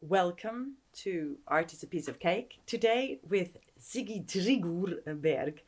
Welcome 0.00 0.74
to 0.98 1.38
Art 1.48 1.72
is 1.72 1.82
a 1.82 1.86
Piece 1.88 2.06
of 2.06 2.20
Cake. 2.20 2.60
Today 2.66 3.18
with 3.28 3.56
Siggy 3.80 4.24
Trigurberg, 4.24 5.58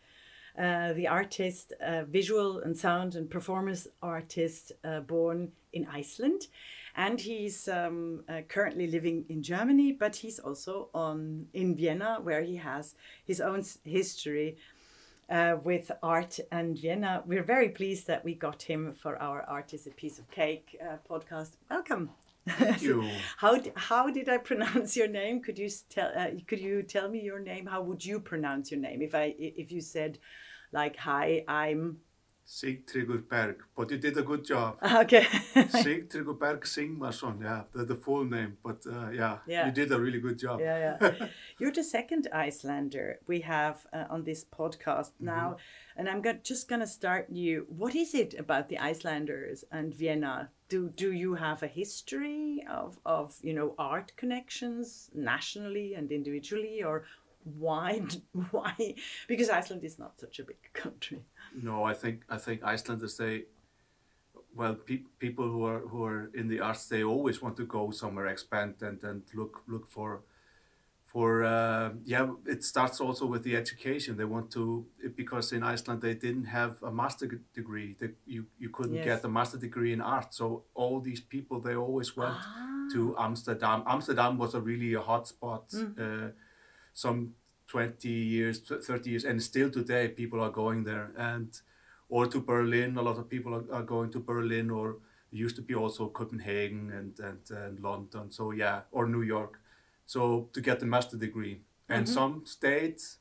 uh, 0.57 0.93
the 0.93 1.09
artist, 1.09 1.73
uh, 1.85 2.05
visual 2.05 2.61
and 2.61 2.79
sound 2.79 3.17
and 3.17 3.29
performance 3.29 3.89
artist 4.01 4.71
uh, 4.85 5.01
born 5.01 5.51
in 5.73 5.85
Iceland. 5.93 6.43
And 6.95 7.21
he's 7.21 7.67
um, 7.67 8.23
uh, 8.29 8.43
currently 8.49 8.87
living 8.87 9.25
in 9.29 9.43
Germany, 9.43 9.91
but 9.91 10.15
he's 10.15 10.39
also 10.39 10.91
on, 10.95 11.49
in 11.53 11.75
Vienna, 11.75 12.21
where 12.23 12.43
he 12.43 12.55
has 12.55 12.95
his 13.27 13.41
own 13.41 13.65
history 13.83 14.59
uh, 15.29 15.57
with 15.65 15.91
art 16.05 16.39
and 16.53 16.79
Vienna. 16.79 17.25
We're 17.27 17.43
very 17.43 17.71
pleased 17.71 18.07
that 18.07 18.25
we 18.25 18.35
got 18.37 18.63
him 18.63 18.95
for 18.95 19.21
our 19.21 19.43
Art 19.43 19.75
is 19.75 19.89
a 19.89 19.91
Piece 19.91 20.21
of 20.21 20.31
Cake 20.31 20.79
uh, 20.81 20.99
podcast. 21.11 21.55
Welcome. 21.69 22.11
Thank 22.49 22.83
you. 22.89 23.09
how 23.37 23.61
how 23.77 24.11
did 24.11 24.29
I 24.29 24.39
pronounce 24.39 24.97
your 24.97 25.09
name? 25.09 25.43
Could 25.43 25.59
you 25.59 25.69
tell 25.89 26.13
uh, 26.17 26.29
could 26.47 26.61
you 26.61 26.83
tell 26.83 27.09
me 27.09 27.21
your 27.21 27.41
name? 27.41 27.67
How 27.67 27.83
would 27.83 28.05
you 28.05 28.21
pronounce 28.21 28.71
your 28.71 28.81
name 28.81 29.03
if 29.03 29.15
I 29.15 29.35
if 29.39 29.71
you 29.71 29.81
said 29.81 30.19
like 30.73 30.97
hi 30.97 31.45
I'm 31.49 31.99
Sigtryggur 32.51 33.29
Berg, 33.29 33.63
but 33.77 33.91
you 33.93 33.97
did 33.99 34.17
a 34.19 34.23
good 34.23 34.45
job. 34.45 34.77
okay 35.03 35.23
Sigtryggur 35.55 36.37
Berg 36.37 36.63
Sigmarsson, 36.65 37.41
yeah, 37.43 37.63
the, 37.73 37.85
the 37.85 37.95
full 37.95 38.25
name, 38.25 38.57
but 38.65 38.85
uh, 38.87 39.11
yeah, 39.11 39.39
Yeah. 39.47 39.67
you 39.67 39.73
did 39.73 39.93
a 39.93 40.01
really 40.01 40.19
good 40.21 40.37
job. 40.37 40.59
yeah 40.61 40.79
yeah 41.01 41.27
you're 41.61 41.71
the 41.73 41.85
second 41.85 42.27
Icelander 42.33 43.21
we 43.29 43.41
have 43.43 43.87
uh, 43.93 44.07
on 44.11 44.25
this 44.25 44.45
podcast 44.45 45.13
Mm-hmm. 45.15 45.27
now 45.27 45.57
and 45.97 46.09
I'm 46.09 46.23
go- 46.23 46.41
just 46.53 46.69
gonna 46.69 46.87
start 46.89 47.27
you. 47.31 47.67
What 47.69 47.95
is 47.95 48.15
it 48.15 48.35
about 48.39 48.69
the 48.69 48.79
Icelanders 48.79 49.65
and 49.71 49.95
Vienna? 49.95 50.51
Do 50.69 50.89
do 51.05 51.13
you 51.13 51.35
have 51.35 51.63
a 51.63 51.69
history 51.69 52.65
of 52.69 52.99
of 53.05 53.27
you 53.43 53.55
know 53.55 53.75
art 53.79 54.13
connections 54.17 55.11
nationally 55.15 55.95
and 55.95 56.11
individually 56.11 56.83
or 56.83 57.05
why 57.65 58.03
why 58.51 58.75
because 59.29 59.49
Iceland 59.51 59.85
is 59.85 59.99
not 59.99 60.19
such 60.21 60.39
a 60.41 60.45
big 60.45 60.63
country. 60.73 61.23
No, 61.55 61.85
I 61.85 61.95
think 61.95 62.23
I 62.29 62.39
think 62.39 62.63
Icelanders 62.63 63.17
they, 63.17 63.45
well, 64.55 64.75
pe- 64.75 65.05
people 65.19 65.45
who 65.49 65.65
are 65.65 65.81
who 65.81 66.05
are 66.05 66.31
in 66.35 66.49
the 66.49 66.61
arts 66.61 66.87
they 66.87 67.03
always 67.05 67.41
want 67.43 67.57
to 67.57 67.65
go 67.67 67.91
somewhere, 67.91 68.27
expand 68.27 68.75
and 68.83 69.03
and 69.05 69.23
look 69.35 69.63
look 69.67 69.87
for, 69.89 70.21
for 71.07 71.43
uh, 71.45 71.91
yeah. 72.05 72.31
It 72.47 72.63
starts 72.65 73.01
also 73.01 73.27
with 73.27 73.43
the 73.43 73.57
education. 73.57 74.17
They 74.17 74.25
want 74.25 74.51
to 74.53 74.87
because 75.17 75.53
in 75.53 75.63
Iceland 75.63 76.03
they 76.03 76.15
didn't 76.15 76.47
have 76.47 76.83
a 76.83 76.91
master 76.93 77.27
degree. 77.55 77.97
They, 77.99 78.11
you 78.27 78.47
you 78.59 78.71
couldn't 78.71 78.95
Yes. 78.97 79.05
get 79.05 79.25
a 79.25 79.29
master 79.29 79.59
degree 79.59 79.93
in 79.93 80.01
art. 80.01 80.35
So 80.35 80.63
all 80.75 81.01
these 81.01 81.21
people 81.21 81.61
they 81.61 81.75
always 81.77 82.17
went 82.17 82.35
Ah. 82.37 82.89
to 82.93 83.17
Amsterdam. 83.19 83.83
Amsterdam 83.87 84.39
was 84.39 84.55
a 84.55 84.61
really 84.61 84.95
a 84.95 85.01
hot 85.01 85.27
spot. 85.29 85.69
Mm. 85.71 85.99
Uh, 85.99 86.31
some 86.93 87.35
20 87.71 88.09
years, 88.09 88.59
30 88.61 89.11
years, 89.11 89.25
and 89.25 89.43
still 89.43 89.71
today 89.71 90.09
people 90.09 90.41
are 90.41 90.51
going 90.63 90.85
there. 90.85 91.13
And 91.17 91.49
or 92.09 92.27
to 92.27 92.41
Berlin, 92.41 92.97
a 92.99 93.03
lot 93.03 93.19
of 93.19 93.29
people 93.29 93.55
are, 93.55 93.65
are 93.73 93.85
going 93.95 94.11
to 94.13 94.21
Berlin, 94.21 94.71
or 94.71 94.97
used 95.31 95.57
to 95.57 95.63
be 95.63 95.75
also 95.75 96.09
Copenhagen 96.09 96.91
and, 96.99 97.19
and, 97.29 97.43
and 97.65 97.81
London. 97.81 98.31
So 98.31 98.51
yeah, 98.51 98.81
or 98.91 99.07
New 99.07 99.23
York. 99.23 99.61
So 100.07 100.49
to 100.53 100.61
get 100.61 100.81
the 100.81 100.87
master 100.87 101.17
degree, 101.17 101.57
and 101.89 102.07
Mhm. 102.07 102.15
some 102.19 102.35
states. 102.45 103.19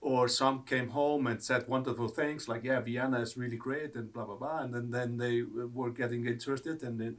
Or 0.00 0.28
some 0.28 0.64
came 0.64 0.88
home 0.90 1.26
and 1.26 1.42
said 1.42 1.66
wonderful 1.66 2.08
things 2.08 2.46
like, 2.46 2.62
"Yeah, 2.62 2.80
Vienna 2.80 3.20
is 3.20 3.38
really 3.38 3.56
great," 3.56 3.96
and 3.96 4.12
blah 4.12 4.26
blah 4.26 4.36
blah. 4.36 4.58
And 4.64 4.74
then, 4.74 4.90
then 4.90 5.16
they 5.16 5.42
were 5.78 5.90
getting 5.90 6.26
interested, 6.26 6.82
and 6.82 7.00
then, 7.00 7.16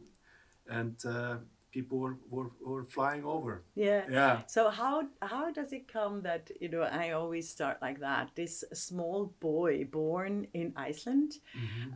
and 0.69 0.95
uh, 1.05 1.37
people 1.75 1.99
were, 1.99 2.17
were, 2.29 2.51
were 2.65 2.85
flying 2.85 3.25
over. 3.25 3.63
Yeah. 3.75 4.03
Yeah. 4.09 4.41
So 4.47 4.69
how 4.69 5.03
how 5.21 5.51
does 5.51 5.73
it 5.73 5.91
come 5.91 6.21
that 6.21 6.49
you 6.61 6.69
know 6.69 6.83
I 6.83 7.11
always 7.11 7.49
start 7.49 7.77
like 7.81 7.99
that? 7.99 8.31
This 8.35 8.63
small 8.73 9.33
boy 9.41 9.83
born 9.83 10.47
in 10.53 10.71
Iceland 10.77 11.33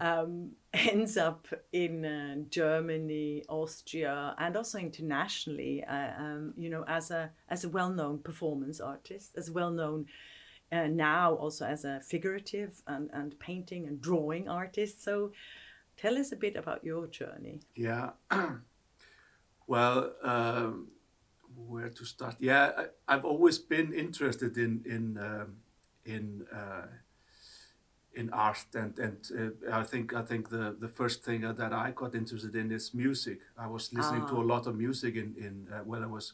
um, 0.01 0.51
ends 0.73 1.15
up 1.15 1.47
in 1.71 1.93
uh, 2.03 2.35
Germany, 2.49 3.45
Austria, 3.47 4.35
and 4.37 4.57
also 4.57 4.77
internationally. 4.77 5.83
Uh, 5.85 6.11
um, 6.23 6.53
you 6.57 6.69
know, 6.69 6.83
as 6.87 7.09
a 7.09 7.31
as 7.47 7.63
a 7.63 7.69
well 7.69 7.91
known 7.99 8.19
performance 8.19 8.79
artist, 8.81 9.37
as 9.37 9.49
well 9.49 9.71
known. 9.71 10.05
Uh, 10.71 10.85
now 10.85 11.33
also 11.33 11.65
as 11.65 11.83
a 11.83 11.99
figurative 11.99 12.83
and, 12.85 13.09
and 13.11 13.39
painting 13.39 13.87
and 13.87 13.99
drawing 13.99 14.47
artist. 14.47 15.03
So 15.03 15.31
tell 15.97 16.15
us 16.15 16.31
a 16.31 16.35
bit 16.35 16.55
about 16.55 16.83
your 16.83 17.07
journey. 17.07 17.61
Yeah. 17.73 18.11
well, 19.69 19.97
um, 20.23 20.87
where 21.67 21.89
to 21.89 22.05
start? 22.05 22.35
Yeah, 22.39 22.71
I, 22.81 22.85
I've 23.13 23.25
always 23.25 23.59
been 23.59 23.93
interested 23.93 24.57
in 24.57 24.81
in 24.85 25.17
um, 25.17 25.49
in 26.05 26.45
uh, 26.51 26.87
in 28.13 28.29
art, 28.31 28.65
and 28.75 28.97
and 28.99 29.17
uh, 29.39 29.79
I 29.81 29.83
think 29.83 30.13
I 30.13 30.23
think 30.23 30.49
the 30.49 30.75
the 30.79 30.87
first 30.99 31.23
thing 31.23 31.41
that 31.41 31.71
I 31.87 31.91
got 31.91 32.15
interested 32.15 32.55
in 32.55 32.71
is 32.71 32.93
music. 32.93 33.39
I 33.57 33.67
was 33.67 33.93
listening 33.93 34.25
to 34.27 34.35
Ah. 34.37 34.41
a 34.41 34.47
lot 34.53 34.67
of 34.67 34.75
music 34.75 35.15
in 35.15 35.35
in 35.37 35.55
uh, 35.73 35.83
when 35.85 36.03
I 36.03 36.07
was 36.07 36.33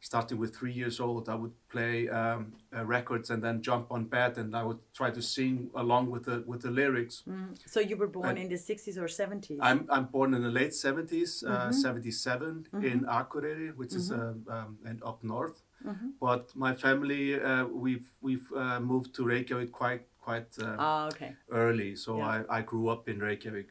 starting 0.00 0.38
with 0.38 0.54
three 0.54 0.72
years 0.72 1.00
old. 1.00 1.28
I 1.28 1.34
would 1.34 1.52
play 1.68 2.08
um, 2.08 2.52
uh, 2.76 2.84
records 2.84 3.30
and 3.30 3.42
then 3.42 3.62
jump 3.62 3.90
on 3.90 4.04
bed, 4.04 4.38
and 4.38 4.54
I 4.56 4.62
would 4.62 4.78
try 4.94 5.10
to 5.10 5.22
sing 5.22 5.70
along 5.74 6.10
with 6.10 6.24
the 6.24 6.42
with 6.46 6.62
the 6.62 6.70
lyrics. 6.70 7.24
So 7.66 7.80
you 7.80 7.96
were 7.96 8.06
born 8.06 8.28
And- 8.28 8.38
in 8.38 8.48
the 8.48 8.56
60s 8.58 8.96
or 8.98 9.08
70s? 9.08 9.58
I'm, 9.60 9.86
I'm 9.90 10.04
born 10.06 10.34
in 10.34 10.42
the 10.42 10.50
late 10.50 10.72
70s, 10.72 11.44
uh, 11.44 11.56
Mm-hmm. 11.66 11.72
77 11.72 12.66
in 12.82 13.00
Akureyri, 13.04 13.74
which 13.76 13.94
is 13.94 14.10
um, 14.12 14.44
um, 14.48 14.78
and 14.84 15.02
up 15.02 15.22
north. 15.24 15.62
Mm-hmm. 15.84 16.08
But 16.20 16.54
my 16.54 16.74
family, 16.74 17.40
uh, 17.40 17.64
we've 17.66 18.08
we've 18.20 18.48
uh, 18.56 18.80
moved 18.80 19.14
to 19.16 19.24
Reykjavik 19.24 19.72
quite 19.72 20.06
quite 20.20 20.50
uh, 20.60 20.76
Ah, 20.78 21.06
okay. 21.08 21.34
early, 21.50 21.94
so 21.96 22.18
Yeah. 22.18 22.26
I, 22.50 22.58
I 22.58 22.62
grew 22.62 22.88
up 22.88 23.08
in 23.08 23.18
Reykjavik, 23.20 23.68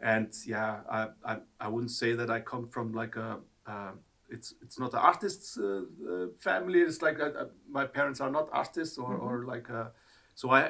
and 0.00 0.28
yeah, 0.46 0.80
I, 0.90 1.00
I, 1.24 1.34
I 1.60 1.68
wouldn't 1.68 1.90
say 1.90 2.14
that 2.14 2.30
I 2.30 2.40
come 2.40 2.68
from 2.68 2.92
like 2.94 3.16
a 3.16 3.40
uh, 3.66 3.92
it's 4.32 4.54
it's 4.62 4.78
not 4.78 4.92
an 4.92 5.00
artist's 5.00 5.58
uh, 5.58 5.82
uh, 6.10 6.26
family. 6.40 6.80
It's 6.80 7.02
like 7.02 7.20
uh 7.20 7.32
uh 7.42 7.44
my 7.68 7.84
parents 7.86 8.20
are 8.20 8.30
not 8.30 8.48
artists 8.52 8.98
or, 8.98 9.14
or 9.14 9.44
like 9.44 9.70
uh, 9.70 9.88
so 10.34 10.50
I 10.50 10.60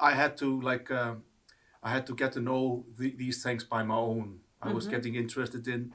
I 0.00 0.12
had 0.12 0.36
to 0.38 0.60
like 0.60 0.90
uh, 0.90 1.14
I 1.82 1.90
had 1.90 2.06
to 2.06 2.14
get 2.14 2.32
to 2.32 2.40
know 2.40 2.84
the, 2.98 3.14
these 3.16 3.42
things 3.42 3.64
by 3.64 3.82
my 3.82 3.96
own. 3.96 4.40
I 4.64 4.72
was 4.72 4.86
getting 4.86 5.16
interested 5.16 5.66
in 5.66 5.92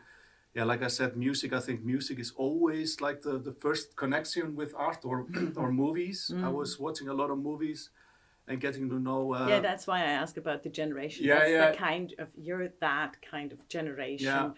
yeah, 0.53 0.63
like 0.63 0.81
I 0.81 0.87
said, 0.87 1.15
music. 1.15 1.53
I 1.53 1.59
think 1.59 1.85
music 1.85 2.19
is 2.19 2.31
always 2.35 2.99
like 2.99 3.21
the, 3.21 3.37
the 3.37 3.53
first 3.53 3.95
connection 3.95 4.55
with 4.55 4.73
art 4.75 5.01
or 5.03 5.27
or 5.55 5.71
movies. 5.71 6.33
I 6.43 6.49
was 6.49 6.79
watching 6.79 7.07
a 7.07 7.13
lot 7.13 7.29
of 7.29 7.37
movies 7.37 7.91
and 8.47 8.59
getting 8.59 8.89
to 8.89 8.99
know. 8.99 9.33
Uh, 9.33 9.47
yeah, 9.47 9.59
that's 9.59 9.85
why 9.85 9.99
I 9.99 10.11
ask 10.23 10.37
about 10.37 10.63
the 10.63 10.69
generation. 10.69 11.25
Yeah, 11.25 11.39
that's 11.39 11.51
yeah. 11.51 11.71
the 11.71 11.77
kind 11.77 12.13
of 12.17 12.29
you're 12.37 12.69
that 12.79 13.17
kind 13.21 13.51
of 13.51 13.67
generation. 13.67 14.25
Yeah. 14.25 14.51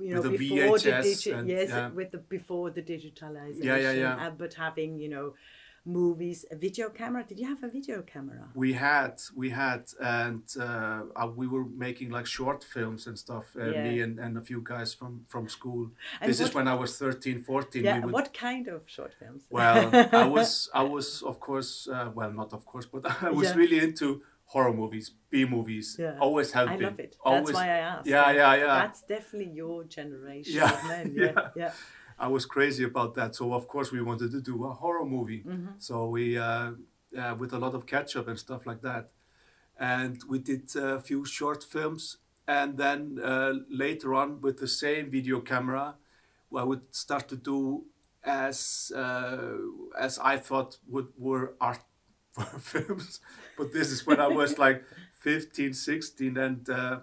You 0.00 0.14
know, 0.14 0.22
the 0.22 0.30
before 0.38 0.78
the 0.78 0.90
digi- 0.90 1.38
and- 1.38 1.48
yes, 1.48 1.68
yeah. 1.70 1.88
with 1.90 2.10
the 2.10 2.18
before 2.18 2.70
the 2.70 2.82
digitalization. 2.82 3.64
Yeah, 3.64 3.76
yeah, 3.76 3.92
yeah. 3.92 4.26
uh, 4.26 4.30
but 4.30 4.54
having 4.54 4.98
you 4.98 5.08
know, 5.08 5.34
movies, 5.84 6.44
a 6.50 6.56
video 6.56 6.88
camera. 6.90 7.24
Did 7.24 7.38
you 7.38 7.46
have 7.46 7.62
a 7.62 7.68
video 7.68 8.02
camera? 8.02 8.48
We 8.54 8.72
had, 8.72 9.14
we 9.34 9.50
had, 9.50 9.82
and 10.00 10.42
uh, 10.58 11.02
uh, 11.14 11.28
we 11.34 11.46
were 11.46 11.64
making 11.64 12.10
like 12.10 12.26
short 12.26 12.64
films 12.64 13.06
and 13.06 13.16
stuff. 13.18 13.44
Uh, 13.56 13.66
Me 13.66 14.00
and, 14.00 14.18
and 14.18 14.36
a 14.36 14.40
few 14.40 14.60
guys 14.62 14.92
from 14.94 15.12
from 15.28 15.48
school. 15.48 15.90
And 16.20 16.28
this 16.30 16.40
is 16.40 16.52
when 16.54 16.66
I 16.68 16.74
was 16.74 16.98
13, 16.98 17.42
14. 17.42 17.84
Yeah. 17.84 17.94
we 17.98 18.00
would, 18.06 18.12
What 18.12 18.34
kind 18.34 18.66
of 18.68 18.82
short 18.86 19.12
films? 19.20 19.42
Well, 19.48 19.90
I 20.12 20.26
was, 20.26 20.68
I 20.74 20.82
was, 20.82 21.22
of 21.22 21.38
course, 21.40 21.88
uh, 21.88 22.10
well, 22.14 22.32
not 22.32 22.52
of 22.52 22.66
course, 22.66 22.86
but 22.86 23.02
I 23.22 23.30
was 23.30 23.48
Yeah. 23.48 23.54
really 23.60 23.78
into 23.78 24.22
horror 24.46 24.72
movies, 24.72 25.10
B 25.30 25.44
movies. 25.44 25.96
Yeah. 25.98 26.18
Always 26.20 26.52
have 26.52 26.68
I 26.68 26.76
been. 26.76 26.86
love 26.86 27.00
it. 27.00 27.10
That's 27.10 27.18
Always, 27.24 27.54
why 27.54 27.66
I 27.66 27.78
asked. 27.78 28.06
Yeah, 28.06 28.30
yeah, 28.30 28.54
yeah. 28.54 28.66
That's 28.66 29.02
definitely 29.02 29.52
your 29.52 29.84
generation 29.84 30.54
Yeah, 30.54 30.72
of 30.72 30.84
men. 30.88 31.12
Yeah, 31.16 31.32
yeah. 31.36 31.48
yeah. 31.56 31.72
I 32.18 32.28
was 32.28 32.46
crazy 32.46 32.84
about 32.84 33.14
that. 33.14 33.34
So 33.34 33.52
of 33.52 33.68
course 33.68 33.92
we 33.92 34.00
wanted 34.00 34.30
to 34.32 34.40
do 34.40 34.64
a 34.64 34.72
horror 34.72 35.04
movie. 35.04 35.42
Mm-hmm. 35.42 35.72
So 35.78 36.08
we, 36.08 36.38
uh, 36.38 36.72
uh, 37.16 37.34
with 37.38 37.52
a 37.52 37.58
lot 37.58 37.74
of 37.74 37.86
ketchup 37.86 38.28
and 38.28 38.38
stuff 38.38 38.66
like 38.66 38.82
that, 38.82 39.10
and 39.78 40.22
we 40.28 40.38
did 40.38 40.74
a 40.76 41.00
few 41.00 41.24
short 41.26 41.62
films. 41.62 42.18
And 42.48 42.78
then 42.78 43.18
uh, 43.22 43.54
later 43.68 44.14
on, 44.14 44.40
with 44.40 44.58
the 44.58 44.68
same 44.68 45.10
video 45.10 45.40
camera, 45.40 45.96
I 46.56 46.62
would 46.62 46.94
start 46.94 47.28
to 47.28 47.36
do 47.36 47.84
as 48.24 48.92
uh, 48.94 49.56
as 49.98 50.18
I 50.18 50.36
thought 50.38 50.78
would 50.88 51.08
were 51.18 51.54
art 51.60 51.80
films. 52.60 53.20
But 53.56 53.72
this 53.72 53.90
is 53.90 54.06
when 54.06 54.20
I 54.20 54.28
was 54.28 54.58
like 54.66 54.84
15, 55.20 55.72
16, 55.72 56.36
and 56.36 56.68
uh, 56.68 57.00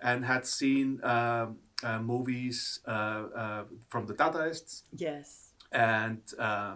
and 0.00 0.24
had 0.24 0.46
seen 0.46 1.00
um 1.04 1.56
uh, 1.82 1.98
movies 2.00 2.80
uh, 2.86 2.90
uh, 2.90 3.64
from 3.88 4.06
the 4.06 4.14
Dadaists 4.14 4.82
Yes. 4.96 5.52
and 5.72 6.20
uh, 6.38 6.74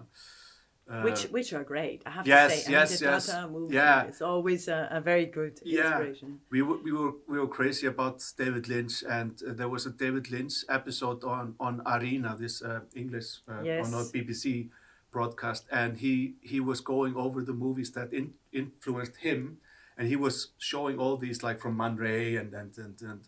uh, 0.90 1.02
which 1.02 1.24
which 1.30 1.52
are 1.52 1.64
great. 1.64 2.02
I 2.06 2.10
have 2.10 2.26
yes, 2.26 2.50
to 2.52 2.58
say. 2.58 2.68
I 2.74 2.78
yes, 2.80 2.90
mean, 2.90 3.10
the 3.10 3.14
yes. 3.16 3.50
Movie 3.50 3.74
Yeah. 3.74 4.06
is 4.06 4.22
always 4.22 4.68
a, 4.68 4.88
a 4.90 5.00
very 5.00 5.26
good 5.26 5.58
Yeah. 5.64 5.82
inspiration. 5.98 6.40
we 6.50 6.62
were, 6.62 6.78
we 6.82 6.92
were 6.92 7.12
we 7.28 7.38
were 7.38 7.48
crazy 7.48 7.86
about 7.86 8.22
David 8.36 8.68
Lynch, 8.68 9.02
and 9.08 9.32
uh, 9.42 9.52
there 9.52 9.68
was 9.68 9.86
a 9.86 9.90
David 9.90 10.30
Lynch 10.30 10.54
episode 10.68 11.24
on 11.24 11.54
on 11.58 11.82
Arena, 11.86 12.36
this 12.38 12.62
uh, 12.62 12.80
English 12.94 13.40
uh, 13.48 13.62
Yes. 13.64 13.86
on 13.86 13.92
BBC 14.12 14.70
broadcast, 15.12 15.66
and 15.70 15.98
he 15.98 16.34
he 16.40 16.60
was 16.60 16.80
going 16.80 17.14
over 17.14 17.42
the 17.42 17.52
movies 17.52 17.92
that 17.92 18.12
in, 18.12 18.34
influenced 18.52 19.16
him, 19.16 19.58
and 19.96 20.08
he 20.08 20.16
was 20.16 20.48
showing 20.58 20.98
all 20.98 21.16
these 21.16 21.42
like 21.42 21.60
from 21.60 21.76
Man 21.76 21.96
Ray 21.96 22.36
and 22.36 22.52
and 22.54 22.76
and 22.78 23.00
and, 23.02 23.20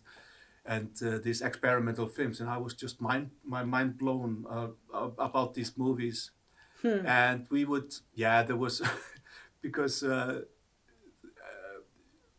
and 0.65 0.89
uh, 1.03 1.19
these 1.23 1.41
experimental 1.41 2.07
films, 2.07 2.41
and 2.41 2.49
I 2.49 2.57
was 2.57 2.73
just 2.73 2.99
mind 2.99 3.31
my 3.43 3.63
mind 3.63 3.97
blown 3.97 4.45
uh, 4.49 4.67
about 5.17 5.53
these 5.53 5.77
movies, 5.77 6.31
and 6.83 7.47
we 7.49 7.63
would 7.65 7.93
yeah 8.13 8.43
there 8.43 8.57
was 8.57 8.81
because. 9.61 10.03
Uh, 10.03 10.41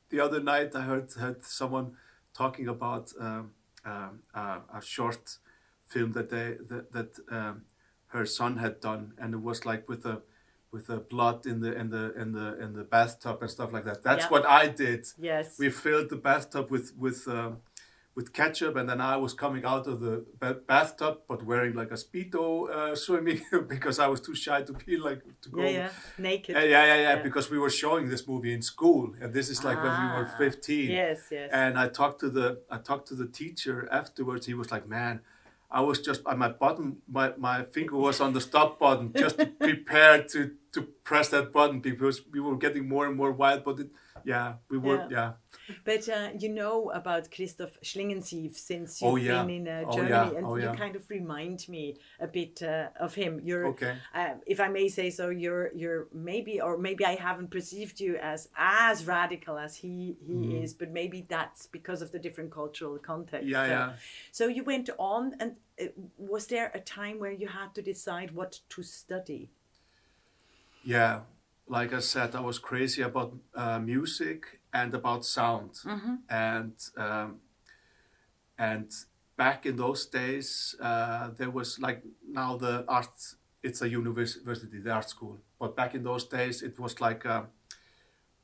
the 0.08 0.20
other 0.20 0.40
night 0.40 0.74
I 0.74 0.82
heard 0.82 1.12
heard 1.12 1.44
someone 1.44 1.96
talking 2.32 2.68
about 2.68 3.12
um, 3.18 3.50
um, 3.84 4.20
uh, 4.34 4.58
a 4.74 4.80
short 4.82 5.38
film 5.86 6.12
that 6.12 6.30
they 6.30 6.56
that, 6.68 6.92
that 6.92 7.10
um, 7.30 7.62
her 8.18 8.26
son 8.38 8.52
had 8.64 8.74
done, 8.88 9.02
and 9.20 9.28
it 9.36 9.42
was 9.50 9.58
like 9.70 9.82
with 9.90 10.02
the 10.08 10.16
with 10.72 10.84
the 10.92 10.98
blood 11.14 11.38
in 11.52 11.58
the 11.64 11.72
in 11.80 11.86
the 11.94 12.04
in 12.22 12.28
the 12.38 12.48
in 12.64 12.70
the 12.78 12.84
bathtub 12.96 13.36
and 13.42 13.50
stuff 13.56 13.70
like 13.76 13.84
that. 13.90 13.98
That's 14.08 14.24
Yeah. 14.24 14.34
what 14.34 14.44
I 14.62 14.64
did. 14.84 15.02
Yes. 15.30 15.46
We 15.62 15.68
filled 15.84 16.08
the 16.14 16.20
bathtub 16.30 16.66
with 16.74 16.86
with 17.04 17.20
um 17.38 17.52
with 18.18 18.32
ketchup, 18.40 18.74
and 18.80 18.86
then 18.90 19.00
I 19.14 19.16
was 19.24 19.32
coming 19.44 19.64
out 19.72 19.84
of 19.92 19.96
the 20.06 20.14
ba- 20.40 20.60
bathtub, 20.72 21.14
but 21.30 21.38
wearing 21.50 21.74
like 21.80 21.90
a 21.98 21.98
speedo 22.04 22.46
uh, 22.76 22.94
swimming 23.04 23.40
because 23.74 23.96
I 24.04 24.06
was 24.12 24.20
too 24.26 24.34
shy 24.44 24.58
to 24.68 24.72
be 24.72 24.96
like 25.08 25.20
to 25.42 25.48
go. 25.50 25.60
yeah, 25.62 25.70
yeah. 25.80 25.90
Naked. 26.28 26.54
Yeah, 26.56 26.62
yeah, 26.74 26.84
yeah, 26.90 26.94
yeah, 27.06 27.14
Yeah. 27.16 27.22
Because 27.28 27.46
we 27.54 27.58
were 27.64 27.74
showing 27.84 28.04
this 28.14 28.22
movie 28.32 28.54
in 28.58 28.62
school, 28.62 29.04
and 29.20 29.28
this 29.38 29.48
is 29.54 29.58
like 29.68 29.78
when 29.84 29.94
we 30.02 30.08
were 30.16 30.28
Ah, 30.32 30.38
fifteen. 30.44 30.88
Yes, 31.02 31.18
yes. 31.30 31.48
And 31.62 31.72
I 31.84 31.86
talked 32.00 32.18
to 32.24 32.30
the 32.38 32.48
I 32.76 32.78
talked 32.88 33.06
to 33.12 33.14
the 33.22 33.28
teacher 33.40 33.76
afterwards. 34.00 34.42
He 34.50 34.54
was 34.62 34.68
like, 34.74 34.84
"Man, 34.98 35.14
I 35.70 35.80
was 35.80 36.00
just 36.00 36.22
uh, 36.26 36.36
my 36.36 36.48
button, 36.48 36.98
my, 37.08 37.32
my 37.36 37.64
finger 37.64 37.96
was 37.96 38.20
on 38.20 38.32
the 38.32 38.40
stop 38.40 38.78
button, 38.78 39.12
just 39.16 39.38
to 39.38 39.46
prepare 39.60 40.22
to 40.24 40.52
to 40.72 40.82
press 41.04 41.28
that 41.30 41.52
button 41.52 41.80
because 41.80 42.22
we 42.30 42.40
were 42.40 42.56
getting 42.56 42.88
more 42.88 43.06
and 43.06 43.16
more 43.16 43.32
wild. 43.32 43.64
But 43.64 43.80
it, 43.80 43.88
yeah, 44.32 44.54
we 44.68 44.76
were, 44.78 45.06
Yeah. 45.08 45.32
But 45.84 46.08
uh, 46.08 46.28
you 46.42 46.48
know 46.60 46.90
about 47.00 47.30
Christoph 47.34 47.74
Schlingensief 47.82 48.52
since 48.70 49.00
Oh, 49.02 49.16
you've 49.16 49.26
yeah. 49.26 49.42
been 49.42 49.50
in 49.50 49.68
uh, 49.68 49.84
Oh, 49.86 49.92
Germany, 49.96 50.10
yeah. 50.32 50.36
and 50.38 50.46
Oh, 50.46 50.56
you 50.56 50.70
kind 50.84 50.96
of 50.96 51.08
remind 51.08 51.60
me 51.68 51.84
a 52.20 52.26
bit 52.26 52.62
uh, 52.62 52.88
of 53.06 53.14
him. 53.14 53.40
You're, 53.48 53.66
Okay. 53.68 53.94
uh, 54.14 54.34
if 54.46 54.58
I 54.60 54.68
may 54.68 54.88
say 54.88 55.08
so, 55.10 55.24
you're 55.30 55.66
you're 55.82 56.02
maybe 56.30 56.60
or 56.66 56.76
maybe 56.88 57.04
I 57.12 57.14
haven't 57.28 57.50
perceived 57.50 57.96
you 58.00 58.12
as 58.32 58.48
as 58.56 58.96
radical 59.06 59.56
as 59.66 59.72
he 59.76 60.16
he 60.28 60.34
Mm-hmm. 60.34 60.62
is, 60.64 60.74
but 60.80 60.90
maybe 61.00 61.18
that's 61.36 61.62
because 61.78 62.00
of 62.04 62.10
the 62.10 62.18
different 62.26 62.50
cultural 62.60 62.98
context. 62.98 63.46
Yeah, 63.48 63.64
so, 63.66 63.70
yeah. 63.76 63.92
So 64.38 64.44
you 64.56 64.62
went 64.64 64.90
on, 64.98 65.22
and 65.40 65.50
uh, 65.80 65.86
was 66.18 66.44
there 66.52 66.68
a 66.74 66.80
time 66.80 67.16
where 67.22 67.32
you 67.42 67.48
had 67.48 67.70
to 67.76 67.82
decide 67.82 68.28
what 68.38 68.52
to 68.74 68.82
study? 68.82 69.50
yeah. 70.84 71.20
Like 71.68 71.92
I 71.92 71.98
said, 72.00 72.34
I 72.36 72.40
was 72.40 72.58
crazy 72.58 73.02
about 73.02 73.34
uh, 73.54 73.78
music 73.80 74.60
and 74.72 74.94
about 74.94 75.24
sound, 75.24 75.72
and 76.28 76.74
um, 76.96 77.40
and 78.58 78.90
back 79.36 79.66
in 79.66 79.76
those 79.76 80.06
days, 80.06 80.74
uh, 80.80 81.30
there 81.36 81.50
was 81.50 81.78
like 81.80 82.02
now 82.28 82.56
the 82.56 82.84
art. 82.88 83.08
It's 83.62 83.82
a 83.82 83.88
university, 83.88 84.78
the 84.78 84.90
art 84.92 85.08
school. 85.10 85.38
But 85.58 85.74
back 85.74 85.94
in 85.94 86.04
those 86.04 86.24
days, 86.24 86.62
it 86.62 86.78
was 86.78 87.00
like 87.00 87.24
a, 87.24 87.46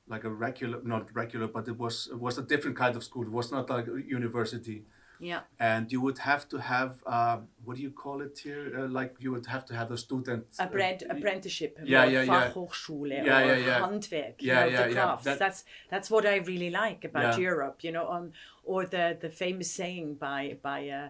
like 0.08 0.24
a 0.24 0.30
regular, 0.30 0.80
not 0.82 1.14
regular, 1.14 1.46
but 1.46 1.68
it 1.68 1.78
was 1.78 2.08
it 2.10 2.18
was 2.18 2.38
a 2.38 2.42
different 2.42 2.76
kind 2.76 2.96
of 2.96 3.04
school. 3.04 3.22
It 3.22 3.30
was 3.30 3.52
not 3.52 3.70
like 3.70 3.86
a 3.86 4.02
university, 4.02 4.84
Yeah. 5.22 5.42
and 5.60 5.92
you 5.92 6.00
would 6.00 6.18
have 6.18 6.48
to 6.48 6.58
have 6.58 6.92
uh, 7.06 7.38
what 7.64 7.76
do 7.76 7.82
you 7.82 7.92
call 7.92 8.20
it 8.22 8.38
here? 8.44 8.64
Uh, 8.76 8.88
like 8.88 9.14
you 9.20 9.30
would 9.34 9.46
have 9.46 9.64
to 9.66 9.74
have 9.74 9.90
a 9.92 9.96
student. 9.96 10.44
a 10.58 10.64
uh, 10.64 10.66
apprenticeship 11.14 11.78
Yeah, 11.84 12.04
yeah, 12.04 12.22
yeah. 12.24 12.50
Fachhochschule 12.50 13.08
Yeah, 13.24 13.38
or 13.38 13.44
yeah, 13.46 13.66
yeah. 13.68 13.80
Handwerk, 13.80 14.34
you 14.42 14.48
Yeah, 14.48 14.60
know, 14.60 14.66
yeah, 14.72 14.82
the 14.82 14.88
yeah. 14.94 14.94
crafts. 15.04 15.24
That- 15.24 15.38
that's 15.38 15.64
that's 15.92 16.10
what 16.10 16.24
I 16.26 16.36
really 16.38 16.70
like 16.70 17.04
about 17.10 17.22
Yeah. 17.34 17.50
Europe, 17.50 17.76
you 17.86 17.92
know, 17.92 18.06
um, 18.16 18.32
or 18.64 18.84
the 18.86 19.16
the 19.20 19.30
famous 19.30 19.70
saying 19.70 20.16
by 20.18 20.58
by 20.62 20.80
a 21.00 21.02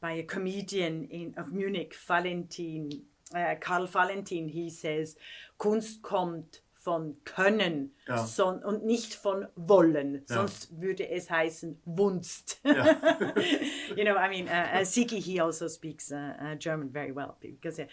by 0.00 0.12
a 0.12 0.24
comedian 0.24 1.04
in 1.10 1.34
of 1.36 1.52
Munich, 1.52 1.94
Valentin, 2.08 2.90
uh, 3.34 3.54
Karl 3.60 3.86
Valentin. 3.86 4.48
He 4.48 4.70
says, 4.70 5.16
Kunst 5.58 6.02
kommt 6.02 6.62
von 6.82 7.16
Können 7.24 7.90
Ja. 8.08 8.26
son, 8.26 8.62
und 8.64 8.84
nicht 8.84 9.14
von 9.14 9.46
Wollen, 9.54 10.22
sonst 10.26 10.80
würde 10.80 11.08
es 11.10 11.30
heißen 11.30 11.78
Wunst. 11.84 12.60
Ja. 12.64 12.74
you 13.96 14.04
know, 14.04 14.16
I 14.16 14.28
mean, 14.28 14.48
uh, 14.48 14.80
uh, 14.80 14.84
Siki, 14.84 15.20
he 15.20 15.40
also 15.40 15.68
speaks 15.68 16.10
uh, 16.10 16.32
uh, 16.40 16.54
German 16.56 16.90
very 16.90 17.12
well 17.12 17.36
because 17.40 17.78
uh, 17.78 17.86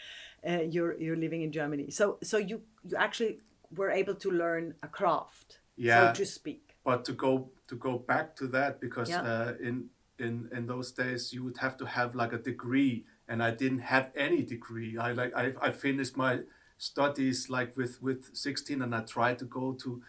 uh, 0.47 0.61
you're 0.63 0.95
you're 0.99 1.17
living 1.19 1.41
in 1.41 1.51
Germany. 1.51 1.91
So 1.91 2.17
so 2.23 2.37
you 2.37 2.61
you 2.83 2.95
actually 2.97 3.39
were 3.75 3.91
able 3.91 4.15
to 4.15 4.31
learn 4.31 4.73
a 4.81 4.87
craft, 4.87 5.59
Yeah. 5.75 6.13
so 6.13 6.23
to 6.23 6.25
speak. 6.25 6.61
but 6.85 7.03
to 7.05 7.13
go 7.13 7.51
to 7.67 7.75
go 7.75 7.97
back 7.99 8.35
to 8.37 8.47
that 8.47 8.79
because 8.79 9.09
Yeah. 9.11 9.23
uh, 9.23 9.53
in 9.67 9.89
in 10.17 10.47
in 10.53 10.65
those 10.67 10.93
days 10.93 11.33
you 11.33 11.43
would 11.43 11.57
have 11.57 11.75
to 11.77 11.85
have 11.85 12.15
like 12.15 12.33
a 12.33 12.37
degree 12.41 13.05
and 13.27 13.43
i 13.43 13.51
didn't 13.51 13.83
have 13.83 14.09
any 14.15 14.41
degree 14.41 14.97
i 14.97 15.11
like 15.11 15.31
i, 15.35 15.53
I 15.67 15.71
finished 15.71 16.15
my 16.17 16.39
studies 16.77 17.49
like 17.49 17.75
with 17.75 18.01
with 18.01 18.35
16 18.35 18.81
and 18.81 18.93
i 18.93 19.01
tried 19.01 19.39
to 19.39 19.45
go 19.45 19.73
to 19.73 20.01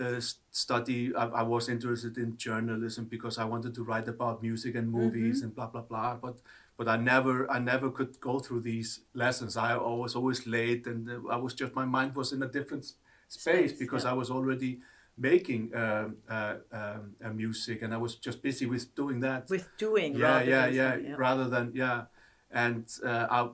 uh, 0.00 0.20
study 0.50 1.14
I, 1.14 1.26
I 1.26 1.42
was 1.42 1.68
interested 1.68 2.16
in 2.16 2.36
journalism 2.38 3.04
because 3.04 3.36
i 3.38 3.44
wanted 3.44 3.74
to 3.74 3.84
write 3.84 4.08
about 4.08 4.42
music 4.42 4.74
and 4.74 4.90
movies 4.90 5.42
and 5.42 5.54
blah 5.54 5.66
blah 5.66 5.82
blah 5.82 6.16
but 6.16 6.38
but 6.78 6.88
i 6.88 6.96
never 6.96 7.50
i 7.50 7.58
never 7.58 7.90
could 7.90 8.18
go 8.20 8.38
through 8.38 8.60
these 8.60 9.00
lessons. 9.12 9.56
I 9.56 9.76
was 9.76 10.16
always 10.16 10.46
late 10.46 10.86
and 10.86 11.08
uh, 11.10 11.28
i 11.30 11.36
was 11.36 11.52
just 11.52 11.74
my 11.74 11.84
mind 11.84 12.14
was 12.14 12.32
in 12.32 12.42
a 12.42 12.48
different 12.48 12.84
space, 13.28 13.44
Space, 13.44 13.72
because 13.74 14.04
yeah. 14.04 14.10
i 14.10 14.14
was 14.14 14.30
already 14.30 14.80
making 15.18 15.74
um, 15.76 16.16
uh, 16.28 16.54
um, 16.72 17.14
uh, 17.22 17.30
music 17.30 17.82
and 17.82 17.92
i 17.92 17.98
was 17.98 18.14
just 18.16 18.42
busy 18.42 18.64
with 18.66 18.94
doing 18.94 19.20
that. 19.20 19.48
With 19.50 19.68
doing, 19.76 20.14
yeah 20.14 20.26
rather 20.26 20.50
yeah 20.50 20.66
than 20.66 20.74
yeah 20.74 20.92
saying, 20.92 21.16
rather 21.16 21.48
than 21.48 21.72
yeah. 21.74 22.02
And 22.50 22.84
uh, 23.02 23.26
I, 23.30 23.48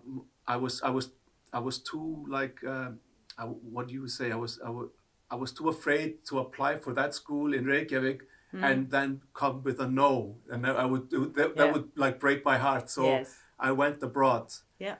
I 0.54 0.56
was 0.56 0.82
i 0.82 0.90
was 0.90 1.10
i 1.52 1.58
was 1.58 1.78
too 1.90 2.24
like 2.28 2.56
uh, 2.74 2.90
I, 3.38 3.44
what 3.44 3.88
do 3.88 3.94
you 3.94 4.08
say 4.08 4.26
i 4.32 4.36
was 4.36 4.60
I 4.64 4.70
I 5.30 5.36
was 5.36 5.52
too 5.52 5.68
afraid 5.68 6.10
to 6.28 6.38
apply 6.38 6.76
for 6.84 6.92
that 6.94 7.14
school 7.14 7.52
in 7.58 7.64
reykjavik 7.66 8.20
and 8.68 8.90
then 8.90 9.20
come 9.34 9.62
with 9.62 9.78
a 9.78 9.86
no 9.86 10.38
and 10.50 10.66
I 10.66 10.86
would 10.92 11.06
do 11.10 11.20
that, 11.36 11.54
that 11.58 11.68
Mm. 11.68 11.72
Would 11.74 11.88
like 12.04 12.16
break 12.18 12.40
my 12.50 12.56
heart 12.66 12.88
so 12.96 13.02
Yes. 13.04 13.36
i 13.68 13.70
went 13.82 14.02
abroad 14.02 14.46
Yeah. 14.86 14.96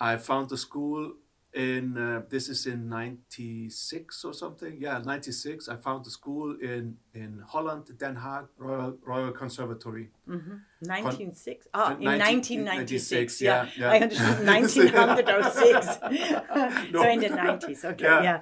i 0.00 0.16
found 0.16 0.50
a 0.52 0.56
school 0.56 1.00
in 1.54 1.96
uh, 1.96 2.22
this 2.28 2.48
is 2.48 2.66
in 2.66 2.88
96 2.90 4.24
or 4.24 4.34
something 4.34 4.76
yeah 4.78 4.98
96 4.98 5.68
i 5.68 5.76
found 5.76 6.06
a 6.06 6.10
school 6.10 6.54
in 6.60 6.96
in 7.14 7.42
holland 7.48 7.86
den 7.98 8.16
haag 8.16 8.46
royal 8.58 8.96
royal 9.06 9.32
conservatory 9.32 10.10
1906. 10.80 11.68
Ah, 11.74 11.92
in 11.96 12.02
19- 12.02 12.64
1996. 12.64 13.40
Yeah, 13.40 13.66
yeah, 13.76 13.80
yeah. 13.80 13.92
I 13.92 14.00
understood 14.00 14.94
1906. 15.02 15.98
No. 16.92 17.02
so 17.02 17.08
in 17.08 17.20
the 17.20 17.28
90s. 17.28 17.84
Okay, 17.84 18.04
Yeah. 18.04 18.22
yeah. 18.22 18.40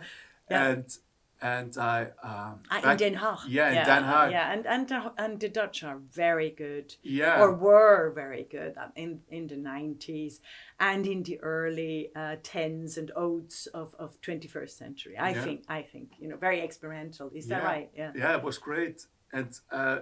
Yeah. 0.51 0.69
and 0.69 0.99
and 1.43 1.77
i 1.77 2.03
um 2.23 2.61
Ah, 2.71 2.93
in 2.93 2.97
Den 2.97 3.15
Haag. 3.15 3.41
yeah 3.49 3.69
in 3.69 3.87
den 3.87 4.05
haag 4.05 4.31
Yeah, 4.31 4.53
and 4.53 4.67
and 4.67 4.89
the, 4.89 5.13
and 5.19 5.41
the 5.41 5.49
Dutch 5.49 5.85
are 5.85 5.99
very 5.99 6.51
good. 6.51 6.95
Yeah. 7.03 7.41
Or 7.43 7.53
were 7.55 8.11
very 8.15 8.45
good 8.51 8.73
um, 8.83 8.93
in 8.97 9.21
in 9.29 9.47
the 9.49 9.57
nineties 9.57 10.41
and 10.81 11.07
in 11.07 11.23
the 11.25 11.39
early 11.41 12.11
uh, 12.17 12.37
tens 12.43 12.97
and 12.99 13.11
oats 13.15 13.67
of, 13.81 13.95
of 13.99 14.19
twenty 14.23 14.49
first 14.49 14.79
century. 14.79 15.15
I 15.19 15.31
Yeah. 15.31 15.45
think 15.45 15.59
I 15.69 15.83
think 15.83 16.09
you 16.21 16.29
know 16.29 16.37
very 16.49 16.61
experimental. 16.69 17.31
Is 17.35 17.47
that 17.49 17.63
right? 17.65 17.91
Yeah. 18.01 18.13
yeah 18.15 18.37
it 18.39 18.43
was 18.43 18.59
great 18.59 19.07
and 19.33 19.51
uh 19.71 19.99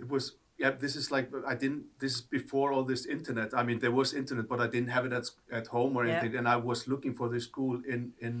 it 0.00 0.08
was 0.08 0.24
yeah 0.58 0.70
this 0.84 0.94
is 0.96 1.10
like 1.10 1.26
i 1.52 1.54
didn't 1.54 1.84
this 2.02 2.12
is 2.16 2.20
before 2.38 2.72
all 2.74 2.84
this 2.92 3.04
internet 3.06 3.48
i 3.60 3.62
mean 3.68 3.78
there 3.84 3.90
was 4.00 4.08
internet 4.22 4.46
but 4.52 4.60
i 4.60 4.66
didn't 4.74 4.88
have 4.96 5.04
it 5.08 5.12
at, 5.12 5.26
at 5.58 5.66
home 5.76 5.92
or 5.98 6.02
Yeah. 6.04 6.12
anything 6.12 6.34
and 6.38 6.46
i 6.48 6.56
was 6.70 6.86
looking 6.92 7.14
for 7.14 7.26
this 7.34 7.44
school 7.44 7.76
in 7.94 8.00
in 8.26 8.34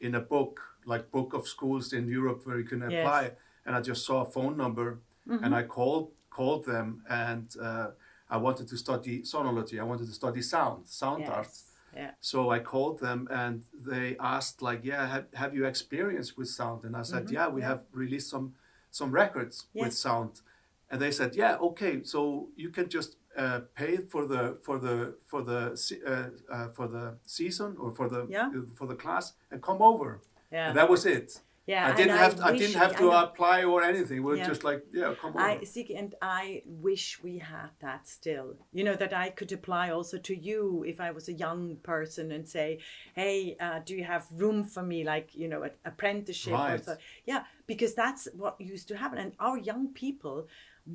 in 0.00 0.14
a 0.14 0.20
book 0.20 0.60
like 0.84 1.10
book 1.10 1.32
of 1.34 1.46
schools 1.48 1.92
in 1.92 2.06
europe 2.08 2.40
where 2.46 2.58
you 2.58 2.64
can 2.64 2.80
Yes. 2.80 2.90
Mm-hmm. 2.90 3.06
apply 3.06 3.30
and 3.64 3.74
i 3.76 3.80
just 3.80 4.04
saw 4.04 4.22
a 4.22 4.24
phone 4.24 4.56
number 4.56 5.00
and 5.44 5.54
i 5.54 5.62
called 5.62 6.12
called 6.30 6.64
them 6.66 7.02
and 7.08 7.46
uh, 7.60 7.88
i 8.30 8.36
wanted 8.36 8.68
to 8.68 8.76
study 8.76 9.22
sonology 9.22 9.80
i 9.80 9.82
wanted 9.82 10.06
to 10.06 10.12
study 10.12 10.42
sound 10.42 10.86
sound 10.86 11.24
art 11.28 11.48
Yes. 11.48 11.72
Yeah. 11.94 12.10
so 12.20 12.50
I 12.50 12.58
called 12.58 12.98
them 13.00 13.26
and 13.30 13.62
they 13.90 14.16
asked 14.20 14.60
like, 14.60 14.80
yeah, 14.84 15.06
have, 15.14 15.26
have 15.42 15.54
you 15.54 15.64
experience 15.64 16.36
with 16.36 16.48
sound? 16.48 16.84
And 16.84 16.94
I 16.94 17.00
said, 17.12 17.30
yeah, 17.30 17.48
we 17.48 17.62
have 17.62 17.80
released 18.02 18.28
some 18.34 18.46
some 18.90 19.10
records 19.22 19.56
Yeah. 19.72 19.84
with 19.84 19.94
sound. 19.94 20.32
And 20.90 21.00
they 21.00 21.10
said, 21.10 21.30
yeah, 21.42 21.54
okay, 21.68 21.94
so 22.12 22.48
you 22.62 22.68
can 22.76 22.86
just 22.96 23.16
uh, 23.36 23.60
pay 23.74 23.96
for 24.12 24.26
the 24.26 24.42
for 24.66 24.78
the 24.78 24.96
for 25.30 25.40
the 25.42 25.60
uh, 26.06 26.54
uh, 26.54 26.68
for 26.76 26.86
the 26.88 27.04
season 27.24 27.76
or 27.82 27.92
for 27.98 28.08
the 28.08 28.26
Yeah. 28.28 28.50
for 28.78 28.86
the 28.86 28.96
class 29.04 29.34
and 29.50 29.62
come 29.62 29.80
over. 29.82 30.20
Yeah. 30.52 30.68
And 30.68 30.76
that 30.78 30.88
was 30.88 31.04
it. 31.06 31.28
yeah. 31.68 31.88
I 31.90 31.92
didn't 32.00 32.16
have 32.24 32.34
I 32.40 32.50
wish- 32.52 32.60
didn't 32.62 32.80
have 32.84 32.94
to 33.02 33.06
apply 33.24 33.58
or 33.72 33.78
anything. 33.92 34.18
We 34.24 34.30
are 34.34 34.36
Yeah. 34.40 34.48
just 34.52 34.62
like 34.70 34.80
yeah, 35.00 35.14
come 35.22 35.30
over. 35.34 35.40
I 35.40 35.64
see, 35.64 35.84
and 36.00 36.14
I 36.22 36.62
wish 36.88 37.04
we 37.26 37.34
had 37.54 37.70
that 37.86 38.02
still. 38.18 38.48
You 38.76 38.84
know 38.88 38.96
that 39.02 39.12
I 39.24 39.26
could 39.38 39.52
apply 39.60 39.86
also 39.96 40.16
to 40.28 40.34
you 40.48 40.84
if 40.92 40.98
I 41.00 41.10
was 41.16 41.28
a 41.28 41.36
young 41.44 41.62
person 41.92 42.24
and 42.36 42.44
say, 42.56 42.68
"Hey, 43.20 43.38
uh, 43.64 43.78
do 43.86 43.92
you 43.98 44.04
have 44.12 44.24
room 44.42 44.58
for 44.74 44.82
me, 44.92 44.98
like 45.14 45.28
you 45.40 45.48
know, 45.52 45.62
an 45.68 45.72
apprenticeship 45.90 46.52
or 46.54 46.78
so?" 46.78 46.96
Yeah, 47.30 47.42
because 47.66 47.92
that's 48.02 48.22
what 48.42 48.54
used 48.60 48.86
to 48.88 48.96
happen. 49.02 49.18
And 49.18 49.32
our 49.46 49.58
young 49.70 49.84
people, 50.04 50.36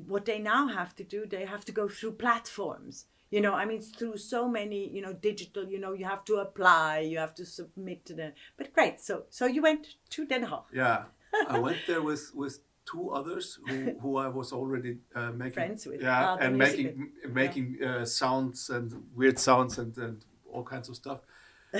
what 0.06 0.24
they 0.24 0.38
now 0.38 0.68
have 0.68 0.94
to 0.96 1.04
do, 1.04 1.26
they 1.26 1.44
have 1.44 1.64
to 1.66 1.72
go 1.72 1.88
through 1.88 2.12
platforms. 2.12 3.06
You 3.30 3.40
know, 3.40 3.54
I 3.54 3.64
mean, 3.64 3.80
through 3.80 4.18
so 4.18 4.46
many, 4.46 4.88
you 4.88 5.00
know, 5.00 5.14
digital. 5.14 5.64
You 5.66 5.78
know, 5.78 5.92
you 5.94 6.04
have 6.04 6.22
to 6.26 6.36
apply, 6.36 7.00
you 7.00 7.18
have 7.18 7.34
to 7.36 7.46
submit 7.46 8.04
to 8.06 8.14
the. 8.14 8.32
But 8.58 8.74
great. 8.74 9.00
So, 9.00 9.24
so 9.30 9.46
you 9.46 9.62
went 9.62 9.86
to 10.10 10.26
Den 10.26 10.44
Haag. 10.46 10.64
Yeah, 10.72 11.04
I 11.48 11.58
went 11.58 11.78
there 11.86 12.02
with 12.02 12.30
with 12.34 12.58
two 12.84 13.10
others 13.10 13.58
who, 13.66 13.92
who 14.02 14.16
I 14.18 14.28
was 14.28 14.52
already 14.52 14.98
uh, 15.14 15.30
making 15.32 15.52
Friends 15.54 15.86
with. 15.86 16.02
Yeah, 16.02 16.32
Ah, 16.32 16.36
and 16.40 16.58
making 16.58 16.88
m- 16.88 17.12
making 17.32 17.82
uh, 17.82 18.04
sounds 18.04 18.68
and 18.68 18.92
weird 19.14 19.38
sounds 19.38 19.78
and, 19.78 19.96
and 19.96 20.24
all 20.52 20.64
kinds 20.64 20.88
of 20.90 20.96
stuff 20.96 21.20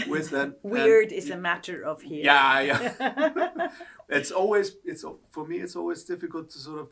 with 0.09 0.31
them. 0.31 0.55
And- 0.63 0.73
Weird 0.73 1.13
is 1.13 1.29
a 1.29 1.37
matter 1.37 1.83
of 1.83 2.01
here. 2.01 2.25
Yeah, 2.25 2.61
yeah. 2.61 3.69
it's 4.09 4.31
always 4.31 4.77
it's 4.87 5.05
for 5.31 5.47
me. 5.47 5.57
It's 5.59 5.77
always 5.77 6.03
difficult 6.05 6.49
to 6.51 6.59
sort 6.59 6.81
of 6.81 6.89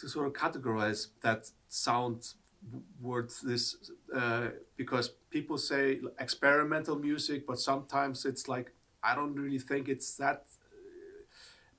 to 0.00 0.08
sort 0.08 0.26
of 0.26 0.32
categorize 0.32 1.08
that 1.22 1.50
sound 1.68 2.34
w- 2.64 2.84
word 3.00 3.30
this 3.42 3.76
uh, 4.14 4.48
because 4.76 5.10
people 5.30 5.58
say 5.58 6.00
experimental 6.18 6.96
music, 6.98 7.46
but 7.46 7.58
sometimes 7.58 8.24
it's 8.24 8.48
like 8.48 8.72
I 9.02 9.14
don't 9.14 9.34
really 9.34 9.58
think 9.58 9.88
it's 9.88 10.16
that 10.16 10.44
uh, 10.72 11.22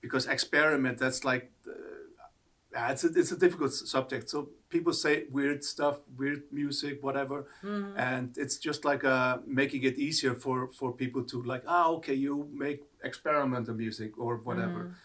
because 0.02 0.28
experiment 0.28 0.98
that's 0.98 1.24
like 1.24 1.52
uh, 1.68 1.72
it's 2.92 3.04
a, 3.04 3.08
it's 3.08 3.32
a 3.32 3.38
difficult 3.38 3.74
subject. 3.74 4.30
So 4.30 4.50
people 4.70 4.94
say 4.94 5.26
weird 5.30 5.64
stuff, 5.64 5.98
weird 6.18 6.44
music, 6.52 7.04
whatever, 7.04 7.48
and 7.98 8.38
it's 8.38 8.58
just 8.58 8.86
like 8.86 9.04
uh, 9.04 9.40
making 9.46 9.84
it 9.84 9.98
easier 9.98 10.34
for 10.36 10.70
for 10.70 10.94
people 10.94 11.24
to 11.26 11.44
like, 11.44 11.64
ah, 11.68 11.90
okay, 11.98 12.14
you 12.14 12.48
make 12.54 12.82
experimental 13.04 13.74
music 13.74 14.18
or 14.18 14.38
whatever. 14.38 14.96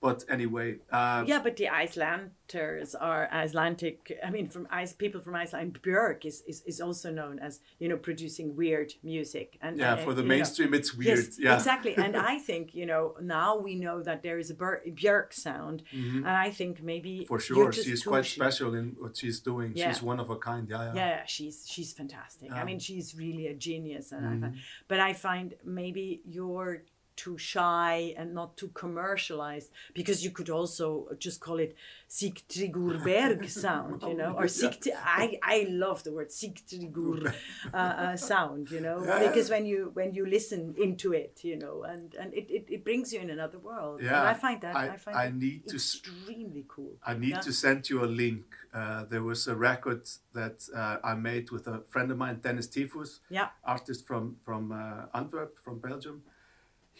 But 0.00 0.24
anyway, 0.28 0.78
uh, 0.90 1.24
Yeah, 1.26 1.40
but 1.42 1.56
the 1.56 1.68
Icelanders 1.68 2.94
are 2.94 3.28
Icelandic. 3.32 4.18
I 4.24 4.30
mean, 4.30 4.48
from 4.48 4.66
Ice 4.70 4.92
people 4.92 5.20
from 5.20 5.34
Iceland, 5.34 5.78
Björk 5.82 6.24
is, 6.24 6.42
is, 6.46 6.62
is 6.66 6.80
also 6.80 7.10
known 7.10 7.38
as 7.38 7.60
you 7.78 7.88
know 7.88 7.96
producing 7.96 8.56
weird 8.56 8.92
music. 9.02 9.58
And 9.62 9.78
yeah, 9.78 9.94
and, 9.94 10.02
for 10.04 10.14
the 10.14 10.22
you 10.22 10.28
know, 10.28 10.34
mainstream, 10.34 10.74
it's 10.74 10.94
weird. 10.94 11.18
Yes, 11.18 11.38
yeah, 11.38 11.54
exactly. 11.56 11.94
And 11.96 12.16
I 12.32 12.38
think 12.38 12.74
you 12.74 12.86
know 12.86 13.14
now 13.20 13.56
we 13.58 13.74
know 13.74 14.02
that 14.02 14.22
there 14.22 14.38
is 14.38 14.50
a 14.50 14.54
Björk 14.54 15.32
sound, 15.32 15.82
and 15.92 16.26
I 16.28 16.50
think 16.50 16.82
maybe 16.82 17.10
Mm-hmm. 17.10 17.24
for 17.24 17.40
sure. 17.40 17.72
She's 17.72 18.02
quite 18.04 18.26
sh- 18.26 18.34
special 18.34 18.74
in 18.74 18.96
what 18.98 19.16
she's 19.16 19.40
doing. 19.40 19.72
Yeah. 19.74 19.88
She's 19.92 20.02
one 20.02 20.20
of 20.20 20.28
a 20.30 20.36
kind. 20.36 20.68
Yeah, 20.68 20.84
yeah. 20.86 20.94
Yeah, 20.94 21.20
she's 21.26 21.64
she's 21.66 21.92
fantastic. 21.92 22.52
I 22.52 22.62
mean, 22.64 22.78
she's 22.78 23.14
really 23.16 23.46
a 23.48 23.54
genius, 23.54 24.12
and 24.12 24.20
Mm-hmm. 24.20 24.40
find, 24.42 24.54
but 24.88 25.00
I 25.00 25.12
find 25.14 25.54
maybe 25.64 26.20
you're 26.24 26.82
too 27.22 27.36
shy 27.52 28.14
and 28.18 28.26
not 28.40 28.50
too 28.60 28.70
commercialized 28.82 29.70
because 29.98 30.18
you 30.24 30.30
could 30.38 30.50
also 30.58 30.86
just 31.26 31.38
call 31.46 31.58
it 31.66 31.72
Sigtryggur 32.08 32.94
Berg 33.04 33.48
sound, 33.64 34.02
you 34.10 34.14
know, 34.20 34.32
or 34.40 34.44
Sigt. 34.58 34.84
I 35.22 35.38
I 35.42 35.66
love 35.84 35.98
the 36.06 36.12
word 36.16 36.30
Sigtryggur 36.40 37.18
uh, 37.74 37.76
uh, 37.76 38.16
sound, 38.16 38.70
you 38.70 38.80
know, 38.86 38.98
Yeah. 39.04 39.18
because 39.26 39.48
when 39.54 39.64
you 39.72 39.90
when 39.98 40.10
you 40.18 40.24
listen 40.36 40.62
into 40.86 41.08
it, 41.22 41.34
you 41.50 41.56
know, 41.64 41.76
and 41.92 42.06
and 42.20 42.28
it, 42.40 42.46
it, 42.58 42.64
it 42.76 42.80
brings 42.88 43.06
you 43.12 43.20
in 43.26 43.30
another 43.38 43.58
world. 43.58 43.96
Yeah, 44.02 44.20
and 44.20 44.28
I 44.28 44.34
find 44.46 44.58
that 44.66 44.74
I- 44.76 44.88
I, 44.94 44.96
find 45.04 45.16
I 45.24 45.26
need 45.44 45.60
to 45.68 45.76
extremely 45.76 46.64
cool. 46.74 46.92
I 47.12 47.14
need 47.24 47.36
Yeah. 47.36 47.46
to 47.48 47.52
send 47.52 47.80
you 47.90 47.98
a 48.04 48.10
link. 48.24 48.44
Uh, 48.72 49.04
there 49.12 49.24
was 49.30 49.40
a 49.54 49.56
record 49.70 50.02
that 50.38 50.56
uh, 50.80 50.96
I 51.10 51.14
made 51.30 51.46
with 51.54 51.64
a 51.74 51.76
friend 51.92 52.08
of 52.12 52.16
mine, 52.22 52.36
Dennis 52.46 52.68
Tyfus, 52.74 53.10
Yeah. 53.38 53.48
artist 53.74 54.00
from 54.08 54.24
from 54.46 54.62
uh, 54.72 55.18
Antwerp, 55.20 55.52
from 55.64 55.76
Belgium. 55.88 56.18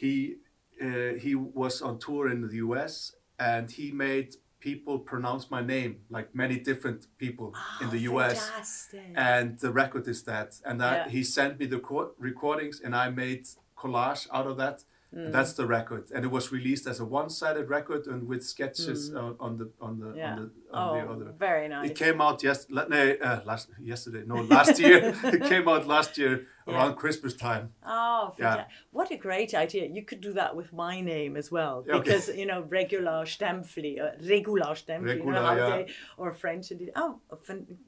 He 0.00 0.36
uh, 0.82 1.12
he 1.24 1.34
was 1.34 1.82
on 1.82 1.98
tour 1.98 2.24
in 2.30 2.40
the 2.48 2.56
U.S. 2.66 2.92
and 3.38 3.70
he 3.70 3.86
made 3.92 4.28
people 4.60 4.98
pronounce 4.98 5.50
my 5.50 5.62
name 5.74 5.92
like 6.16 6.28
many 6.34 6.58
different 6.58 7.06
people 7.18 7.54
in 7.82 7.90
the 7.90 8.00
U.S. 8.12 8.36
Oh, 8.38 8.50
Fantastic. 8.52 9.12
And 9.14 9.58
the 9.58 9.70
record 9.82 10.08
is 10.08 10.22
that. 10.24 10.50
And 10.64 10.82
I, 10.82 10.92
Yeah. 10.96 11.08
he 11.16 11.22
sent 11.22 11.58
me 11.60 11.66
the 11.66 11.80
co- 11.80 12.12
recordings, 12.18 12.80
and 12.84 12.92
I 12.94 13.06
made 13.10 13.44
collage 13.76 14.26
out 14.32 14.46
of 14.46 14.56
that. 14.56 14.84
Mm. 15.14 15.32
That's 15.32 15.54
the 15.54 15.66
record, 15.66 16.04
and 16.14 16.24
it 16.24 16.30
was 16.30 16.52
released 16.52 16.86
as 16.86 17.00
a 17.00 17.04
one-sided 17.04 17.68
record 17.68 18.06
and 18.06 18.28
with 18.28 18.44
sketches 18.44 19.12
uh, 19.12 19.32
on 19.40 19.58
the 19.58 19.68
on 19.80 19.98
the 19.98 20.06
Mm. 20.06 20.16
yeah. 20.16 20.30
on 20.30 20.36
the 20.36 20.50
on 20.72 20.98
the 20.98 21.06
oh, 21.06 21.12
other. 21.12 21.32
very 21.36 21.66
nice. 21.66 21.90
It 21.90 21.96
came 21.96 22.20
out 22.20 22.44
yes, 22.44 22.66
no, 22.70 22.80
uh, 22.80 23.40
last 23.44 23.70
yesterday. 23.80 24.22
No, 24.24 24.36
last 24.36 24.78
year. 24.78 25.12
it 25.24 25.42
came 25.42 25.68
out 25.68 25.88
last 25.88 26.16
year 26.16 26.46
around 26.68 26.94
Christmas 26.94 27.34
time. 27.34 27.72
Oh, 27.84 28.34
Yeah. 28.38 28.66
what 28.92 29.10
a 29.10 29.16
great 29.16 29.52
idea! 29.52 29.84
You 29.86 30.04
could 30.04 30.20
do 30.20 30.32
that 30.34 30.54
with 30.54 30.72
my 30.72 31.00
name 31.00 31.36
as 31.36 31.50
well, 31.50 31.84
Yeah, 31.86 31.96
okay. 31.96 32.04
because 32.04 32.28
you 32.28 32.46
know 32.46 32.60
Regula 32.68 33.24
Stämpfli, 33.24 34.00
uh, 34.00 34.12
Regula 34.22 34.74
Stämpfli, 34.76 35.16
you 35.16 35.32
know 35.32 35.54
yeah. 35.56 35.86
or 36.18 36.32
French 36.34 36.72
oh, 36.94 37.20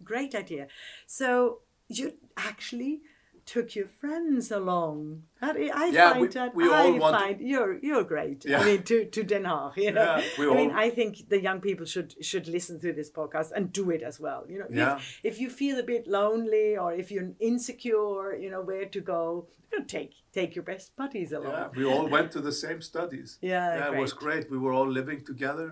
great 0.02 0.34
idea. 0.34 0.66
So 1.06 1.60
you 1.88 2.14
actually 2.36 3.02
took 3.44 3.75
your 3.75 3.88
friends 4.00 4.50
along. 4.50 5.22
I 5.40 5.50
I 5.75 5.87
Yeah, 5.87 6.11
find 6.11 6.20
we- 6.22 6.28
that 6.28 6.54
we 6.54 6.64
all 6.68 6.94
I 6.94 6.99
want- 6.99 7.16
find 7.16 7.40
you're 7.40 7.75
you're 7.82 8.04
great. 8.04 8.44
I 8.49 8.64
mean, 8.64 8.82
to 8.84 9.04
to 9.14 9.22
Den 9.25 9.44
Haag, 9.44 9.76
you 9.76 9.92
know. 9.92 10.16
Yeah, 10.16 10.22
we 10.38 10.44
I 10.50 10.54
mean, 10.54 10.70
I 10.70 10.90
think 10.90 11.28
the 11.28 11.40
young 11.49 11.61
people 11.61 11.87
should 11.87 12.11
should 12.25 12.46
listen 12.46 12.80
to 12.80 12.92
this 12.92 13.11
podcast 13.11 13.50
and 13.56 13.72
do 13.72 13.90
it 13.90 14.02
as 14.02 14.20
well. 14.20 14.44
You 14.49 14.58
know, 14.61 14.68
Yeah. 14.70 14.96
if, 14.96 15.20
if 15.30 15.34
you 15.40 15.49
feel 15.50 15.76
a 15.78 15.82
bit 15.94 16.06
lonely 16.06 16.76
or 16.76 16.92
if 17.02 17.11
you're 17.11 17.30
insecure, 17.40 18.37
you 18.42 18.50
know 18.50 18.62
where 18.70 18.87
to 18.96 19.00
go, 19.00 19.49
you 19.70 19.78
know, 19.78 19.84
take 19.87 20.12
take 20.32 20.50
your 20.56 20.64
best 20.64 20.96
buddies 20.96 21.32
along. 21.32 21.52
Yeah, 21.52 21.68
we 21.76 21.84
all 21.84 22.06
went 22.08 22.32
to 22.32 22.40
the 22.40 22.52
same 22.52 22.80
studies. 22.80 23.38
Yeah, 23.40 23.76
yeah, 23.76 23.92
it 23.92 23.99
was 24.00 24.12
great. 24.12 24.50
We 24.50 24.58
were 24.58 24.72
all 24.78 24.90
living 25.00 25.25
together, 25.25 25.68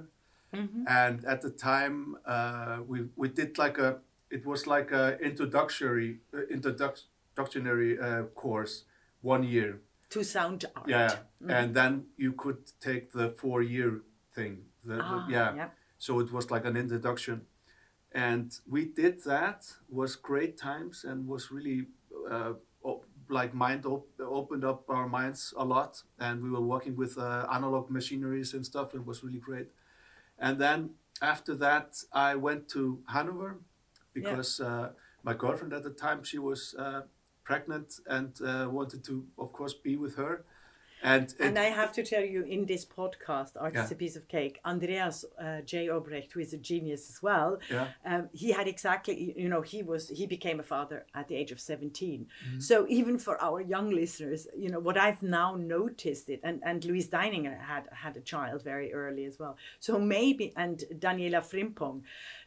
Mm-hmm. 0.55 0.85
and 1.05 1.25
at 1.25 1.41
the 1.43 1.51
time, 1.51 1.97
uh, 2.27 2.77
we 2.91 2.99
we 3.23 3.29
did 3.41 3.51
like 3.65 3.79
a 3.79 3.91
it 4.37 4.45
was 4.47 4.67
like 4.67 4.91
a 5.03 5.05
introductory 5.29 6.11
uh, 6.35 6.39
introductionary 7.37 8.01
uh, 8.03 8.25
course, 8.35 8.85
one 9.23 9.43
year. 9.43 9.81
To 10.11 10.25
sound 10.25 10.65
art. 10.77 10.89
Yeah, 10.89 11.17
and 11.49 11.75
then 11.75 12.07
you 12.17 12.33
could 12.33 12.59
take 12.81 13.13
the 13.13 13.31
four 13.31 13.63
year 13.63 14.01
thing. 14.35 14.65
The, 14.85 14.97
the- 14.97 15.03
Ah, 15.03 15.27
yeah. 15.29 15.55
yeah. 15.55 15.69
so 15.99 16.21
it 16.21 16.33
was 16.33 16.51
like 16.51 16.65
an 16.65 16.77
introduction, 16.77 17.43
and 18.13 18.53
we 18.69 18.87
did 18.87 19.23
that. 19.25 19.67
Was 19.89 20.17
great 20.17 20.57
times 20.59 21.05
and 21.05 21.27
was 21.29 21.51
really. 21.51 21.87
Uh, 22.31 22.55
op- 22.83 23.05
like 23.29 23.55
mind 23.55 23.87
op- 23.87 24.09
opened 24.21 24.65
up 24.65 24.91
our 24.91 25.07
minds 25.09 25.55
a 25.57 25.65
lot 25.65 26.03
and 26.19 26.43
we 26.43 26.51
were 26.51 26.61
working 26.61 26.97
with 26.97 27.17
uh, 27.17 27.47
analog 27.53 27.89
machineries 27.89 28.55
and 28.55 28.67
stuff 28.67 28.93
it 28.93 29.07
was 29.07 29.23
really 29.23 29.39
great 29.39 29.69
and 30.39 30.59
then 30.59 30.91
after 31.23 31.55
that 31.55 31.97
i 32.13 32.35
went 32.35 32.69
to 32.69 33.01
hanover 33.07 33.59
because 34.13 34.59
uh, 34.61 34.89
my 35.23 35.33
girlfriend 35.33 35.73
at 35.73 35.85
the 35.85 35.91
time 35.91 36.25
she 36.25 36.39
was 36.39 36.75
uh, 36.77 37.03
pregnant 37.51 37.89
and 38.17 38.33
uh, 38.41 38.69
wanted 38.79 39.01
to 39.09 39.15
of 39.45 39.49
course 39.59 39.75
be 39.89 39.95
with 40.05 40.15
her 40.23 40.35
and, 41.03 41.31
it, 41.31 41.41
And 41.41 41.59
I 41.59 41.65
have 41.81 41.93
to 41.93 42.03
tell 42.03 42.23
you, 42.23 42.43
in 42.43 42.67
this 42.67 42.85
podcast, 42.85 43.53
Art 43.59 43.75
is 43.77 43.91
a 43.91 43.95
Piece 43.95 44.17
of 44.17 44.29
Cake, 44.29 44.61
Andreas 44.65 45.25
uh, 45.43 45.61
J. 45.63 45.87
Obrecht, 45.87 46.33
who 46.33 46.41
is 46.41 46.53
a 46.53 46.59
genius 46.59 47.09
as 47.09 47.23
well, 47.23 47.59
Yeah. 47.71 47.89
um, 48.05 48.29
he 48.33 48.53
had 48.53 48.69
exactly, 48.69 49.35
you 49.37 49.49
know, 49.49 49.63
he 49.63 49.83
was, 49.83 50.11
he 50.11 50.27
became 50.27 50.61
a 50.61 50.63
father 50.63 51.07
at 51.15 51.29
the 51.29 51.37
age 51.37 51.53
of 51.53 51.61
17. 51.61 52.27
Mm-hmm. 52.27 52.61
So 52.61 52.87
even 52.89 53.19
for 53.19 53.43
our 53.43 53.61
young 53.61 53.91
listeners, 53.91 54.47
you 54.57 54.69
know, 54.69 54.79
what 54.79 54.99
I've 54.99 55.23
now 55.23 55.55
noticed 55.57 56.29
it, 56.29 56.41
and, 56.43 56.61
and 56.65 56.85
Louise 56.85 57.09
Deininger 57.09 57.59
had, 57.59 57.85
had 57.93 58.17
a 58.17 58.21
child 58.21 58.63
very 58.63 58.93
early 58.93 59.25
as 59.25 59.39
well. 59.39 59.57
So 59.79 59.99
maybe, 59.99 60.53
and 60.57 60.85
Daniela 60.99 61.41
Frimpong. 61.41 62.03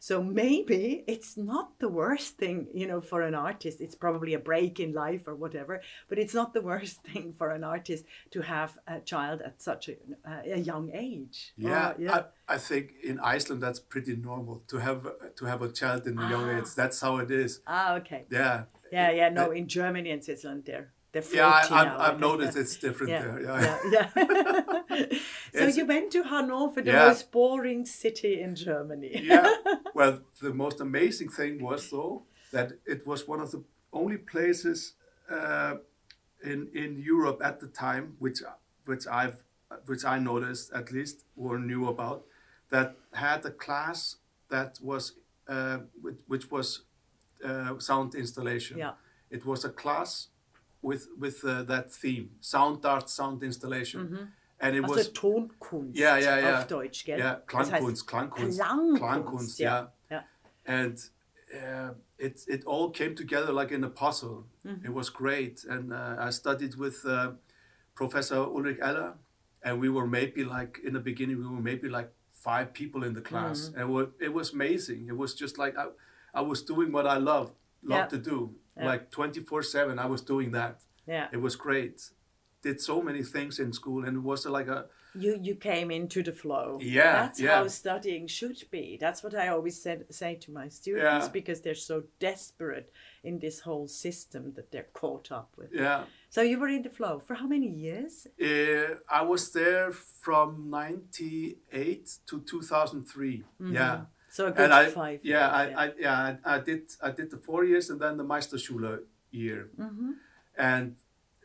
So 0.07 0.21
maybe 0.21 1.05
it's 1.07 1.37
not 1.37 1.79
the 1.79 1.87
worst 1.87 2.37
thing, 2.37 2.67
you 2.73 2.87
know, 2.87 2.99
for 2.99 3.21
an 3.21 3.33
artist. 3.33 3.79
It's 3.79 3.95
probably 3.95 4.33
a 4.33 4.39
break 4.51 4.77
in 4.81 4.91
life 4.91 5.29
or 5.29 5.35
whatever, 5.43 5.81
but 6.09 6.17
it's 6.19 6.33
not 6.33 6.53
the 6.53 6.59
worst 6.61 6.97
thing 7.07 7.31
for 7.31 7.51
an 7.51 7.63
artist 7.63 8.03
to 8.31 8.41
have 8.41 8.77
a 8.85 8.99
child 8.99 9.41
at 9.41 9.61
such 9.61 9.87
a, 9.87 9.95
a 10.57 10.59
young 10.59 10.91
age. 10.93 11.53
yeah, 11.55 11.93
yeah. 11.97 12.15
I, 12.49 12.55
I 12.55 12.57
think 12.57 12.85
in 13.01 13.17
iceland 13.35 13.61
that's 13.63 13.79
pretty 13.79 14.15
normal 14.17 14.55
to 14.71 14.77
have 14.87 15.01
to 15.39 15.45
have 15.45 15.61
a 15.61 15.71
child 15.71 16.05
in 16.07 16.19
a 16.19 16.29
young 16.29 16.47
Ah. 16.49 16.57
age 16.57 16.69
that's 16.75 16.99
how 17.05 17.13
it 17.23 17.31
is 17.31 17.61
ah, 17.65 17.95
okay. 17.99 18.25
yeah 18.29 18.57
Yeah, 18.93 19.09
yeah. 19.19 19.29
No, 19.29 19.45
in 19.59 19.65
Germany 19.67 20.11
and 20.11 20.21
Switzerland, 20.23 20.63
they're 20.67 20.69
they're 20.69 20.91
40 20.91 20.92
yeah 21.33 21.61
I, 21.69 22.07
I've 22.09 22.19
noticed 22.19 22.57
it's 22.57 22.75
different 22.77 23.11
Yeah, 23.11 23.21
there 23.21 23.41
yeah, 23.43 23.77
yeah, 23.91 24.09
yeah. 24.89 25.19
so 25.59 25.65
you 25.67 25.85
went 25.85 26.11
to 26.11 26.23
Hanover, 26.23 26.81
the 26.81 26.91
Yeah. 26.91 27.07
most 27.07 27.31
boring 27.31 27.85
city 27.85 28.41
in 28.41 28.55
Germany. 28.55 29.11
yeah. 29.23 29.53
Well, 29.95 30.21
the 30.41 30.53
most 30.53 30.79
amazing 30.81 31.29
thing 31.29 31.61
was 31.61 31.89
though 31.89 32.23
that 32.51 32.67
it 32.85 33.05
was 33.05 33.27
one 33.27 33.41
of 33.43 33.51
the 33.51 33.63
only 33.91 34.17
places 34.17 34.93
uh, 35.29 35.75
in 36.43 36.69
in 36.73 36.97
Europe 37.13 37.39
at 37.49 37.59
the 37.59 37.67
time, 37.67 38.15
which 38.19 38.39
which 38.85 39.05
I've 39.07 39.37
which 39.85 40.03
I 40.05 40.17
noticed 40.19 40.73
at 40.73 40.91
least 40.91 41.25
or 41.37 41.59
knew 41.59 41.87
about, 41.87 42.19
that 42.69 42.95
had 43.11 43.45
a 43.45 43.51
class 43.65 44.17
that 44.49 44.79
was 44.81 45.13
uh, 45.47 45.77
which, 46.01 46.19
which 46.27 46.45
was 46.51 46.67
uh, 47.45 47.77
sound 47.79 48.15
installation. 48.15 48.77
Yeah. 48.77 48.93
It 49.29 49.45
was 49.45 49.65
a 49.65 49.69
class 49.69 50.29
with 50.83 51.07
with 51.19 51.43
uh, 51.45 51.63
that 51.63 51.91
theme, 51.91 52.29
sound 52.41 52.85
art, 52.85 53.09
sound 53.09 53.41
installation, 53.43 54.29
and 54.59 54.75
it 54.75 54.83
Also 54.83 54.95
was 54.95 55.07
a 55.07 55.11
Tonkunst 55.11 55.95
Yeah, 55.97 56.17
ja, 56.17 56.37
ja. 56.37 56.59
auf 56.59 56.67
Deutsch, 56.67 57.05
gell? 57.05 57.17
yeah, 57.19 57.41
Das 57.49 57.71
heißt 57.71 57.71
Klangkunst, 57.71 58.07
Klangkunst, 58.07 58.59
Klangkunst, 58.59 58.99
Klangkunst, 58.99 59.59
yeah. 59.59 59.87
Ja. 60.11 60.23
and 60.65 60.97
uh, 61.55 61.93
it 62.17 62.45
it 62.47 62.65
all 62.65 62.89
came 62.91 63.15
together 63.15 63.51
like 63.53 63.71
in 63.73 63.83
a 63.83 63.89
puzzle. 63.89 64.45
Mm-hmm. 64.65 64.85
It 64.85 64.93
was 64.93 65.09
great, 65.09 65.65
and 65.69 65.91
uh, 65.93 66.27
I 66.27 66.31
studied 66.31 66.75
with 66.75 67.05
uh, 67.05 67.31
Professor 67.95 68.37
Ulrich 68.37 68.79
Eller, 68.81 69.13
and 69.63 69.79
we 69.79 69.89
were 69.89 70.07
maybe 70.07 70.43
like 70.43 70.79
in 70.83 70.93
the 70.93 70.99
beginning 70.99 71.37
we 71.39 71.47
were 71.47 71.61
maybe 71.61 71.89
like 71.89 72.09
five 72.33 72.73
people 72.73 73.03
in 73.07 73.13
the 73.13 73.21
class, 73.21 73.69
Mm-hmm. 73.69 73.79
and 73.79 73.89
it 73.89 73.93
was, 73.93 74.07
it 74.19 74.33
was 74.33 74.53
amazing. 74.53 75.07
It 75.07 75.17
was 75.17 75.33
just 75.33 75.57
like 75.57 75.77
I, 75.77 75.85
I 76.33 76.41
was 76.41 76.61
doing 76.63 76.91
what 76.91 77.05
I 77.05 77.17
love 77.17 77.51
love 77.83 77.99
Yeah. 77.99 78.07
to 78.07 78.17
do, 78.17 78.55
Yeah. 78.77 78.85
like 78.91 79.09
twenty 79.11 79.39
four 79.41 79.61
seven. 79.63 79.99
I 79.99 80.05
was 80.05 80.21
doing 80.21 80.51
that. 80.51 80.81
Yeah. 81.07 81.27
It 81.33 81.41
was 81.41 81.55
great. 81.55 82.11
Did 82.61 82.79
so 82.81 83.01
many 83.01 83.23
things 83.23 83.59
in 83.59 83.73
school, 83.73 84.05
and 84.05 84.17
it 84.17 84.23
was 84.23 84.45
like 84.45 84.67
a 84.69 84.85
You 85.15 85.37
you 85.47 85.55
came 85.55 85.91
into 85.95 86.23
the 86.23 86.31
flow. 86.31 86.79
Yeah, 86.81 87.13
That's 87.25 87.39
yeah. 87.39 87.57
how 87.57 87.67
studying 87.67 88.27
should 88.27 88.63
be. 88.71 88.97
That's 88.99 89.21
what 89.23 89.33
I 89.35 89.47
always 89.49 89.81
said 89.81 90.05
say 90.09 90.35
to 90.35 90.51
my 90.51 90.69
students 90.69 91.25
Yeah. 91.25 91.31
because 91.31 91.61
they're 91.61 91.75
so 91.91 92.03
desperate 92.19 92.91
in 93.23 93.39
this 93.39 93.59
whole 93.65 93.87
system 93.87 94.53
that 94.55 94.71
they're 94.71 94.89
caught 95.01 95.31
up 95.31 95.49
with. 95.57 95.69
yeah. 95.73 96.05
So 96.29 96.41
you 96.41 96.57
were 96.59 96.69
in 96.77 96.81
the 96.83 96.89
flow 96.89 97.19
for 97.19 97.35
how 97.35 97.47
many 97.47 97.67
years? 97.67 98.27
Uh, 98.41 98.95
I 99.19 99.21
was 99.21 99.51
there 99.51 99.91
from 100.25 100.69
'98 100.71 102.19
to 102.27 102.39
2003. 102.41 103.43
Yeah, 103.59 104.05
So 104.35 104.47
a 104.47 104.51
good 104.51 104.63
and 104.65 104.73
I 104.73 104.83
five 104.89 105.19
yeah 105.33 105.45
years. 105.65 105.75
I, 105.77 105.83
I 105.83 105.91
yeah 106.05 106.17
I, 106.45 106.55
I 106.55 106.59
did 106.69 106.81
I 107.07 107.09
did 107.19 107.27
the 107.33 107.37
four 107.47 107.61
years 107.71 107.85
and 107.91 107.99
then 108.03 108.13
the 108.21 108.23
Meisterschule 108.33 108.91
year, 109.31 109.61
Mm-hmm. 109.79 110.11
and 110.71 110.95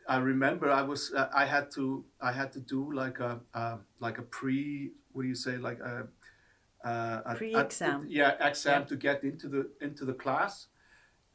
I 0.07 0.17
remember 0.31 0.67
I 0.81 0.81
was 0.91 1.01
uh, 1.13 1.29
I 1.43 1.45
had 1.55 1.65
to 1.77 1.83
I 2.29 2.31
had 2.39 2.49
to 2.57 2.59
do 2.75 2.81
like 3.03 3.17
a 3.29 3.31
uh, 3.53 3.77
like 4.05 4.17
a 4.17 4.25
pre 4.37 4.91
what 5.13 5.21
do 5.23 5.27
you 5.33 5.35
say 5.47 5.55
like 5.69 5.79
a, 5.93 5.95
uh, 6.83 6.89
a- 6.89 7.31
a- 7.33 7.35
Pre-exam. 7.35 7.99
yeah 8.09 8.31
exam 8.49 8.81
Yeah. 8.81 8.87
to 8.91 8.95
get 9.07 9.23
into 9.23 9.47
the 9.55 9.61
into 9.87 10.03
the 10.05 10.17
class 10.23 10.53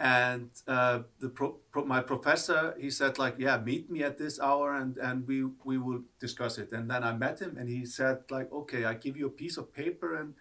and 0.00 0.50
uh, 0.66 0.98
the 1.22 1.28
pro, 1.28 1.48
pro, 1.72 1.84
my 1.84 2.00
professor 2.12 2.74
he 2.84 2.90
said 2.90 3.12
like 3.24 3.36
yeah 3.38 3.56
meet 3.70 3.84
me 3.94 4.02
at 4.02 4.18
this 4.18 4.40
hour 4.40 4.74
and 4.74 4.92
and 4.98 5.16
we 5.30 5.38
we 5.70 5.76
will 5.78 6.02
discuss 6.18 6.58
it 6.58 6.72
and 6.76 6.90
then 6.90 7.02
i 7.10 7.12
met 7.24 7.36
him 7.44 7.52
and 7.58 7.68
he 7.68 7.82
said 7.86 8.16
like 8.36 8.48
okay 8.60 8.82
i 8.90 8.94
give 9.04 9.16
you 9.20 9.26
a 9.32 9.36
piece 9.42 9.56
of 9.56 9.66
paper 9.72 10.10
and 10.20 10.34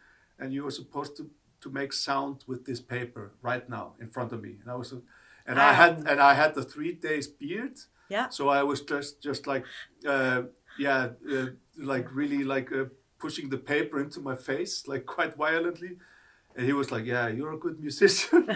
and 0.44 0.54
you 0.54 0.64
were 0.64 0.76
supposed 0.82 1.16
to 1.18 1.30
to 1.62 1.70
make 1.70 1.94
sound 1.94 2.44
with 2.46 2.66
this 2.66 2.82
paper 2.82 3.32
right 3.42 3.70
now 3.70 3.94
in 4.02 4.10
front 4.10 4.34
of 4.34 4.40
me. 4.46 4.52
And 4.62 4.70
i 4.74 4.76
was 4.76 4.94
and 5.48 5.58
i 5.70 5.74
had 5.82 5.94
and 6.12 6.20
i 6.32 6.34
had 6.42 6.52
the 6.60 6.64
three 6.74 6.94
days 7.08 7.28
beard. 7.28 7.78
Yeah. 8.10 8.28
so 8.38 8.50
i 8.60 8.62
was 8.72 8.80
just 8.82 9.12
just 9.30 9.48
like 9.48 9.64
uh, 10.16 10.42
yeah 10.78 11.02
uh, 11.36 11.48
like 11.94 12.06
really 12.22 12.44
like 12.56 12.70
uh, 12.80 12.86
pushing 13.24 13.50
the 13.50 13.62
paper 13.74 13.98
into 14.06 14.20
my 14.30 14.36
face 14.50 14.74
like 14.92 15.04
quite 15.06 15.34
violently 15.46 15.94
and 16.56 16.66
he 16.66 16.74
was 16.74 16.92
like 16.92 17.06
yeah 17.06 17.28
you're 17.28 17.54
a 17.54 17.58
good 17.58 17.80
musician 17.80 18.48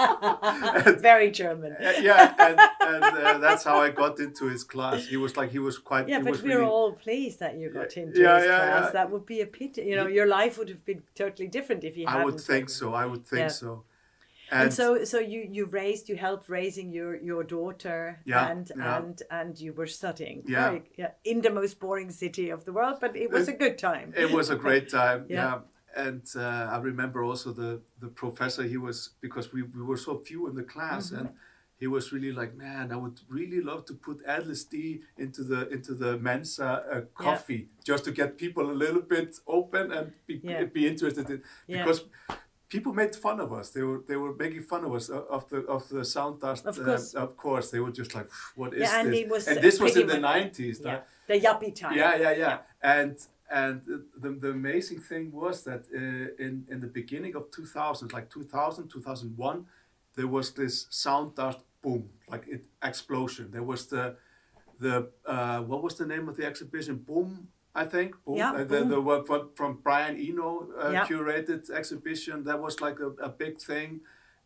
Very 1.00 1.30
German. 1.30 1.76
yeah, 2.00 2.34
and, 2.38 2.60
and 2.80 3.04
uh, 3.04 3.38
that's 3.38 3.64
how 3.64 3.80
I 3.80 3.90
got 3.90 4.18
into 4.18 4.46
his 4.46 4.64
class. 4.64 5.06
He 5.06 5.16
was 5.16 5.36
like, 5.36 5.50
he 5.50 5.58
was 5.58 5.78
quite. 5.78 6.08
Yeah, 6.08 6.20
but 6.20 6.42
we're 6.42 6.58
really, 6.58 6.64
all 6.64 6.92
pleased 6.92 7.40
that 7.40 7.56
you 7.58 7.70
got 7.70 7.96
into 7.96 8.20
yeah, 8.20 8.36
his 8.38 8.46
yeah, 8.46 8.58
class. 8.58 8.84
yeah. 8.86 8.90
That 8.92 9.10
would 9.10 9.26
be 9.26 9.40
a 9.40 9.46
pity. 9.46 9.82
You 9.82 9.96
know, 9.96 10.06
your 10.06 10.26
life 10.26 10.58
would 10.58 10.68
have 10.68 10.84
been 10.84 11.02
totally 11.14 11.48
different 11.48 11.84
if 11.84 11.96
you 11.96 12.06
I 12.06 12.24
would 12.24 12.40
think 12.40 12.70
so. 12.70 12.94
I 12.94 13.06
would 13.06 13.26
think 13.26 13.50
so. 13.50 13.84
And, 14.52 14.74
so, 14.74 15.04
so 15.04 15.20
you 15.20 15.48
you 15.48 15.66
raised, 15.66 16.08
you 16.08 16.16
helped 16.16 16.48
raising 16.48 16.90
your 16.92 17.16
your 17.16 17.44
daughter, 17.44 18.20
and 18.26 18.70
and 18.76 19.22
and 19.30 19.60
you 19.60 19.72
were 19.72 19.86
studying. 19.86 20.42
Yeah. 20.46 20.70
Very, 20.70 20.82
yeah, 20.96 21.10
in 21.24 21.42
the 21.42 21.50
most 21.50 21.78
boring 21.78 22.10
city 22.10 22.50
of 22.50 22.64
the 22.64 22.72
world, 22.72 22.98
but 23.00 23.16
it 23.16 23.30
was 23.30 23.46
a 23.48 23.52
good 23.52 23.78
time. 23.78 24.12
it 24.16 24.32
was 24.32 24.50
a 24.50 24.56
great 24.56 24.88
time. 24.88 25.26
Yeah. 25.28 25.60
Yeah. 25.96 26.02
And 26.04 26.22
uh, 26.36 26.40
I 26.74 26.78
remember 26.78 27.22
also 27.24 27.52
the 27.52 27.80
the 28.00 28.08
professor. 28.08 28.62
He 28.62 28.76
was 28.76 29.10
because 29.20 29.52
we, 29.52 29.62
we 29.62 29.82
were 29.82 29.96
so 29.96 30.18
few 30.18 30.48
in 30.48 30.54
the 30.54 30.62
class, 30.64 31.10
Mm-hmm. 31.10 31.26
and 31.26 31.28
he 31.78 31.86
was 31.86 32.12
really 32.12 32.30
like, 32.32 32.54
man, 32.56 32.92
I 32.92 32.96
would 32.96 33.20
really 33.28 33.62
love 33.62 33.86
to 33.86 33.94
put 33.94 34.16
LSD 34.26 35.00
into 35.16 35.42
the 35.44 35.68
into 35.68 35.94
the 35.94 36.18
Mensa 36.18 36.84
uh, 36.92 37.00
coffee 37.14 37.68
just 37.84 38.04
to 38.04 38.12
get 38.12 38.36
people 38.36 38.70
a 38.70 38.76
little 38.84 39.00
bit 39.02 39.36
open 39.46 39.90
and 39.92 40.12
be, 40.26 40.40
Yeah. 40.44 40.64
be 40.64 40.86
interested 40.86 41.28
in 41.30 41.42
Yeah. 41.66 41.78
because. 41.84 42.04
People 42.76 42.92
made 42.92 43.16
fun 43.16 43.40
of 43.40 43.52
us. 43.52 43.70
They 43.70 43.82
were 43.82 44.00
they 44.06 44.14
were 44.14 44.32
making 44.32 44.62
fun 44.62 44.84
of 44.84 44.94
us 44.94 45.10
uh, 45.10 45.24
of 45.36 45.48
the 45.48 45.56
of 45.76 45.88
the 45.88 46.04
sound 46.04 46.40
dust. 46.40 46.64
Of 46.66 46.76
course. 46.76 47.16
uh, 47.16 47.22
of 47.24 47.36
course, 47.36 47.70
they 47.72 47.80
were 47.80 47.90
just 47.90 48.14
like, 48.14 48.28
"What 48.54 48.72
is 48.74 48.80
Yeah, 48.82 49.00
and 49.00 49.12
this?" 49.12 49.28
was, 49.28 49.48
and 49.48 49.58
uh, 49.58 49.60
this 49.60 49.80
was 49.80 49.96
in 49.96 50.06
the 50.06 50.20
nineties. 50.20 50.80
Yeah, 50.80 51.00
the 51.26 51.40
yuppie 51.40 51.74
time. 51.74 51.96
Yeah, 51.98 52.14
yeah, 52.24 52.30
yeah. 52.44 52.58
And 52.80 53.16
and 53.50 53.82
the, 54.22 54.30
the 54.30 54.50
amazing 54.50 55.00
thing 55.00 55.32
was 55.32 55.64
that 55.64 55.82
uh, 55.94 56.44
in 56.44 56.66
in 56.68 56.80
the 56.80 56.86
beginning 56.86 57.34
of 57.36 57.50
2000, 57.50 58.12
like 58.12 58.30
2000, 58.30 58.88
2001, 58.88 59.66
there 60.14 60.28
was 60.28 60.52
this 60.52 60.86
sound 60.90 61.38
art 61.38 61.62
boom, 61.82 62.10
like 62.28 62.46
it 62.48 62.66
explosion. 62.82 63.50
There 63.50 63.62
was 63.64 63.86
the 63.86 64.16
the 64.78 65.10
uh, 65.26 65.60
what 65.62 65.82
was 65.82 65.94
the 65.96 66.06
name 66.06 66.28
of 66.28 66.36
the 66.36 66.46
exhibition? 66.46 66.96
Boom, 66.96 67.48
I 67.74 67.84
think. 67.84 68.14
Boom. 68.24 68.36
Yeah, 68.36 68.52
Uh, 68.52 68.64
the, 68.64 68.84
the 68.84 69.50
from 69.54 69.80
Brian 69.82 70.16
Eno 70.16 70.68
uh, 70.78 70.92
Yeah. 70.92 71.06
curated 71.06 71.70
exhibition. 71.70 72.44
That 72.44 72.60
was 72.60 72.80
like 72.80 73.00
a, 73.00 73.10
a 73.22 73.28
big 73.28 73.60
thing. 73.60 74.00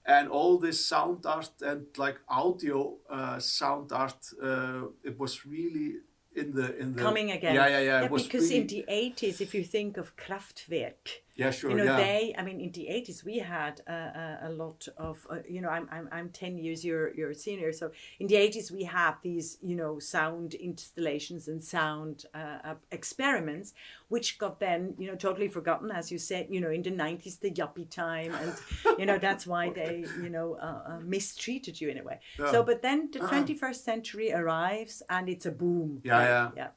And 0.06 0.28
all 0.28 0.58
this 0.58 0.86
sound 0.86 1.24
art 1.24 1.62
and 1.62 1.86
like 1.96 2.20
audio 2.28 2.98
uh, 3.08 3.38
sound 3.38 3.92
art, 3.92 4.22
uh, 4.42 4.82
it 5.02 5.18
was 5.18 5.46
really 5.46 6.00
in 6.34 6.54
the 6.54 6.76
in 6.78 6.94
the 6.94 7.00
Coming 7.00 7.30
again. 7.30 7.54
Yeah, 7.54 7.68
yeah, 7.68 7.80
yeah. 7.80 8.08
Was 8.08 8.24
because 8.24 8.50
in 8.50 8.66
the 8.66 8.84
80s, 8.88 9.40
if 9.40 9.54
you 9.54 9.64
think 9.64 9.96
of 9.96 10.16
Kraftwerk, 10.16 11.20
yeah, 11.36 11.50
sure, 11.50 11.70
you 11.70 11.76
know 11.76 11.84
yeah. 11.84 11.96
they 11.96 12.34
i 12.38 12.42
mean 12.42 12.60
in 12.60 12.70
the 12.72 12.86
80s 12.90 13.24
we 13.24 13.38
had 13.38 13.80
uh, 13.88 14.36
a 14.42 14.50
lot 14.50 14.86
of 14.96 15.26
uh, 15.30 15.38
you 15.48 15.60
know 15.60 15.68
I'm, 15.68 15.88
I'm 15.90 16.08
i'm 16.12 16.28
10 16.30 16.58
years 16.58 16.84
your 16.84 17.14
your 17.14 17.34
senior 17.34 17.72
so 17.72 17.90
in 18.20 18.26
the 18.26 18.36
80s 18.36 18.70
we 18.70 18.84
had 18.84 19.14
these 19.22 19.58
you 19.62 19.76
know 19.76 19.98
sound 19.98 20.54
installations 20.54 21.48
and 21.48 21.62
sound 21.62 22.26
uh, 22.34 22.58
uh, 22.64 22.74
experiments 22.90 23.74
which 24.08 24.38
got 24.38 24.60
then 24.60 24.94
you 24.98 25.08
know 25.08 25.16
totally 25.16 25.48
forgotten 25.48 25.90
as 25.90 26.12
you 26.12 26.18
said 26.18 26.46
you 26.50 26.60
know 26.60 26.70
in 26.70 26.82
the 26.82 26.90
90s 26.90 27.40
the 27.40 27.50
yuppie 27.50 27.88
time 27.90 28.34
and 28.34 28.54
you 28.98 29.06
know 29.06 29.18
that's 29.18 29.46
why 29.46 29.70
they 29.74 30.04
you 30.22 30.30
know 30.30 30.56
uh, 30.60 30.82
uh, 30.92 31.00
mistreated 31.00 31.80
you 31.80 31.88
in 31.88 31.98
a 31.98 32.02
way. 32.02 32.20
So 32.50 32.62
but 32.62 32.82
then 32.82 33.10
the 33.12 33.20
21st 33.20 33.76
century 33.76 34.32
arrives 34.32 35.02
and 35.08 35.28
it's 35.28 35.46
a 35.46 35.50
boom 35.50 36.00
Yeah, 36.04 36.22
yeah. 36.22 36.50
yeah. 36.56 36.68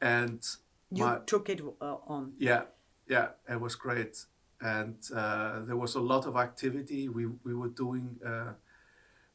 And 0.00 0.46
you 0.92 1.04
my, 1.04 1.18
took 1.26 1.48
it 1.48 1.60
uh, 1.80 1.96
on. 2.06 2.32
Yeah, 2.38 2.64
yeah, 3.08 3.28
it 3.48 3.60
was 3.60 3.74
great. 3.74 4.24
And 4.60 4.96
uh, 5.14 5.60
there 5.66 5.76
was 5.76 5.94
a 5.94 6.00
lot 6.00 6.26
of 6.26 6.36
activity. 6.36 7.08
We 7.08 7.26
we 7.44 7.54
were 7.54 7.68
doing 7.68 8.16
uh, 8.24 8.52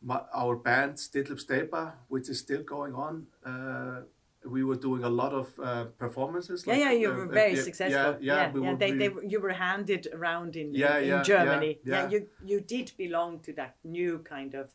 my, 0.02 0.22
our 0.34 0.56
band 0.56 0.96
Stilluppsteypa, 0.96 1.94
which 2.08 2.30
is 2.30 2.40
still 2.40 2.64
going 2.64 2.96
on. 2.96 3.28
Uh, 3.46 4.02
we 4.44 4.64
were 4.64 4.76
doing 4.76 5.04
a 5.04 5.10
lot 5.10 5.34
of 5.34 5.48
uh, 5.60 5.86
performances. 6.00 6.64
Yeah, 6.66 6.74
like, 6.74 6.82
yeah, 6.82 6.92
you 6.92 7.12
uh, 7.12 7.16
were 7.16 7.30
uh, 7.30 7.34
very 7.42 7.56
yeah, 7.56 7.62
successful. 7.62 8.18
Yeah, 8.20 8.36
yeah, 8.36 8.52
we 8.52 8.60
were 8.62 8.76
they, 8.76 8.92
they, 8.92 9.10
were- 9.10 9.24
you 9.24 9.40
were 9.40 9.54
handed 9.54 10.08
around 10.12 10.56
in, 10.56 10.74
Yeah, 10.74 10.98
in, 10.98 11.08
yeah, 11.08 11.18
in 11.20 11.24
Germany. 11.24 11.80
yeah, 11.84 11.96
yeah. 11.96 12.10
you 12.10 12.28
you 12.44 12.60
did 12.60 12.92
belong 12.98 13.40
to 13.42 13.54
that 13.54 13.76
new 13.84 14.20
kind 14.20 14.56
of. 14.56 14.74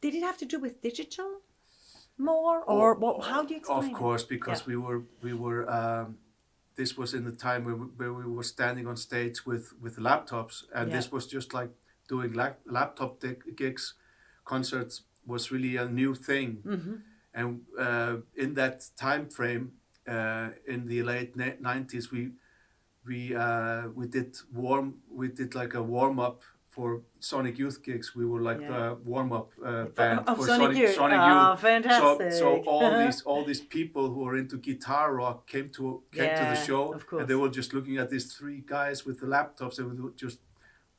Did 0.00 0.14
it 0.14 0.22
have 0.22 0.38
to 0.38 0.46
do 0.46 0.58
with 0.58 0.80
digital 0.80 1.40
more, 2.16 2.62
or 2.62 2.94
what? 2.94 3.24
How 3.24 3.42
do 3.44 3.52
you 3.54 3.60
explain? 3.60 3.92
Of 3.92 3.98
course, 3.98 4.24
because 4.24 4.66
we 4.66 4.76
were 4.76 5.02
we 5.22 5.34
were. 5.34 5.68
Um, 5.70 6.16
this 6.76 6.96
was 6.96 7.14
in 7.14 7.24
the 7.24 7.32
time 7.36 7.64
where 7.64 7.74
we, 7.76 7.86
where 7.96 8.12
we 8.12 8.24
were 8.24 8.42
standing 8.44 8.86
on 8.86 8.96
stage 8.96 9.46
with 9.46 9.72
with 9.80 9.96
laptops, 9.98 10.64
and 10.74 10.90
Yeah. 10.90 10.96
this 10.96 11.10
was 11.12 11.26
just 11.26 11.52
like 11.54 11.70
doing 12.08 12.32
lap, 12.34 12.60
laptop 12.66 13.22
gigs, 13.56 13.94
concerts 14.44 15.02
was 15.26 15.50
really 15.50 15.76
a 15.76 15.88
new 15.88 16.14
thing, 16.14 16.62
Mm-hmm. 16.64 16.94
and 17.34 17.60
uh, 17.78 18.16
in 18.34 18.54
that 18.54 18.84
time 18.96 19.28
frame, 19.28 19.72
uh, 20.08 20.50
in 20.66 20.86
the 20.86 21.02
late 21.02 21.36
nineties, 21.60 22.10
we 22.12 22.32
we 23.06 23.34
uh, 23.34 23.88
we 23.94 24.06
did 24.06 24.36
warm 24.52 24.94
we 25.10 25.28
did 25.28 25.54
like 25.54 25.74
a 25.74 25.82
warm 25.82 26.18
up 26.18 26.42
for 26.76 26.88
Sonic 27.30 27.54
Youth 27.62 27.78
gigs. 27.88 28.06
We 28.20 28.24
were 28.32 28.42
like 28.48 28.60
Yeah. 28.60 28.70
the 28.76 28.84
warm 29.12 29.30
up 29.38 29.48
uh, 29.64 29.84
band 29.98 30.18
of 30.28 30.36
for 30.38 30.46
Sonic 30.46 30.76
Youth. 30.82 30.94
Sonic 31.00 31.18
Oh, 31.22 31.28
Youth. 31.30 31.60
So, 31.60 31.66
fantastic. 31.68 32.32
so 32.40 32.48
all 32.72 32.90
these 33.02 33.18
all 33.30 33.42
these 33.50 33.62
people 33.78 34.04
who 34.12 34.20
are 34.28 34.36
into 34.42 34.56
guitar 34.68 35.06
rock 35.20 35.36
came 35.54 35.68
to 35.76 35.84
came 36.16 36.32
to 36.40 36.44
the 36.52 36.60
show, 36.68 36.82
and 37.18 37.26
they 37.30 37.38
were 37.42 37.52
just 37.60 37.70
looking 37.76 37.96
at 38.02 38.08
these 38.14 38.26
three 38.36 38.60
guys 38.76 38.96
with 39.06 39.16
the 39.22 39.28
laptops. 39.34 39.74
They 39.76 39.84
were 39.88 40.12
just 40.24 40.38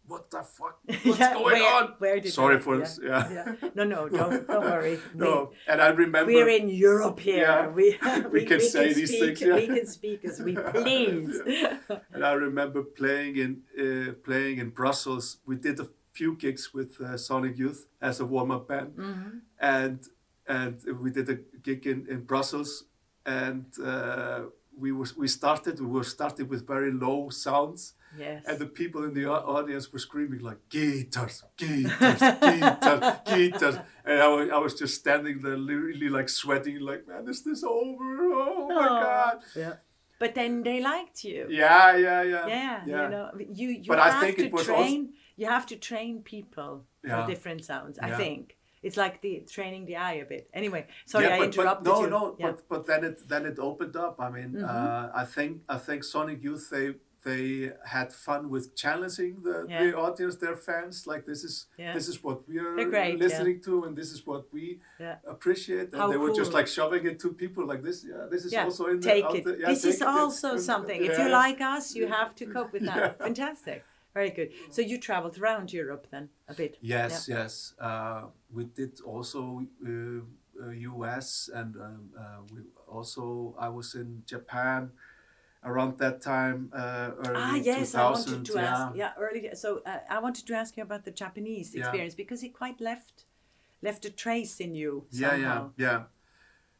what 0.07 0.29
the 0.31 0.41
fuck? 0.41 0.79
What's 0.85 1.19
Yeah, 1.19 1.33
going 1.33 1.45
where- 1.45 1.73
on? 1.83 1.93
where 1.99 2.19
did 2.19 2.31
Sorry 2.33 2.55
that- 2.55 2.63
for 2.63 2.75
yeah, 2.75 2.79
this. 2.81 2.99
Yeah. 3.03 3.69
No, 3.75 3.83
no, 3.83 4.09
don't, 4.09 4.47
don't 4.47 4.63
worry. 4.63 4.99
no, 5.15 5.51
and 5.67 5.81
I 5.81 5.87
remember. 5.89 6.25
We, 6.33 6.41
are 6.41 6.49
in 6.49 6.69
Europe 6.69 7.19
here. 7.19 7.43
Yeah. 7.43 7.67
We, 7.67 7.85
We 8.31 8.45
can 8.45 8.61
say 8.61 8.93
these 8.93 9.09
speak, 9.09 9.37
things, 9.37 9.41
yeah. 9.41 9.55
We 9.55 9.67
can 9.67 9.85
speak 9.87 10.19
as 10.25 10.41
we 10.41 10.55
please. 10.55 11.41
And 12.13 12.23
I 12.25 12.33
remember 12.33 12.81
playing 12.83 13.33
in 13.45 13.51
uh, 13.83 14.13
playing 14.23 14.57
in 14.63 14.69
Brussels. 14.71 15.37
We 15.45 15.55
did 15.57 15.79
a 15.79 15.87
few 16.13 16.35
gigs 16.35 16.73
with 16.73 16.99
uh, 17.01 17.15
Sonic 17.17 17.57
Youth 17.59 17.81
as 18.01 18.19
a 18.19 18.25
warm 18.25 18.49
up 18.51 18.67
band, 18.67 18.91
Mm-hmm. 18.97 19.37
and 19.59 19.99
and 20.47 20.75
we 21.03 21.09
did 21.11 21.27
a 21.29 21.37
gig 21.67 21.85
in, 21.85 22.07
in 22.13 22.19
Brussels, 22.31 22.85
and 23.25 23.65
uh, 23.83 24.39
we 24.83 24.91
was 24.91 25.09
we 25.17 25.27
started 25.27 25.79
we 25.79 25.87
were 25.87 26.03
started 26.17 26.49
with 26.49 26.65
very 26.75 26.91
low 26.91 27.29
sounds, 27.29 27.93
yes. 28.17 28.43
and 28.47 28.59
the 28.59 28.65
people 28.65 29.03
in 29.03 29.13
the 29.13 29.25
audience 29.29 29.91
were 29.91 29.99
screaming 29.99 30.39
like 30.41 30.57
guitars, 30.69 31.43
guitars, 31.57 32.19
guitars, 32.19 33.17
guitars, 33.25 33.75
and 34.05 34.21
I 34.21 34.27
was, 34.27 34.49
I 34.49 34.57
was 34.57 34.73
just 34.73 34.95
standing 34.95 35.39
there 35.39 35.57
literally 35.57 36.09
like 36.09 36.29
sweating 36.29 36.79
like 36.79 37.07
man 37.07 37.27
is 37.27 37.43
this 37.43 37.63
over? 37.63 38.09
Oh 38.33 38.67
my 38.69 38.87
Aw. 38.87 39.03
god! 39.03 39.37
Yeah. 39.55 39.73
But 40.19 40.33
then 40.33 40.63
they 40.63 40.79
liked 40.81 41.23
you. 41.23 41.45
Yeah, 41.49 41.95
yeah, 41.95 42.23
yeah. 42.23 42.47
Yeah, 42.47 42.85
you 42.85 43.09
know, 43.09 43.29
you 43.37 43.69
you 43.69 43.83
But 43.87 43.99
I 43.99 44.09
have 44.11 44.21
think 44.23 44.37
to 44.37 44.45
it 44.45 44.51
was 44.53 44.67
also- 44.69 44.81
train. 44.81 45.13
You 45.35 45.45
have 45.45 45.67
to 45.67 45.75
train 45.75 46.23
people 46.23 46.85
Yeah. 47.03 47.21
for 47.21 47.27
different 47.31 47.63
sounds. 47.63 47.99
I 47.99 48.09
think 48.17 48.57
it's 48.81 48.97
like 48.97 49.21
the 49.21 49.43
training 49.47 49.85
the 49.85 49.97
eye 49.97 50.13
a 50.13 50.25
bit. 50.25 50.49
Anyway, 50.53 50.87
sorry, 51.05 51.25
yeah, 51.25 51.35
I 51.35 51.43
interrupted 51.43 51.83
but 51.85 51.91
no, 51.93 52.01
you. 52.03 52.09
no, 52.09 52.35
yeah. 52.39 52.47
Mm-hmm. 52.47 52.55
but 52.69 52.69
but 52.69 52.85
then 52.87 53.03
it 53.09 53.17
then 53.29 53.45
it 53.45 53.59
opened 53.59 53.95
up. 53.95 54.15
I 54.19 54.29
mean, 54.31 54.63
uh, 54.63 55.11
I 55.21 55.25
think 55.25 55.61
I 55.69 55.77
think 55.77 56.03
Sonic 56.03 56.43
Youth 56.43 56.69
they 56.71 56.95
they 57.27 57.71
had 57.95 58.07
fun 58.27 58.41
with 58.53 58.65
challenging 58.83 59.33
the, 59.47 59.57
Yeah. 59.69 59.83
the 59.83 59.91
audience, 60.05 60.35
their 60.45 60.57
fans. 60.67 60.95
Like 61.11 61.23
this 61.31 61.41
is 61.49 61.55
Yeah. 61.77 61.93
this 61.97 62.07
is 62.11 62.17
what 62.25 62.37
we 62.49 62.55
are 62.65 62.73
great, 62.93 63.13
yeah. 63.17 63.25
listening 63.25 63.57
to, 63.67 63.73
and 63.85 63.93
this 64.01 64.09
is 64.15 64.19
what 64.29 64.43
we 64.55 64.63
Yeah. 65.05 65.17
appreciate. 65.35 65.87
And 65.93 66.01
How 66.01 66.07
they 66.11 66.19
were 66.23 66.33
just 66.41 66.51
like 66.59 66.67
shoving 66.77 67.03
it 67.11 67.17
to 67.23 67.27
people 67.43 67.63
like 67.71 67.81
this. 67.87 67.97
Yeah, 68.11 68.23
this 68.33 68.43
is 68.47 68.51
yeah, 68.53 68.65
also 68.67 68.83
in 68.93 68.97
take 69.11 69.25
the, 69.31 69.37
it. 69.37 69.43
there. 69.45 69.57
Yeah, 69.61 69.69
this 69.73 69.83
is 69.93 70.01
also 70.01 70.47
It's- 70.49 70.65
something. 70.71 70.99
If 71.09 71.13
you 71.21 71.29
like 71.43 71.59
us, 71.75 71.85
you 71.99 72.05
have 72.19 72.31
to 72.39 72.43
cope 72.55 72.71
with 72.75 72.85
that. 72.91 72.97
Yeah. 73.19 73.25
Fantastic. 73.27 73.79
Very 74.19 74.31
good. 74.37 74.49
So 74.75 74.79
you 74.89 74.95
traveled 75.09 75.35
around 75.41 75.65
Europe 75.81 76.03
then 76.13 76.25
a 76.53 76.53
bit. 76.61 76.71
Yes, 76.95 77.13
yes. 77.37 77.51
Uh, 77.87 78.21
we 78.55 78.63
did 78.79 78.93
also 79.11 79.39
uh, 79.85 79.91
uh, 80.63 80.69
U.S. 80.91 81.27
and 81.59 81.71
um, 81.87 82.09
uh, 82.21 82.39
we 82.53 82.59
also 82.97 83.23
I 83.65 83.69
was 83.69 83.87
in 84.01 84.09
Japan 84.33 84.81
around 85.67 85.97
that 85.99 86.21
time. 86.21 86.71
Uh, 86.73 87.11
early 87.27 87.35
Ah, 87.35 87.55
yes, 87.55 87.93
I 87.95 88.09
2000, 88.09 88.33
wanted 88.33 88.45
to 88.45 88.53
yeah. 88.59 88.65
ask. 88.73 88.95
Yeah, 88.95 89.11
early. 89.19 89.49
So 89.53 89.81
uh, 89.85 89.99
I 90.09 90.19
wanted 90.19 90.47
to 90.47 90.53
ask 90.55 90.77
you 90.77 90.83
about 90.83 91.03
the 91.05 91.11
Japanese 91.11 91.73
Yeah. 91.75 91.81
experience 91.81 92.15
because 92.15 92.43
it 92.43 92.53
quite 92.53 92.79
left 92.81 93.25
left 93.81 94.05
a 94.05 94.09
trace 94.09 94.59
in 94.65 94.73
you 94.75 95.05
Yeah, 95.11 95.29
somehow. 95.31 95.71
yeah, 95.77 95.85
yeah. 95.87 96.03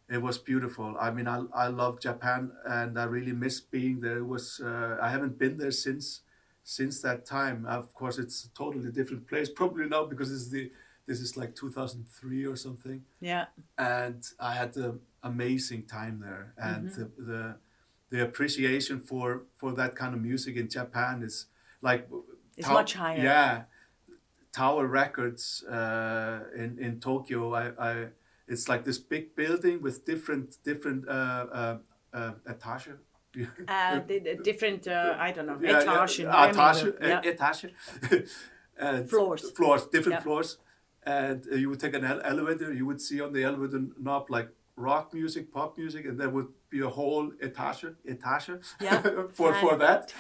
It 0.10 0.22
was 0.22 0.38
beautiful. 0.38 0.96
I 1.00 1.12
mean, 1.12 1.28
I 1.28 1.38
I 1.66 1.68
love 1.68 2.00
Japan, 2.00 2.52
and 2.66 2.98
I 2.98 3.04
really 3.18 3.34
miss 3.34 3.60
being 3.60 4.00
there. 4.02 4.18
It 4.20 4.28
was 4.36 4.62
uh, 4.64 4.98
I 5.02 5.10
haven't 5.10 5.38
been 5.38 5.58
there 5.58 5.72
since 5.72 6.22
since 6.64 7.02
that 7.02 7.26
time. 7.26 7.66
Of 7.66 7.94
course, 7.94 8.18
it's 8.18 8.46
a 8.46 8.50
totally 8.54 8.92
different 8.92 9.28
place 9.28 9.50
probably 9.50 9.88
now 9.90 10.06
because 10.06 10.32
it's 10.36 10.50
the 10.50 10.72
this 11.08 11.20
is 11.20 11.36
like 11.38 11.56
2003 11.56 12.46
or 12.46 12.56
something. 12.56 13.04
Yeah. 13.22 13.46
and 13.78 14.24
I 14.40 14.54
had 14.62 14.76
an 14.78 15.00
amazing 15.24 15.84
time 15.88 16.20
there. 16.22 16.54
And 16.58 16.88
Mm-hmm. 16.90 17.02
the, 17.02 17.32
the 17.32 17.56
the 18.10 18.24
appreciation 18.24 19.00
for 19.00 19.44
for 19.56 19.72
that 19.74 19.96
kind 19.96 20.14
of 20.16 20.22
music 20.22 20.56
in 20.56 20.70
Japan 20.70 21.24
is 21.24 21.48
like 21.82 22.08
It's 22.58 22.68
much 22.68 22.94
higher. 22.94 23.24
Yeah, 23.24 23.64
Tower 24.54 24.88
Records 24.88 25.64
uh, 25.64 26.40
in 26.56 26.78
in 26.80 27.00
Tokyo. 27.00 27.54
I, 27.54 27.66
I 27.80 28.08
it's 28.48 28.68
like 28.70 28.84
this 28.84 28.98
big 28.98 29.36
building 29.36 29.82
with 29.82 30.06
different 30.06 30.58
different 30.64 31.08
uh, 31.08 31.46
uh, 31.52 31.78
uh, 32.14 32.32
etage. 32.48 32.90
Uh, 33.68 34.00
the, 34.08 34.18
the 34.20 34.36
different, 34.36 34.88
uh, 34.88 35.16
I 35.20 35.32
don't 35.32 35.46
know, 35.46 35.60
Yeah, 35.62 35.80
etage. 35.82 36.18
yeah, 36.24 36.48
etage, 36.48 36.94
etage. 37.30 37.72
and 38.80 39.08
Floors. 39.10 39.52
floors, 39.52 39.86
different 39.88 40.20
Yeah. 40.20 40.24
floors, 40.24 40.58
and 41.04 41.46
uh, 41.52 41.56
you 41.56 41.70
would 41.70 41.80
take 41.80 41.94
an 41.94 42.04
elevator. 42.06 42.74
You 42.74 42.86
would 42.88 43.02
see 43.02 43.22
on 43.22 43.34
the 43.34 43.44
elevator 43.44 43.82
knob 44.00 44.32
like 44.32 44.50
rock 44.76 45.14
music, 45.14 45.52
pop 45.52 45.78
music, 45.78 46.06
and 46.06 46.20
there 46.20 46.30
would 46.30 46.48
be 46.70 46.82
a 46.82 46.90
whole 46.90 47.32
etage, 47.42 47.86
etage 48.06 48.50
Yeah. 48.82 49.02
for 49.38 49.54
for 49.56 49.76
that. 49.78 50.14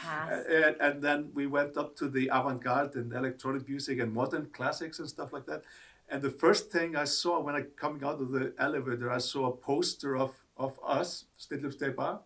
And, 0.50 0.76
and 0.80 1.02
then 1.02 1.32
we 1.34 1.48
went 1.48 1.78
up 1.78 1.96
to 1.98 2.08
the 2.10 2.30
avant-garde 2.34 2.96
and 2.96 3.14
electronic 3.14 3.68
music 3.68 4.00
and 4.00 4.14
modern 4.14 4.48
classics 4.54 5.00
and 5.00 5.08
stuff 5.10 5.34
like 5.34 5.46
that. 5.46 5.64
And 6.10 6.22
the 6.22 6.30
first 6.30 6.72
thing 6.72 6.96
I 6.96 7.04
saw 7.04 7.40
when 7.40 7.56
I 7.56 7.62
coming 7.76 8.04
out 8.04 8.22
of 8.22 8.32
the 8.32 8.54
elevator, 8.58 9.12
I 9.12 9.18
saw 9.18 9.48
a 9.48 9.56
poster 9.56 10.16
of 10.16 10.40
of 10.56 10.80
us, 10.84 11.26
Stilluppsteypa, 11.40 12.20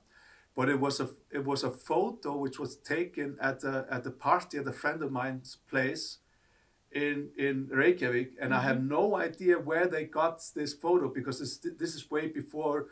but 0.55 0.69
it 0.69 0.79
was 0.79 0.99
a 0.99 1.09
it 1.31 1.45
was 1.45 1.63
a 1.63 1.71
photo 1.71 2.37
which 2.37 2.59
was 2.59 2.75
taken 2.77 3.37
at 3.41 3.63
a 3.63 3.85
at 3.89 4.05
a 4.05 4.11
party 4.11 4.57
at 4.57 4.67
a 4.67 4.71
friend 4.71 5.01
of 5.01 5.11
mine's 5.11 5.57
place 5.69 6.19
in 6.91 7.29
in 7.37 7.69
Reykjavik, 7.71 8.33
and 8.39 8.53
I 8.53 8.61
have 8.61 8.77
mm-hmm. 8.77 8.89
no 8.89 9.15
idea 9.15 9.57
where 9.57 9.87
they 9.87 10.05
got 10.05 10.43
this 10.53 10.73
photo 10.73 11.09
because 11.09 11.39
this 11.39 11.57
this 11.57 11.95
is 11.95 12.11
way 12.11 12.27
before 12.27 12.87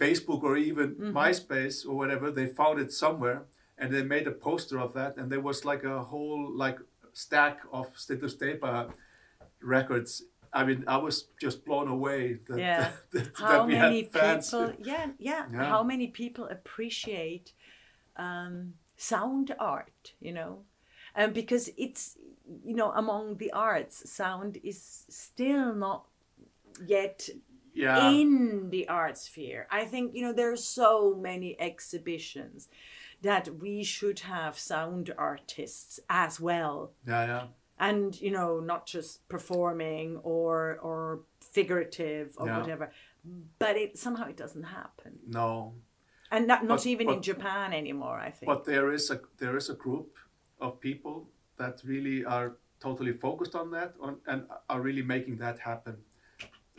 Facebook 0.00 0.42
or 0.42 0.56
even 0.56 0.88
MySpace 1.20 1.86
or 1.88 1.94
whatever. 2.00 2.30
They 2.30 2.46
found 2.46 2.76
it 2.84 2.92
somewhere, 2.92 3.42
and 3.78 3.92
they 3.92 4.02
made 4.02 4.26
a 4.26 4.32
poster 4.48 4.78
of 4.80 4.90
that, 4.94 5.16
and 5.18 5.30
there 5.32 5.40
was 5.50 5.64
like 5.64 5.84
a 5.84 6.02
whole 6.10 6.42
like 6.64 6.78
stack 7.12 7.56
of 7.72 7.86
Stilluppsteypa 7.94 8.74
records. 9.62 10.22
I 10.52 10.64
mean, 10.64 10.84
I 10.88 10.96
was 10.96 11.16
just 11.40 11.64
blown 11.64 11.88
away 11.88 12.38
that, 12.48 12.58
Yeah. 12.58 12.90
that, 13.12 13.30
how 13.36 13.48
that 13.48 13.66
we 13.66 13.74
many 13.74 14.02
had 14.02 14.12
fans. 14.12 14.50
people 14.50 14.72
yeah, 14.92 15.06
yeah 15.18 15.44
Yeah. 15.52 15.64
how 15.72 15.82
many 15.84 16.08
people 16.08 16.44
appreciate 16.58 17.52
um, 18.16 18.74
sound 18.96 19.54
art 19.60 20.12
you 20.20 20.32
know 20.32 20.52
um, 21.16 21.32
because 21.32 21.70
it's 21.76 22.16
you 22.64 22.74
know 22.74 22.90
among 23.02 23.36
the 23.36 23.52
arts 23.52 24.10
sound 24.10 24.58
is 24.64 25.06
still 25.08 25.72
not 25.74 26.00
yet 26.84 27.28
Yeah, 27.74 28.10
in 28.10 28.70
the 28.70 28.88
art 28.88 29.16
sphere 29.18 29.66
i 29.70 29.84
think 29.84 30.14
you 30.14 30.22
know 30.22 30.32
there 30.32 30.52
are 30.52 30.56
so 30.80 31.14
many 31.14 31.50
exhibitions 31.60 32.68
that 33.22 33.48
we 33.60 33.84
should 33.84 34.20
have 34.20 34.58
sound 34.58 35.12
artists 35.16 36.00
as 36.08 36.40
well 36.40 36.92
yeah, 37.06 37.24
yeah. 37.26 37.44
and 37.78 38.20
you 38.20 38.30
know 38.30 38.60
not 38.60 38.86
just 38.86 39.26
performing 39.28 40.16
or 40.22 40.78
or 40.82 41.20
figurative 41.40 42.34
or 42.38 42.46
Yeah. 42.46 42.58
whatever 42.60 42.92
but 43.58 43.76
it 43.76 43.98
somehow 43.98 44.26
it 44.28 44.36
doesn't 44.36 44.64
happen 44.64 45.18
No, 45.26 45.74
and 46.30 46.46
not, 46.46 46.64
not 46.64 46.78
But- 46.78 46.86
even 46.86 47.08
in 47.10 47.22
japan 47.22 47.72
anymore 47.72 48.18
i 48.18 48.30
think 48.30 48.46
but 48.52 48.64
there 48.64 48.90
is 48.92 49.10
a 49.10 49.20
there 49.38 49.56
is 49.56 49.68
a 49.70 49.74
group 49.74 50.16
of 50.60 50.80
people 50.80 51.28
that 51.56 51.82
really 51.84 52.24
are 52.24 52.56
totally 52.80 53.12
focused 53.12 53.54
on 53.54 53.70
that 53.70 53.94
on, 54.00 54.16
and 54.26 54.46
are 54.68 54.80
really 54.80 55.02
making 55.02 55.36
that 55.36 55.58
happen. 55.58 55.96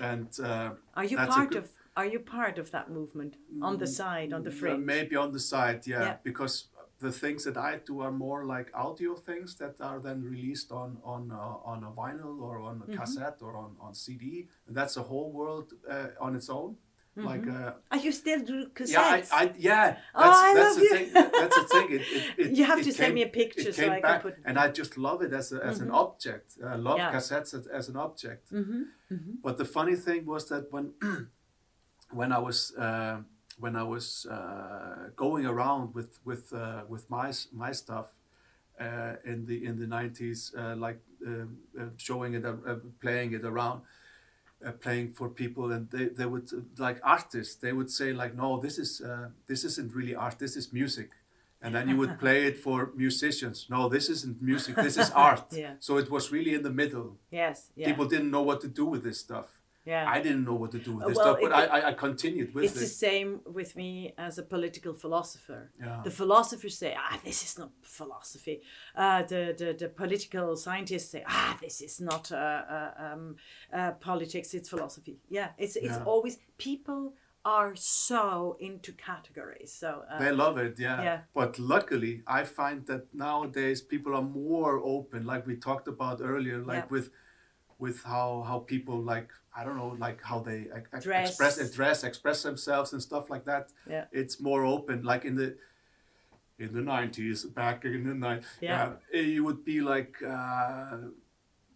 And 0.01 0.27
uh, 0.43 0.71
are 0.95 1.05
you 1.05 1.17
part 1.17 1.55
of 1.55 1.69
are 1.95 2.05
you 2.05 2.19
part 2.19 2.57
of 2.57 2.71
that 2.71 2.89
movement? 2.89 3.35
On 3.61 3.77
the 3.77 3.87
side 3.87 4.33
on 4.33 4.43
the 4.43 4.51
fringe? 4.51 4.83
maybe 4.85 5.15
on 5.15 5.31
the 5.31 5.39
side, 5.39 5.85
yeah, 5.85 6.03
Yeah. 6.03 6.17
because 6.23 6.67
the 6.99 7.11
things 7.11 7.43
that 7.43 7.57
I 7.57 7.79
do 7.85 8.01
are 8.01 8.11
more 8.11 8.45
like 8.45 8.71
audio 8.73 9.15
things 9.15 9.55
that 9.55 9.81
are 9.81 9.99
then 9.99 10.23
released 10.23 10.71
on 10.71 10.97
on 11.03 11.31
uh, 11.31 11.71
on 11.71 11.83
a 11.83 11.91
vinyl 11.91 12.41
or 12.41 12.59
on 12.69 12.81
a 12.85 12.97
cassette 12.97 13.37
or 13.41 13.55
on 13.55 13.75
on 13.79 13.93
CD, 13.93 14.47
and 14.67 14.75
that's 14.75 14.97
a 14.97 15.03
whole 15.03 15.31
world 15.31 15.73
uh, 15.89 16.07
on 16.19 16.35
its 16.35 16.49
own. 16.49 16.77
Like 17.15 17.45
uh, 17.45 17.74
are 17.91 17.97
you 17.97 18.12
still 18.13 18.39
do 18.39 18.67
cassettes? 18.69 18.91
yeah, 18.93 19.26
I, 19.34 19.43
I 19.43 19.52
yeah, 19.58 19.97
Oh, 20.15 20.21
I 20.24 20.54
that's 20.56 20.60
love 20.60 20.76
the 20.78 20.84
you. 20.84 20.93
thing. 20.95 21.13
That's 21.13 21.56
the 21.62 21.63
thing. 21.74 21.88
It, 21.91 22.02
it, 22.02 22.24
it, 22.52 22.58
You 22.58 22.63
have 22.63 22.82
to 22.84 22.91
send 22.93 23.13
me 23.15 23.24
a 23.24 23.28
picture 23.28 23.74
so 23.74 23.82
came 23.84 23.91
I 23.91 24.00
can 24.02 24.21
put- 24.21 24.34
Mm-hmm. 24.38 24.47
And 24.50 24.58
I 24.58 24.69
just 24.69 24.97
love 24.97 25.21
it 25.21 25.34
as 25.34 25.52
a, 25.52 25.58
as 25.71 25.80
an 25.82 25.91
object. 25.91 26.54
I 26.65 26.76
love 26.76 26.97
Yeah. 27.00 27.12
cassettes 27.12 27.54
as, 27.54 27.67
as 27.67 27.89
an 27.89 27.97
object. 27.97 28.52
Mm-hmm. 28.54 29.32
But 29.43 29.58
the 29.58 29.65
funny 29.65 29.95
thing 29.95 30.26
was 30.26 30.47
that 30.50 30.71
when 30.71 30.93
when 32.12 32.32
I 32.32 32.39
was 32.39 32.74
uh, 32.78 33.17
when 33.60 33.76
I 33.76 33.84
was 33.84 34.26
uh, 34.26 35.10
going 35.15 35.45
around 35.45 35.93
with 35.93 36.19
with 36.24 36.54
uh, 36.54 36.84
with 36.88 37.10
my 37.10 37.32
my 37.52 37.71
stuff 37.74 38.08
uh, 38.80 39.15
in 39.26 39.45
the 39.45 39.65
in 39.65 39.78
the 39.80 39.88
nineties, 39.88 40.54
uh, 40.58 40.76
like 40.76 41.00
um, 41.28 41.58
uh, 41.80 41.86
showing 41.97 42.34
it, 42.36 42.45
uh, 42.45 42.56
uh, 42.65 42.76
playing 43.02 43.34
it 43.34 43.43
around, 43.45 43.82
uh, 44.65 44.71
playing 44.71 45.13
for 45.13 45.30
people, 45.30 45.71
and 45.71 45.89
they, 45.89 46.06
they 46.06 46.26
would 46.26 46.50
like 46.78 47.00
artists. 47.04 47.56
They 47.56 47.74
would 47.74 47.89
say 47.89 48.13
like, 48.13 48.36
no, 48.36 48.60
this 48.60 48.78
is 48.78 49.02
uh, 49.02 49.30
this 49.47 49.63
isn't 49.63 49.93
really 49.95 50.15
art. 50.15 50.39
This 50.39 50.56
is 50.56 50.71
music. 50.74 51.12
And 51.63 51.76
then 51.76 51.88
you 51.89 51.97
would 51.97 52.17
play 52.26 52.47
it 52.47 52.58
for 52.58 52.91
musicians. 52.95 53.67
No, 53.69 53.88
this 53.88 54.10
isn't 54.10 54.41
music. 54.41 54.76
This 54.76 54.97
is 54.97 55.12
art. 55.30 55.45
Yeah. 55.52 55.74
So 55.80 55.97
it 55.97 56.10
was 56.10 56.32
really 56.32 56.54
in 56.56 56.63
the 56.63 56.71
middle 56.71 57.17
yes 57.32 57.69
yeah 57.76 57.88
people 57.88 58.06
didn't 58.06 58.32
know 58.32 58.41
what 58.41 58.62
to 58.62 58.67
do 58.67 58.86
with 58.86 59.04
this 59.04 59.19
stuff 59.19 59.61
Yeah. 59.86 60.06
I 60.08 60.22
didn't 60.22 60.46
know 60.46 60.54
what 60.54 60.72
to 60.72 60.80
do 60.80 60.96
with 60.96 61.08
this 61.08 61.17
well, 61.17 61.26
stuff, 61.36 61.39
but 61.41 61.52
it- 61.52 61.72
I, 61.72 61.89
I, 61.89 61.94
continued 61.94 62.54
with 62.54 62.63
it. 62.63 62.67
it's 62.67 62.80
the 62.80 62.86
same 62.86 63.41
with 63.46 63.76
me 63.76 64.13
as 64.17 64.38
a 64.38 64.44
political 64.44 64.94
philosopher. 64.94 65.72
Yeah. 65.80 66.02
The 66.04 66.12
philosophers 66.12 66.78
say, 66.78 66.96
ah, 66.98 67.20
this 67.26 67.44
is 67.44 67.58
not 67.58 67.72
philosophy. 67.82 68.62
Uh, 68.96 69.24
the, 69.24 69.56
the, 69.58 69.74
the 69.74 69.89
political 69.89 70.56
scientists 70.56 71.10
say, 71.12 71.24
ah, 71.28 71.58
this 71.62 71.82
is 71.82 72.00
not 72.00 72.32
uh, 72.32 72.36
uh, 72.36 72.91
um, 73.00 73.36
uh, 73.74 73.91
politics, 73.94 74.54
it's 74.54 74.70
philosophy. 74.70 75.17
Yeah, 75.30 75.50
it's, 75.58 75.76
it's 75.76 75.86
Yeah. 75.98 76.04
always, 76.06 76.38
people 76.58 77.13
are 77.44 77.76
so 77.76 78.56
into 78.60 78.91
categories. 78.91 79.74
So, 79.74 80.04
uh, 80.12 80.20
They 80.20 80.32
love 80.32 80.60
it, 80.60 80.78
yeah. 80.78 81.02
Yeah. 81.02 81.20
But 81.34 81.58
luckily, 81.58 82.22
I 82.28 82.44
find 82.44 82.86
that 82.86 83.12
nowadays 83.15 83.82
people 83.82 84.15
are 84.15 84.22
more 84.22 84.80
open, 84.84 85.26
like 85.26 85.48
we 85.48 85.56
talked 85.56 85.88
about 85.88 86.22
earlier, 86.22 86.60
like 86.60 86.84
Yeah. 86.86 86.91
with 86.91 87.10
with 87.82 87.98
how 88.04 88.44
how 88.48 88.60
people 88.60 88.98
like 89.13 89.30
I 89.58 89.65
don't 89.65 89.78
know, 89.82 89.94
like 90.08 90.20
how 90.30 90.39
they 90.39 90.60
ex- 90.78 91.04
Dress. 91.04 91.30
express 91.30 91.72
dress, 91.80 92.04
express 92.12 92.44
themselves 92.44 92.94
and 92.94 93.02
stuff 93.10 93.26
like 93.34 93.44
that. 93.52 93.65
Yeah. 93.89 94.06
It's 94.22 94.36
more 94.39 94.63
open, 94.76 94.98
like 95.04 95.24
in 95.30 95.36
the 95.36 95.50
in 96.63 96.70
the 96.78 96.82
nineties, 96.96 97.44
back 97.62 97.84
in 97.86 98.04
the 98.10 98.13
night, 98.28 98.44
Yeah. 98.62 98.94
you 99.12 99.44
would 99.48 99.65
be 99.65 99.82
like. 99.82 100.13
Uh, 100.36 100.98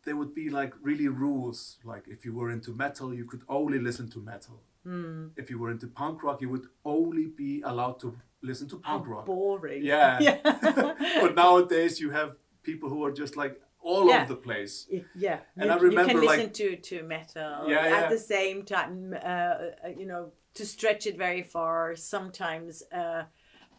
there 0.06 0.16
would 0.16 0.36
be 0.36 0.48
like 0.52 0.72
really 0.84 1.08
rules. 1.08 1.80
Like 1.84 2.04
if 2.08 2.20
you 2.26 2.34
were 2.40 2.52
into 2.52 2.72
metal, 2.84 3.12
you 3.20 3.26
could 3.26 3.42
only 3.50 3.80
listen 3.80 4.08
to 4.12 4.20
metal. 4.20 4.58
Hmm. 4.84 5.30
If 5.36 5.50
you 5.50 5.58
were 5.58 5.72
into 5.72 5.88
punk 5.88 6.22
rock, 6.22 6.42
you 6.44 6.50
would 6.54 6.68
only 6.86 7.26
be 7.26 7.64
allowed 7.66 8.00
to 8.02 8.16
listen 8.44 8.68
to 8.70 8.78
punk 8.78 9.08
rock. 9.08 9.26
boring. 9.26 9.84
Yeah. 9.84 10.20
yeah. 10.28 10.38
but 11.24 11.34
nowadays 11.34 12.00
you 12.00 12.12
have 12.12 12.38
people 12.62 12.88
who 12.94 13.04
are 13.04 13.12
just 13.24 13.36
like 13.36 13.60
all 13.86 14.08
Yeah. 14.10 14.24
over 14.24 14.34
the 14.36 14.42
place. 14.50 14.88
Yeah, 15.26 15.40
And 15.56 15.66
you, 15.66 15.72
I 15.72 15.76
you 15.76 15.82
remember, 15.90 16.12
can 16.14 16.22
listen 16.22 16.50
to 16.62 16.68
to 16.90 17.04
metal 17.04 17.70
Yeah, 17.74 18.00
at 18.00 18.10
the 18.10 18.22
same 18.36 18.58
time. 18.76 18.96
Uh, 19.14 19.28
uh, 19.28 19.92
you 20.00 20.08
know, 20.12 20.24
to 20.58 20.64
stretch 20.66 21.04
it 21.12 21.18
very 21.28 21.44
far. 21.44 21.96
Sometimes 21.96 22.84
uh, 23.02 23.24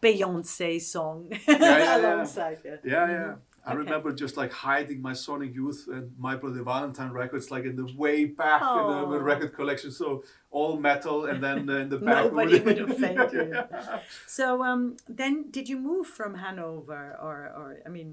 Beyonce 0.01 0.81
song 0.81 1.17
yeah, 1.47 1.57
yeah. 1.77 1.97
alongside 1.97 2.59
it. 2.63 2.79
Yeah, 2.83 3.07
yeah. 3.17 3.33
I 3.65 3.71
Okay. 3.71 3.79
remember 3.83 4.09
just 4.13 4.37
like 4.41 4.51
hiding 4.67 5.01
my 5.01 5.11
Sonic 5.25 5.51
Youth 5.53 5.81
and 5.95 6.05
My 6.17 6.37
Bloody 6.37 6.63
Valentine 6.63 7.11
records 7.11 7.51
like 7.51 7.65
in 7.65 7.75
the 7.75 7.87
way 8.03 8.17
back 8.43 8.61
in 8.61 8.87
the, 9.11 9.19
record 9.31 9.51
collection. 9.59 9.91
So 9.91 10.23
all 10.51 10.73
metal 10.79 11.25
and 11.25 11.43
then 11.43 11.69
uh, 11.69 11.83
in 11.83 11.89
the 11.89 11.97
back. 11.97 12.25
Nobody 12.31 12.59
would 12.61 12.77
have 12.83 12.97
fainted. 12.97 13.49
So 14.37 14.63
um, 14.63 14.95
then, 15.09 15.33
did 15.55 15.67
you 15.71 15.77
move 15.91 16.07
from 16.07 16.31
Hanover, 16.35 17.03
or, 17.25 17.37
or 17.59 17.67
I 17.85 17.89
mean, 17.89 18.09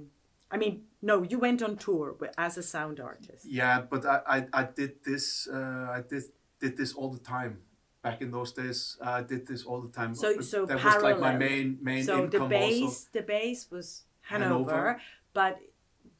I 0.50 0.56
mean, 0.56 0.84
no, 1.02 1.22
you 1.22 1.38
went 1.38 1.62
on 1.62 1.76
tour 1.76 2.16
as 2.38 2.56
a 2.58 2.62
sound 2.62 3.00
artist. 3.00 3.44
Yeah, 3.46 3.82
but 3.82 4.04
I, 4.06 4.20
I, 4.26 4.46
I 4.52 4.64
did 4.64 5.02
this 5.04 5.48
uh, 5.52 5.88
I 5.98 6.02
did 6.08 6.24
did 6.60 6.76
this 6.76 6.94
all 6.94 7.10
the 7.10 7.18
time. 7.18 7.58
Back 8.02 8.20
in 8.20 8.30
those 8.30 8.52
days, 8.52 8.98
I 9.02 9.22
did 9.22 9.46
this 9.46 9.64
all 9.64 9.80
the 9.80 9.88
time. 9.88 10.14
So- 10.14 10.40
so 10.42 10.66
that 10.66 10.76
was 10.84 11.02
like 11.02 11.18
my 11.18 11.32
parallel. 11.32 11.38
main 11.38 11.78
main 11.80 12.04
so 12.04 12.26
the 12.26 12.40
base, 12.40 12.82
also. 12.82 13.08
the 13.12 13.22
base 13.22 13.70
was 13.70 14.04
Hanover, 14.20 14.70
Hanover. 14.70 15.00
but 15.32 15.58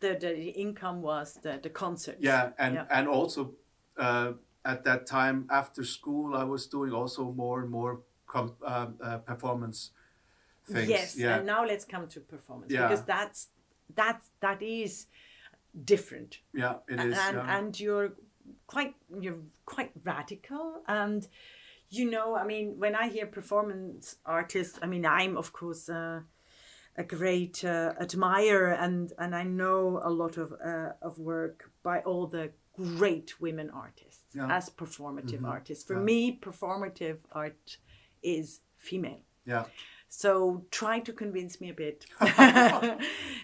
the 0.01 0.15
the 0.15 0.35
income 0.65 1.03
was 1.03 1.35
the 1.43 1.61
the 1.63 1.71
concerts. 1.71 2.21
Yeah, 2.21 2.53
and 2.59 2.75
Yeah. 2.75 2.87
and 2.97 3.07
also 3.09 3.55
uh, 3.99 4.33
at 4.65 4.85
that 4.85 5.07
time 5.07 5.47
after 5.51 5.85
school, 5.85 6.35
I 6.35 6.45
was 6.45 6.67
doing 6.67 6.93
also 6.93 7.33
more 7.33 7.61
and 7.63 7.71
more 7.71 8.01
um, 8.35 8.55
uh, 9.01 9.19
performance 9.19 9.91
things. 10.67 10.89
Yes, 10.89 11.17
yeah, 11.17 11.37
and 11.37 11.47
now 11.47 11.65
let's 11.65 11.85
come 11.85 12.09
to 12.09 12.21
performance 12.21 12.73
Yeah. 12.73 12.89
because 12.89 13.05
that's 13.05 13.49
that's 13.95 14.31
that 14.41 14.63
is 14.63 15.07
different, 15.85 16.39
yeah, 16.53 16.77
it 16.89 17.01
is. 17.01 17.19
and 17.19 17.37
yeah. 17.37 17.59
and 17.59 17.81
you're 17.81 18.13
quite 18.67 18.95
you're 19.21 19.41
quite 19.67 19.91
radical 20.05 20.83
and 20.87 21.27
you 21.91 22.11
know 22.11 22.37
I 22.37 22.45
mean 22.45 22.79
when 22.79 22.95
I 22.95 23.09
hear 23.09 23.27
performance 23.27 24.17
artists 24.27 24.79
I 24.83 24.87
mean 24.87 25.05
I'm 25.07 25.37
of 25.37 25.53
course 25.53 25.89
uh, 25.89 26.21
a 26.97 27.05
great 27.05 27.65
uh, 27.65 27.95
admirer 28.01 28.73
and 28.73 29.13
and 29.19 29.35
I 29.35 29.45
know 29.45 30.01
a 30.05 30.11
lot 30.11 30.37
of 30.37 30.53
uh, 30.65 30.93
of 31.03 31.19
work 31.19 31.71
by 31.83 32.01
all 32.01 32.27
the 32.27 32.51
great 32.77 33.41
women 33.41 33.71
artists 33.71 34.25
Yeah. 34.35 34.43
Mm-hmm. 34.43 34.51
as 34.51 34.71
performative 34.71 35.45
artists 35.45 35.85
for 35.85 35.95
Yeah. 35.95 36.05
me 36.05 36.39
performative 36.41 37.19
art 37.33 37.79
is 38.23 38.61
female 38.77 39.23
yeah, 39.47 39.65
so 40.17 40.65
try 40.71 41.01
to 41.01 41.13
convince 41.13 41.61
me 41.61 41.71
a 41.71 41.75
bit. 41.75 42.07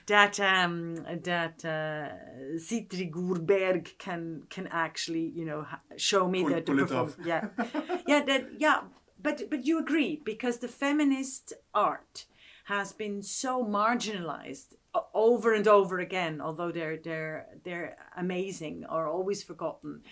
That 0.06 0.40
um, 0.40 0.96
that 1.22 1.64
uh, 1.64 2.58
Sitri 2.58 3.06
Gurberg 3.10 3.96
can 3.98 4.42
can 4.50 4.66
actually 4.68 5.30
you 5.34 5.44
know 5.44 5.66
show 5.96 6.26
me 6.28 6.42
Pull- 6.42 6.50
that 6.50 6.66
the 6.66 6.72
pull 6.72 6.86
perform- 6.86 7.14
yeah. 7.24 7.48
Yeah 8.08 8.24
that 8.24 8.42
yeah 8.58 8.80
but 9.22 9.48
but 9.50 9.66
you 9.66 9.78
agree 9.78 10.20
because 10.24 10.58
the 10.58 10.68
feminist 10.68 11.52
art 11.74 12.26
has 12.64 12.92
been 12.92 13.22
so 13.22 13.64
marginalized 13.64 14.74
over 15.14 15.54
and 15.54 15.68
over 15.68 15.98
again 16.00 16.40
although 16.40 16.72
they're 16.72 16.96
they're 16.96 17.46
they're 17.64 17.96
amazing 18.16 18.84
or 18.90 19.06
always 19.06 19.44
forgotten 19.44 20.02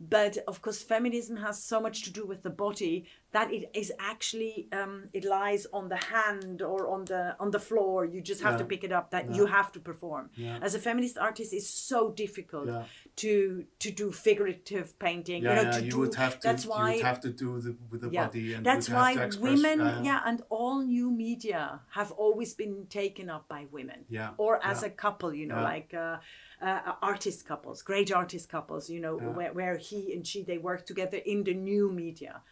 but 0.00 0.38
of 0.46 0.62
course 0.62 0.80
feminism 0.82 1.36
has 1.38 1.60
so 1.62 1.80
much 1.80 2.02
to 2.04 2.10
do 2.12 2.24
with 2.24 2.42
the 2.42 2.50
body 2.50 3.04
that 3.32 3.52
it 3.52 3.68
is 3.74 3.92
actually 3.98 4.68
um, 4.72 5.08
it 5.12 5.24
lies 5.24 5.66
on 5.72 5.88
the 5.88 5.96
hand 5.96 6.62
or 6.62 6.88
on 6.88 7.04
the 7.06 7.34
on 7.40 7.50
the 7.50 7.58
floor 7.58 8.04
you 8.04 8.20
just 8.20 8.40
have 8.40 8.56
to 8.56 8.64
pick 8.64 8.84
it 8.84 8.92
up 8.92 9.10
that 9.10 9.34
you 9.34 9.46
have 9.46 9.72
to 9.72 9.80
perform 9.80 10.30
Yeah. 10.36 10.58
as 10.62 10.74
a 10.74 10.78
feminist 10.78 11.18
artist 11.18 11.52
it's 11.52 11.68
so 11.68 12.10
difficult 12.12 12.68
Yeah. 12.68 12.84
to 13.16 13.64
to 13.80 13.90
do 13.90 14.12
figurative 14.12 14.98
painting 14.98 15.42
yeah. 15.42 15.50
you 15.50 15.56
know 15.56 15.62
yeah, 15.70 15.78
to 15.78 15.84
you 15.84 15.90
do 15.90 15.98
would 15.98 16.14
have 16.14 16.38
to. 16.40 16.48
that's 16.48 16.64
you 16.64 16.70
why 16.70 16.94
would 16.94 17.04
have 17.04 17.20
to 17.20 17.30
do 17.30 17.60
the 17.60 17.76
with 17.90 18.00
the 18.02 18.10
yeah, 18.10 18.26
body, 18.26 18.54
and 18.54 18.64
that's 18.64 18.88
why 18.88 19.14
women, 19.40 19.80
yeah, 19.80 20.02
yeah, 20.02 20.20
and 20.28 20.42
all 20.48 20.80
new 20.82 21.10
media 21.10 21.80
have 21.90 22.10
always 22.12 22.54
been 22.54 22.86
taken 22.88 23.28
up 23.28 23.48
by 23.48 23.66
women, 23.72 24.04
Yeah, 24.08 24.30
or 24.38 24.52
as 24.64 24.82
yeah. 24.82 24.88
a 24.88 24.90
couple, 24.90 25.34
you 25.34 25.46
know, 25.46 25.56
Yeah. 25.56 25.72
like 25.74 25.92
uh, 25.94 26.16
uh, 26.60 26.92
artist 27.02 27.46
couples, 27.46 27.82
great 27.82 28.10
artist 28.12 28.48
couples, 28.48 28.90
you 28.90 29.00
know, 29.00 29.18
Yeah. 29.20 29.28
where, 29.36 29.52
where 29.52 29.76
he 29.76 30.12
and 30.14 30.26
she 30.26 30.42
they 30.42 30.58
work 30.58 30.86
together 30.86 31.18
in 31.18 31.44
the 31.44 31.54
new 31.54 31.90
media, 31.90 32.42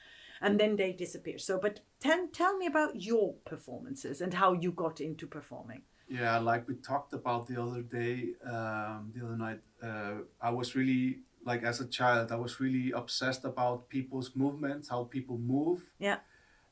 and 0.40 0.60
then 0.60 0.76
they 0.76 0.92
disappear. 0.92 1.38
So, 1.38 1.58
but 1.58 1.80
tell 2.00 2.28
tell 2.32 2.56
me 2.58 2.66
about 2.66 3.00
your 3.02 3.34
performances 3.44 4.20
and 4.20 4.34
how 4.34 4.52
you 4.52 4.72
got 4.72 5.00
into 5.00 5.26
performing. 5.26 5.82
Yeah, 6.08 6.38
like 6.38 6.68
we 6.68 6.74
talked 6.76 7.12
about 7.14 7.48
the 7.48 7.60
other 7.60 7.82
day, 7.82 8.34
um, 8.44 9.12
the 9.14 9.24
other 9.24 9.36
night, 9.36 9.60
uh, 9.82 10.18
I 10.40 10.50
was 10.50 10.76
really 10.76 11.20
like 11.44 11.62
as 11.64 11.80
a 11.80 11.86
child, 11.86 12.30
I 12.32 12.36
was 12.36 12.60
really 12.60 12.92
obsessed 12.92 13.44
about 13.44 13.88
people's 13.88 14.34
movements, 14.36 14.88
how 14.88 15.04
people 15.04 15.38
move, 15.38 15.80
Yeah, 15.98 16.18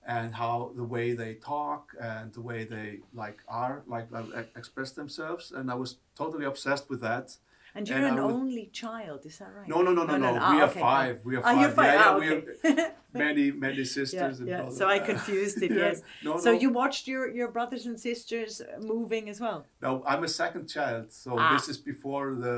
and 0.07 0.35
how 0.35 0.71
the 0.77 0.85
way 0.85 1.15
they 1.15 1.35
talk 1.35 1.93
and 2.01 2.33
the 2.35 2.41
way 2.41 2.65
they 2.65 3.01
like 3.15 3.39
are, 3.49 3.83
like 3.87 4.09
uh, 4.13 4.23
e- 4.41 4.51
express 4.57 4.91
themselves, 4.93 5.51
and 5.53 5.71
I 5.71 5.75
was 5.75 5.97
totally 6.15 6.45
obsessed 6.45 6.91
with 6.91 7.01
that. 7.01 7.37
and 7.77 7.89
you're 7.89 7.99
And 7.99 8.19
an 8.19 8.25
would- 8.25 8.35
only 8.35 8.67
child, 8.67 9.21
is 9.27 9.39
that 9.39 9.51
right? 9.59 9.69
No, 9.69 9.83
no, 9.83 9.93
no, 9.99 10.05
no, 10.07 10.17
no. 10.17 10.39
Ah, 10.41 10.53
we 10.55 10.61
are 10.61 10.69
okay. 10.71 10.81
five. 10.81 11.17
We 11.25 11.35
are 11.37 11.43
Ah, 11.45 11.53
five. 11.53 11.61
you're 11.61 11.71
five. 11.81 11.87
Yeah, 11.87 11.95
yeah. 11.95 12.11
Ah, 12.15 12.19
We 12.23 12.27
okay. 12.31 12.83
have 12.83 12.95
many, 13.25 13.45
many 13.67 13.79
yeah, 13.79 13.85
sisters 13.99 14.39
and 14.41 14.49
yeah. 14.49 14.57
brothers. 14.59 14.79
So 14.79 14.85
I 14.97 14.99
confused 15.13 15.59
it. 15.67 15.71
Yes. 15.85 15.97
No, 16.27 16.31
So 16.47 16.51
no. 16.53 16.59
you 16.63 16.69
watched 16.83 17.05
your 17.13 17.25
your 17.39 17.51
brothers 17.57 17.85
and 17.89 17.97
sisters 18.11 18.53
moving 18.93 19.25
as 19.33 19.39
well. 19.45 19.59
No, 19.85 19.91
I'm 20.11 20.23
a 20.31 20.33
second 20.43 20.65
child, 20.77 21.07
so 21.23 21.31
Ah. 21.39 21.53
this 21.55 21.67
is 21.73 21.79
before 21.93 22.27
the, 22.45 22.57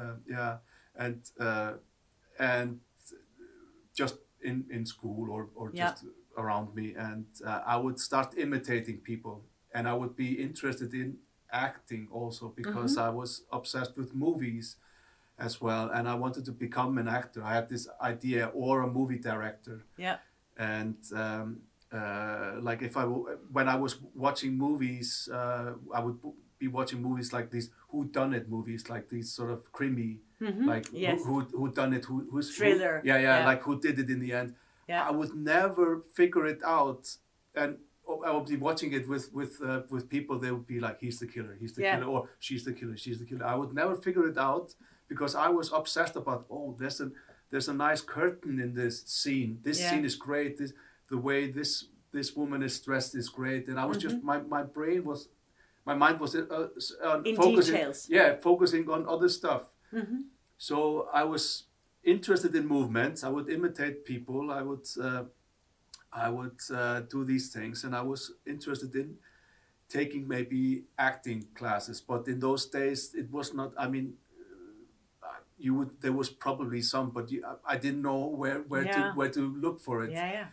uh, 0.00 0.14
yeah, 0.36 0.52
and 1.04 1.18
uh, 1.46 1.72
and 2.38 2.68
just 4.00 4.14
in 4.48 4.56
in 4.76 4.82
school 4.86 5.24
or 5.34 5.42
or 5.60 5.66
Yeah. 5.72 5.90
just 5.90 6.04
around 6.36 6.74
me, 6.74 6.94
and 6.96 7.26
uh, 7.46 7.60
I 7.66 7.76
would 7.76 7.98
start 7.98 8.36
imitating 8.38 8.98
people, 8.98 9.44
and 9.74 9.88
I 9.88 9.94
would 9.94 10.14
be 10.16 10.32
interested 10.42 10.92
in 10.94 11.18
acting 11.50 12.08
also 12.10 12.48
because 12.56 12.92
Mm-hmm. 12.96 13.08
I 13.08 13.10
was 13.10 13.42
obsessed 13.52 13.96
with 13.96 14.14
movies 14.14 14.76
as 15.38 15.60
well, 15.60 15.90
and 15.90 16.08
I 16.08 16.14
wanted 16.14 16.44
to 16.46 16.52
become 16.52 16.98
an 16.98 17.08
actor. 17.08 17.42
I 17.42 17.54
had 17.54 17.68
this 17.68 17.88
idea 18.00 18.46
or 18.54 18.82
a 18.82 18.86
movie 18.86 19.18
director 19.18 19.82
Yeah. 19.96 20.18
and 20.56 20.96
um, 21.14 21.60
uh, 21.92 22.52
like 22.60 22.80
if 22.82 22.96
I 22.96 23.02
w- 23.02 23.26
when 23.50 23.68
I 23.68 23.76
was 23.76 23.96
watching 24.14 24.56
movies, 24.56 25.28
uh, 25.32 25.72
I 25.94 26.00
would 26.00 26.18
be 26.58 26.68
watching 26.68 27.02
movies 27.02 27.32
like 27.32 27.50
these 27.50 27.70
who 27.90 28.04
done 28.06 28.32
it 28.32 28.48
movies, 28.48 28.88
like 28.88 29.08
these 29.08 29.30
sort 29.32 29.50
of 29.50 29.70
creamy, 29.72 30.20
like 30.40 30.86
Mm-hmm. 30.86 30.96
Yes. 30.96 31.20
who, 31.24 31.40
who 31.40 31.58
who 31.58 31.72
done 31.72 31.92
it, 31.92 32.04
who 32.04 32.26
who's 32.30 32.48
who- 32.48 32.64
Thriller, 32.64 33.02
yeah, 33.04 33.16
yeah, 33.18 33.38
yeah. 33.40 33.46
like 33.50 33.62
who 33.62 33.78
did 33.80 33.98
it 33.98 34.08
in 34.10 34.20
the 34.20 34.32
end. 34.32 34.54
Yeah. 34.92 35.08
I 35.10 35.12
would 35.18 35.34
never 35.54 35.86
figure 36.18 36.46
it 36.54 36.62
out, 36.78 37.02
and 37.60 37.70
I 38.28 38.30
would 38.36 38.48
be 38.54 38.58
watching 38.68 38.90
it 38.98 39.04
with 39.12 39.24
with 39.38 39.52
uh, 39.70 39.80
with 39.94 40.04
people. 40.16 40.34
They 40.44 40.52
would 40.56 40.68
be 40.74 40.80
like, 40.86 40.96
"He's 41.04 41.18
the 41.22 41.28
killer. 41.34 41.54
He's 41.62 41.74
the 41.76 41.82
Yeah. 41.82 41.94
killer," 41.94 42.08
or 42.14 42.20
"She's 42.46 42.62
the 42.68 42.74
killer. 42.78 42.96
She's 43.04 43.18
the 43.22 43.26
killer." 43.30 43.46
I 43.54 43.56
would 43.60 43.72
never 43.82 43.94
figure 44.06 44.26
it 44.32 44.38
out 44.50 44.68
because 45.12 45.32
I 45.46 45.48
was 45.58 45.66
obsessed 45.80 46.16
about. 46.22 46.40
Oh, 46.54 46.68
there's 46.80 47.00
a 47.06 47.08
there's 47.50 47.68
a 47.74 47.76
nice 47.88 48.00
curtain 48.16 48.54
in 48.64 48.70
this 48.80 48.96
scene. 49.20 49.50
This 49.66 49.78
Yeah. 49.78 49.88
scene 49.90 50.04
is 50.10 50.16
great. 50.28 50.52
This 50.60 50.72
the 51.12 51.18
way 51.28 51.40
this 51.58 51.70
this 52.16 52.28
woman 52.40 52.60
is 52.68 52.74
dressed 52.86 53.12
is 53.22 53.28
great, 53.40 53.64
and 53.70 53.76
I 53.82 53.86
was 53.90 53.98
just 54.06 54.16
my 54.30 54.38
my 54.56 54.62
brain 54.78 55.02
was. 55.12 55.20
My 55.90 55.96
mind 56.04 56.16
was 56.24 56.32
uh, 56.36 56.68
uh, 57.08 57.20
In 57.30 57.34
focusing, 57.34 57.74
details. 57.74 57.98
yeah, 58.18 58.28
focusing 58.48 58.84
on 58.94 59.00
other 59.14 59.28
stuff. 59.28 59.62
Mm-hmm. 59.92 60.20
So 60.68 60.76
I 61.20 61.24
was 61.32 61.44
interested 62.04 62.54
in 62.54 62.66
movements. 62.66 63.24
I 63.24 63.28
would 63.28 63.48
imitate 63.50 64.04
people. 64.04 64.50
I 64.50 64.62
would 64.62 64.86
uh, 65.00 65.24
I 66.12 66.28
would 66.28 66.60
uh, 66.74 67.00
do 67.00 67.24
these 67.24 67.48
things, 67.52 67.84
and 67.84 67.94
I 67.94 68.02
was 68.02 68.32
interested 68.46 68.94
in 68.94 69.16
taking 69.88 70.28
maybe 70.28 70.84
acting 70.98 71.46
classes. 71.54 72.00
But 72.00 72.28
in 72.28 72.40
those 72.40 72.66
days, 72.66 73.14
it 73.14 73.30
was 73.30 73.54
not. 73.54 73.72
I 73.78 73.88
mean, 73.88 74.14
uh, 75.22 75.40
you 75.58 75.74
would 75.74 76.00
there 76.00 76.12
was 76.12 76.28
probably 76.30 76.82
some, 76.82 77.10
but 77.10 77.30
you, 77.30 77.44
I 77.66 77.76
didn't 77.76 78.02
know 78.02 78.26
where 78.26 78.60
where 78.60 78.84
Yeah. 78.84 78.92
to 79.12 79.16
where 79.18 79.30
to 79.30 79.40
look 79.40 79.80
for 79.80 80.04
it. 80.04 80.10
Yeah, 80.12 80.32
yeah. 80.32 80.46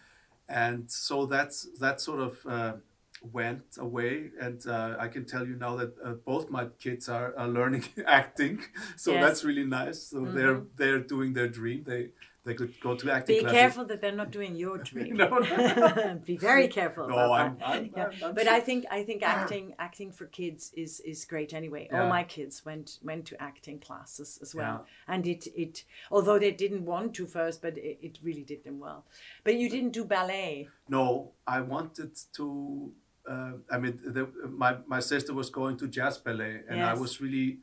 And 0.48 0.90
so 0.92 1.26
that's 1.26 1.68
that 1.80 2.02
sort 2.02 2.20
of 2.20 2.46
uh, 2.46 2.74
went 3.22 3.78
away. 3.78 4.32
And 4.40 4.66
uh, 4.68 4.96
I 5.00 5.08
can 5.08 5.26
tell 5.26 5.46
you 5.48 5.56
now 5.56 5.76
that 5.76 5.94
uh, 6.04 6.14
both 6.26 6.50
my 6.50 6.66
kids 6.80 7.10
are, 7.10 7.34
are 7.38 7.48
learning 7.48 7.86
acting, 8.08 8.60
so 8.96 9.12
Yes. 9.14 9.24
that's 9.24 9.44
really 9.44 9.66
nice. 9.66 10.04
So 10.04 10.22
they're 10.26 10.56
Mhm. 10.56 10.68
they're 10.78 11.00
doing 11.00 11.34
their 11.34 11.48
dream. 11.50 11.84
They 11.86 12.10
they 12.46 12.54
could 12.56 12.74
go 12.80 12.96
to 12.96 13.12
acting 13.12 13.36
Be 13.36 13.40
classes. 13.42 13.60
careful 13.60 13.86
that 13.86 14.00
they're 14.02 14.16
not 14.16 14.32
doing 14.32 14.56
your 14.56 14.78
dream. 14.92 15.18
No, 15.18 15.28
no. 15.28 16.20
Be 16.26 16.38
very 16.38 16.68
careful 16.70 17.08
No, 17.08 17.14
about 17.16 17.32
I'm- 17.32 17.58
that. 17.60 17.68
I'm- 17.68 17.90
Yeah. 17.96 18.26
I'm- 18.26 18.34
but 18.34 18.48
I 18.48 18.60
think 18.62 18.86
I 18.90 19.04
think 19.04 19.22
acting 19.24 19.76
acting 19.78 20.12
for 20.14 20.26
kids 20.26 20.72
is 20.74 21.02
is 21.02 21.26
great 21.26 21.54
anyway. 21.54 21.90
All 21.92 22.08
my 22.08 22.24
kids 22.24 22.66
went 22.66 22.98
went 23.04 23.26
to 23.28 23.36
acting 23.50 23.80
classes 23.80 24.40
as 24.42 24.56
well, 24.56 24.78
Yeah. 24.86 25.14
and 25.14 25.28
it 25.28 25.48
it 25.64 25.84
although 26.10 26.40
they 26.40 26.52
didn't 26.52 26.86
want 26.86 27.14
to 27.16 27.26
first, 27.28 27.62
but 27.62 27.78
it, 27.78 27.98
it 28.02 28.20
really 28.24 28.44
did 28.46 28.64
them 28.64 28.80
well. 28.80 29.06
But 29.44 29.56
you 29.56 29.70
didn't 29.70 29.92
do 29.92 30.06
ballet. 30.06 30.70
No, 30.88 31.34
I 31.46 31.60
wanted 31.62 32.12
to. 32.38 32.94
Uh, 33.30 33.52
I 33.70 33.78
mean, 33.78 34.00
the, 34.04 34.28
my 34.64 34.72
my 34.88 35.00
sister 35.00 35.34
was 35.34 35.50
going 35.52 35.78
to 35.78 35.88
jazz 35.88 36.18
ballet, 36.18 36.62
and 36.70 36.82
I 36.82 36.94
was 37.04 37.22
really, 37.22 37.60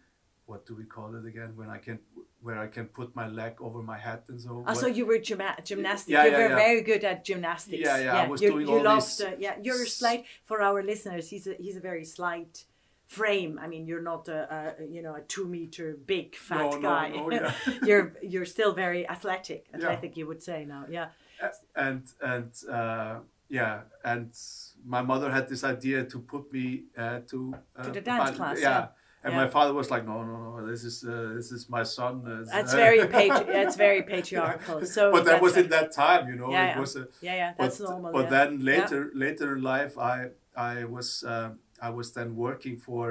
what 0.50 0.60
do 0.68 0.72
we 0.80 0.84
call 0.84 1.10
it 1.16 1.24
again? 1.26 1.50
When 1.56 1.68
I 1.76 1.78
can, 1.78 1.98
where 2.40 2.58
I 2.66 2.68
can 2.68 2.86
put 2.86 3.08
my 3.16 3.26
leg 3.40 3.54
over 3.60 3.82
my 3.82 3.98
head 3.98 4.20
and 4.28 4.40
so. 4.40 4.64
Oh, 4.66 4.74
so 4.74 4.86
you 4.86 5.04
were 5.10 5.18
gymna- 5.18 5.64
gymnastics. 5.64 6.10
Yeah, 6.10 6.24
you 6.26 6.30
yeah, 6.30 6.38
were 6.42 6.48
yeah. 6.50 6.66
very 6.66 6.82
good 6.82 7.02
at 7.12 7.24
gymnastics. 7.24 7.82
Yeah, 7.84 7.98
yeah, 7.98 8.22
I 8.22 8.28
was 8.28 8.40
you, 8.42 8.50
doing 8.52 8.68
you 8.68 8.76
all 8.78 8.84
loved, 8.84 9.18
these- 9.18 9.26
uh, 9.26 9.36
yeah, 9.40 9.56
you're 9.60 9.86
slight 9.86 10.24
for 10.44 10.62
our 10.62 10.82
listeners. 10.84 11.28
He's 11.30 11.46
a 11.48 11.54
he's 11.54 11.76
a 11.76 11.80
very 11.90 12.04
slight 12.04 12.64
frame. 13.08 13.58
I 13.60 13.66
mean, 13.66 13.86
you're 13.88 14.06
not 14.12 14.28
a, 14.28 14.76
a 14.80 14.86
you 14.86 15.02
know 15.02 15.14
a 15.16 15.22
two 15.22 15.46
meter 15.46 15.96
big 16.06 16.36
fat 16.36 16.58
No, 16.58 16.70
no, 16.70 16.80
guy. 16.80 17.08
no, 17.08 17.30
yeah. 17.36 17.52
you're 17.84 18.12
you're 18.22 18.46
still 18.56 18.72
very 18.72 19.02
athletic. 19.08 19.66
Athletic, 19.74 20.16
you 20.16 20.26
would 20.28 20.42
say 20.42 20.64
now. 20.64 20.84
Yeah. 20.88 21.08
and 21.74 22.02
and 22.22 22.52
uh, 22.70 23.16
yeah, 23.48 23.80
and 24.04 24.30
my 24.86 25.02
mother 25.02 25.30
had 25.30 25.48
this 25.48 25.64
idea 25.64 26.04
to 26.04 26.18
put 26.20 26.52
me 26.52 26.84
uh, 26.96 27.20
to 27.30 27.54
uh, 27.76 27.82
To 27.82 27.90
the 27.90 28.00
dance 28.00 28.30
bal- 28.30 28.36
class, 28.36 28.60
Yeah. 28.60 28.70
yeah. 28.70 28.86
And 29.24 29.32
Yeah. 29.34 29.44
my 29.44 29.50
father 29.50 29.72
was 29.74 29.90
like, 29.90 30.04
no, 30.06 30.22
no, 30.22 30.36
no, 30.44 30.66
this 30.70 30.84
is 30.84 31.02
uh, 31.04 31.32
this 31.38 31.50
is 31.50 31.68
my 31.68 31.82
son. 31.82 32.14
uh, 32.26 32.44
That's 32.52 32.74
very 32.84 33.02
patri- 33.08 33.52
that's 33.56 33.76
very 33.86 34.02
patriarchal. 34.02 34.78
So 34.96 35.10
but 35.10 35.24
that 35.24 35.42
was 35.42 35.56
in 35.56 35.68
that 35.76 35.88
time, 36.04 36.22
you 36.30 36.36
know. 36.40 36.50
Yeah, 36.50 36.66
it 36.66 36.74
yeah. 36.74 36.80
was 36.84 36.92
a, 36.96 37.04
yeah, 37.20 37.34
yeah, 37.42 37.52
that's 37.58 37.78
but, 37.78 37.88
normal. 37.90 38.12
But 38.12 38.26
then 38.36 38.48
later, 38.72 39.00
later 39.24 39.46
in 39.56 39.62
life, 39.76 39.94
I 39.98 40.16
I 40.72 40.84
was 40.84 41.08
uh, 41.24 41.50
I 41.88 41.90
was 41.98 42.12
then 42.16 42.36
working 42.36 42.76
for 42.78 43.04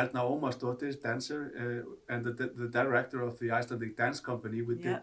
Erna 0.00 0.22
Ómarsdóttir, 0.32 0.92
dancer, 1.02 1.40
uh, 1.62 2.12
and 2.14 2.20
the, 2.26 2.32
the, 2.40 2.46
the 2.62 2.68
director 2.80 3.18
of 3.28 3.32
the 3.40 3.48
Icelandic 3.50 3.96
Dance 3.96 4.20
Company. 4.20 4.58
We 4.62 4.74
did 4.76 5.00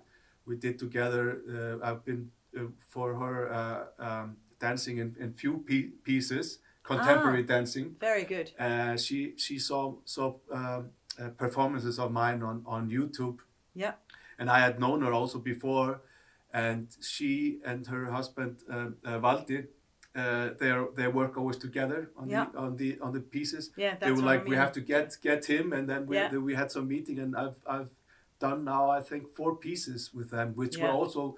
we 0.49 0.56
did 0.65 0.75
together. 0.80 1.23
Uh, 1.56 1.86
I've 1.88 2.04
been 2.10 2.32
uh, 2.58 2.67
for 2.93 3.08
her 3.21 3.36
uh, 3.60 3.82
um, 4.08 4.38
dancing 4.59 4.97
in, 4.97 5.15
in 5.19 5.33
few 5.33 5.63
pe- 5.67 5.89
pieces, 6.03 6.59
contemporary 6.83 7.43
Ah. 7.43 7.47
dancing. 7.55 7.95
very 7.99 8.23
good. 8.23 8.51
Uh, 8.59 8.95
she 8.97 9.33
she 9.37 9.59
saw 9.59 9.95
saw 10.05 10.35
um, 10.51 10.89
uh, 11.19 11.29
performances 11.37 11.99
of 11.99 12.11
mine 12.11 12.43
on 12.43 12.63
on 12.65 12.89
YouTube 12.89 13.37
Yeah. 13.73 13.93
and 14.39 14.49
I 14.49 14.59
had 14.59 14.79
known 14.79 15.01
her 15.01 15.13
also 15.13 15.39
before, 15.39 16.01
and 16.53 16.87
she 17.01 17.59
and 17.65 17.87
her 17.87 18.05
husband 18.11 18.55
uh, 18.69 18.75
uh, 19.09 19.19
Valdi, 19.19 19.67
uh, 20.15 20.49
their 20.59 20.87
their 20.95 21.09
work 21.11 21.37
always 21.37 21.57
together 21.57 22.09
on 22.17 22.29
Yeah. 22.29 22.45
the 22.51 22.57
on 22.59 22.75
the 22.77 22.99
on 23.01 23.11
the 23.13 23.21
pieces. 23.21 23.71
Yeah, 23.77 23.91
that's 23.91 24.03
they 24.05 24.11
were 24.11 24.21
what 24.21 24.33
I 24.33 24.37
like, 24.37 24.47
we 24.49 24.55
have 24.57 24.71
to 24.73 24.81
get 24.81 25.17
get 25.21 25.45
him, 25.45 25.73
and 25.73 25.87
then 25.89 26.05
we 26.07 26.15
Yeah. 26.15 26.37
we 26.47 26.55
had 26.55 26.71
some 26.71 26.87
meeting, 26.87 27.19
and 27.19 27.35
I've 27.35 27.59
I've 27.75 27.89
done 28.39 28.63
now 28.63 28.89
I 28.99 29.01
think 29.09 29.23
four 29.35 29.55
pieces 29.57 30.13
with 30.13 30.29
them, 30.29 30.53
which 30.55 30.75
Yeah. 30.77 30.83
were 30.85 30.93
also 31.01 31.35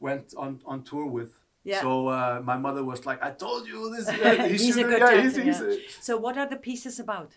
went 0.00 0.34
on 0.36 0.60
on 0.64 0.82
tour 0.82 1.06
with. 1.06 1.32
Yeah. 1.64 1.80
So 1.80 2.08
uh, 2.08 2.42
my 2.44 2.56
mother 2.58 2.84
was 2.84 3.06
like, 3.06 3.22
I 3.22 3.30
told 3.30 3.66
you 3.66 3.94
this. 3.96 4.06
Uh, 4.08 4.12
he 4.48 4.56
He's 4.58 4.76
a 4.76 4.82
good 4.84 5.00
yeah, 5.00 5.10
dancer, 5.10 5.42
he's- 5.42 5.60
yeah. 5.60 5.70
he's 5.70 5.98
a- 5.98 6.02
So 6.02 6.16
what 6.18 6.36
are 6.36 6.46
the 6.48 6.56
pieces 6.56 7.00
about? 7.00 7.32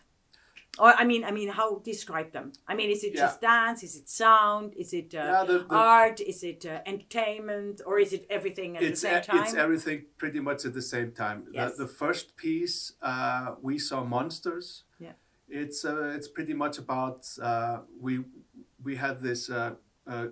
Or 0.79 0.93
I 0.93 1.05
mean, 1.05 1.23
I 1.23 1.31
mean, 1.31 1.49
how 1.49 1.79
describe 1.79 2.33
them? 2.33 2.51
I 2.67 2.75
mean, 2.75 2.89
is 2.91 3.03
it 3.03 3.13
Yeah. 3.15 3.21
just 3.21 3.41
dance? 3.41 3.81
Is 3.83 3.95
it 3.95 4.07
sound? 4.09 4.73
Is 4.75 4.93
it 4.93 5.15
uh, 5.15 5.17
Yeah, 5.19 5.43
the- 5.45 5.59
the- 5.59 5.75
art? 5.75 6.19
Is 6.19 6.43
it 6.43 6.65
uh, 6.65 6.81
entertainment? 6.85 7.81
Or 7.85 7.97
is 7.99 8.11
it 8.13 8.25
everything 8.29 8.75
at 8.77 8.83
it's 8.83 9.01
the 9.01 9.07
same 9.09 9.23
time? 9.23 9.43
it's 9.43 9.53
everything 9.55 10.05
pretty 10.17 10.39
much 10.41 10.65
at 10.65 10.73
the 10.73 10.81
same 10.81 11.11
time. 11.13 11.45
Yes. 11.51 11.77
The, 11.77 11.85
the 11.85 11.89
first 11.89 12.35
piece 12.35 12.93
uh, 13.01 13.55
we 13.61 13.79
saw 13.79 14.03
monsters. 14.03 14.83
Yeah. 14.99 15.13
It's 15.49 15.85
uh, 15.85 16.13
it's 16.17 16.27
pretty 16.27 16.53
much 16.53 16.77
about 16.77 17.25
uh, 17.41 17.77
we 18.01 18.13
we 18.83 18.97
had 18.97 19.21
this 19.21 19.49
uh, 19.49 19.75
uh, 20.05 20.27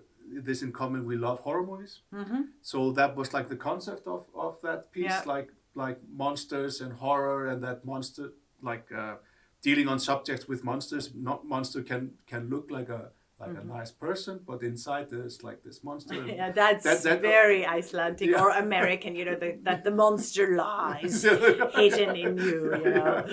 this 0.47 0.61
in 0.61 0.71
common. 0.71 1.05
We 1.05 1.15
love 1.15 1.39
horror 1.39 1.65
movies. 1.65 2.01
mm-hmm. 2.13 2.41
So 2.61 2.91
that 2.93 3.15
was 3.15 3.33
like 3.33 3.47
the 3.49 3.55
concept 3.55 4.07
of, 4.07 4.25
of 4.33 4.59
that 4.61 4.91
piece, 4.91 5.05
Yeah. 5.05 5.23
like 5.25 5.49
like 5.75 5.99
monsters 6.09 6.81
and 6.81 6.93
horror, 6.93 7.47
and 7.47 7.61
that 7.63 7.85
monster 7.85 8.31
like 8.61 8.85
uh, 8.91 9.15
dealing 9.61 9.87
on 9.87 9.99
subjects 9.99 10.47
with 10.47 10.63
monsters. 10.63 11.11
Not 11.13 11.45
monster 11.45 11.81
can 11.83 12.11
can 12.27 12.49
look 12.49 12.71
like 12.71 12.89
a 12.89 13.11
like 13.39 13.57
a 13.61 13.65
nice 13.65 13.91
person, 13.91 14.39
but 14.47 14.63
inside 14.63 15.09
there's 15.09 15.43
like 15.43 15.61
this 15.63 15.83
monster. 15.83 16.13
Mm-hmm. 16.15 16.29
Yeah, 16.39 16.51
that's 16.51 16.83
That- 16.85 17.03
that- 17.03 17.21
very 17.21 17.65
Icelandic 17.65 18.29
Yeah. 18.29 18.41
or 18.41 18.49
American. 18.65 19.15
You 19.15 19.25
know, 19.25 19.35
the, 19.35 19.57
that 19.63 19.83
the 19.83 19.91
monster 19.91 20.55
lies 20.55 21.23
hidden 21.75 22.15
in 22.15 22.37
you. 22.37 22.59
You 22.83 22.91
know, 22.99 23.25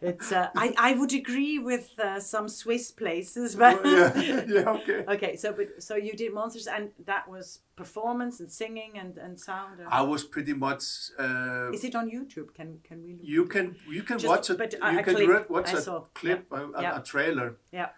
it's. 0.00 0.32
Uh, 0.32 0.48
I 0.56 0.66
I 0.78 0.90
would 0.98 1.12
agree 1.12 1.58
with 1.58 1.86
uh, 1.98 2.20
some 2.20 2.48
Swiss 2.48 2.90
places, 2.90 3.54
but 3.56 3.84
yeah, 3.84 4.44
yeah, 4.54 4.70
okay. 4.78 5.04
okay. 5.14 5.36
So, 5.36 5.52
but 5.52 5.82
so 5.82 5.94
you 5.96 6.12
did 6.14 6.32
monsters, 6.32 6.66
and 6.66 6.90
that 7.04 7.28
was 7.28 7.60
performance 7.76 8.40
and 8.40 8.50
singing 8.50 8.92
and 9.02 9.18
and 9.18 9.38
sound. 9.38 9.80
and- 9.80 9.88
I 9.88 10.02
was 10.02 10.24
pretty 10.24 10.54
much. 10.54 10.82
Uh, 11.18 11.70
Is 11.76 11.84
it 11.84 11.94
on 11.94 12.10
YouTube? 12.10 12.48
Can 12.54 12.68
can 12.88 13.02
we? 13.04 13.12
Look? 13.12 13.24
you 13.34 13.44
can 13.46 13.76
you 13.96 14.02
can 14.02 14.18
Just- 14.18 14.28
watch 14.30 14.50
it. 14.50 14.58
but 14.58 14.72
You 14.72 14.98
a 15.00 15.02
can 15.02 15.14
clip 15.14 15.50
watch 15.50 15.74
I 15.74 15.78
a 15.78 15.80
saw. 15.82 16.00
clip, 16.14 16.46
a, 16.50 16.56
a, 16.78 16.82
Yeah. 16.82 16.98
a 16.98 17.02
trailer 17.02 17.56
Yeah. 17.72 17.88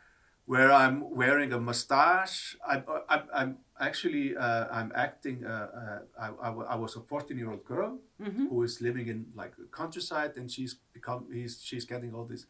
Where 0.46 0.72
I'm 0.72 1.14
wearing 1.14 1.52
a 1.52 1.60
mustache. 1.60 2.56
I, 2.66 2.82
I, 3.08 3.22
I'm 3.34 3.58
actually 3.80 4.36
uh, 4.36 4.66
I'm 4.70 4.92
acting. 4.94 5.44
Uh, 5.44 5.68
uh, 6.20 6.24
I, 6.42 6.48
I, 6.48 6.50
I 6.74 6.76
was 6.76 6.96
a 6.96 7.00
14 7.00 7.36
year 7.38 7.50
old 7.50 7.64
girl 7.64 7.98
Mm-hmm. 8.22 8.46
who 8.50 8.62
is 8.62 8.80
living 8.80 9.08
in 9.08 9.26
like 9.34 9.56
the 9.56 9.64
countryside, 9.72 10.36
and 10.36 10.48
she's 10.48 10.76
become 10.92 11.26
he's 11.32 11.60
she's 11.60 11.84
getting 11.84 12.14
all 12.14 12.24
these 12.24 12.46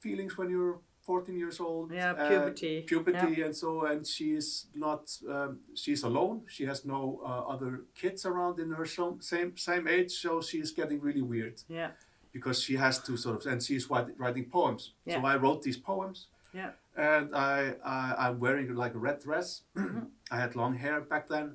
feelings 0.00 0.36
when 0.36 0.50
you're 0.50 0.80
14 1.06 1.38
years 1.38 1.60
old. 1.60 1.90
Yeah, 1.92 2.12
uh, 2.12 2.28
puberty. 2.28 2.82
puberty, 2.82 3.40
and 3.40 3.56
so 3.56 3.86
and 3.86 4.06
she's 4.06 4.66
not. 4.74 5.10
Um, 5.26 5.60
she's 5.74 6.02
alone. 6.02 6.42
She 6.46 6.66
has 6.66 6.84
no 6.84 7.22
uh, 7.24 7.52
other 7.54 7.84
kids 7.94 8.26
around 8.26 8.58
in 8.60 8.70
her 8.72 8.84
same 8.84 9.56
same 9.56 9.88
age, 9.88 10.12
so 10.12 10.42
she's 10.42 10.72
getting 10.72 11.00
really 11.00 11.22
weird 11.22 11.62
Yeah. 11.68 11.92
because 12.32 12.62
she 12.62 12.76
has 12.76 12.98
to 13.04 13.16
sort 13.16 13.36
of 13.46 13.50
and 13.50 13.62
she's 13.62 13.88
writing, 13.88 14.14
writing 14.18 14.44
poems. 14.50 14.92
So 15.08 15.20
I 15.24 15.36
wrote 15.36 15.62
these 15.62 15.78
poems 15.78 16.26
Yeah. 16.52 16.72
And 16.98 17.34
I, 17.34 17.74
I 17.84 18.28
I'm 18.28 18.36
wearing 18.44 18.74
like 18.74 18.94
a 18.94 18.98
red 19.08 19.18
dress. 19.26 19.48
Mm-hmm. 19.78 20.04
I 20.30 20.36
had 20.44 20.54
long 20.56 20.74
hair 20.84 21.00
back 21.00 21.24
then, 21.28 21.46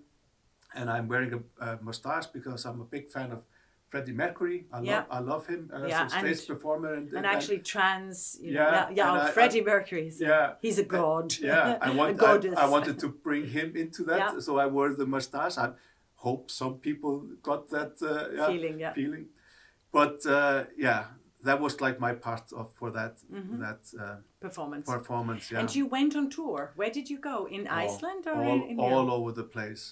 and 0.77 0.89
I'm 0.89 1.07
wearing 1.07 1.31
a, 1.39 1.41
a 1.67 1.79
mustache 1.89 2.27
because 2.37 2.65
I'm 2.65 2.79
a 2.81 2.85
big 2.95 3.05
fan 3.15 3.29
of 3.31 3.41
Freddie 3.89 4.13
Mercury. 4.23 4.59
I 4.71 4.81
Yeah. 4.81 4.95
love 4.97 5.05
I 5.17 5.19
love 5.31 5.43
him 5.53 5.61
as 5.75 5.81
Yeah, 5.89 6.05
a 6.07 6.09
stage 6.09 6.39
and- 6.39 6.47
performer 6.51 6.91
and, 6.99 7.05
And 7.17 7.25
actually, 7.35 7.59
trans. 7.73 8.39
You 8.41 8.53
know, 8.53 8.61
Yeah, 8.61 8.89
yeah. 8.89 8.95
Yeah. 8.99 9.27
oh, 9.27 9.31
Freddie 9.35 9.63
Mercury. 9.73 10.07
Yeah. 10.29 10.53
He's 10.65 10.79
a 10.85 10.87
god. 10.97 11.27
yeah, 11.39 11.77
I 11.87 11.89
want 11.99 12.21
I. 12.23 12.63
I 12.65 12.67
wanted 12.75 12.97
to 13.03 13.07
bring 13.27 13.45
him 13.57 13.69
into 13.83 14.01
that, 14.09 14.19
Yeah. 14.21 14.39
so 14.45 14.51
I 14.63 14.65
wore 14.75 14.91
the 15.01 15.05
mustache. 15.17 15.55
I 15.65 15.67
hope 16.25 16.43
some 16.61 16.75
people 16.87 17.13
got 17.49 17.61
that 17.75 17.93
uh, 18.01 18.11
yeah, 18.35 18.47
Feeling, 18.51 18.75
yeah. 18.83 18.93
feeling. 18.99 19.25
But 19.97 20.25
uh, 20.25 20.63
yeah, 20.85 21.01
that 21.43 21.59
was 21.59 21.81
like 21.81 21.99
my 21.99 22.13
part 22.13 22.51
of 22.53 22.73
for 22.73 22.89
that 22.91 23.17
that 23.65 23.81
uh, 23.99 24.15
performance. 24.39 24.85
performance. 24.87 25.43
Yeah, 25.51 25.57
Mm-hmm. 25.57 25.67
And 25.67 25.75
you 25.75 25.85
went 25.97 26.15
on 26.15 26.29
tour. 26.29 26.71
Where 26.75 26.89
did 26.97 27.09
you 27.09 27.19
go? 27.19 27.37
In 27.47 27.67
all, 27.67 27.77
Iceland 27.85 28.23
or 28.27 28.35
all, 28.43 28.63
in, 28.69 28.79
all 28.79 29.11
over 29.11 29.31
the 29.31 29.43
place, 29.55 29.83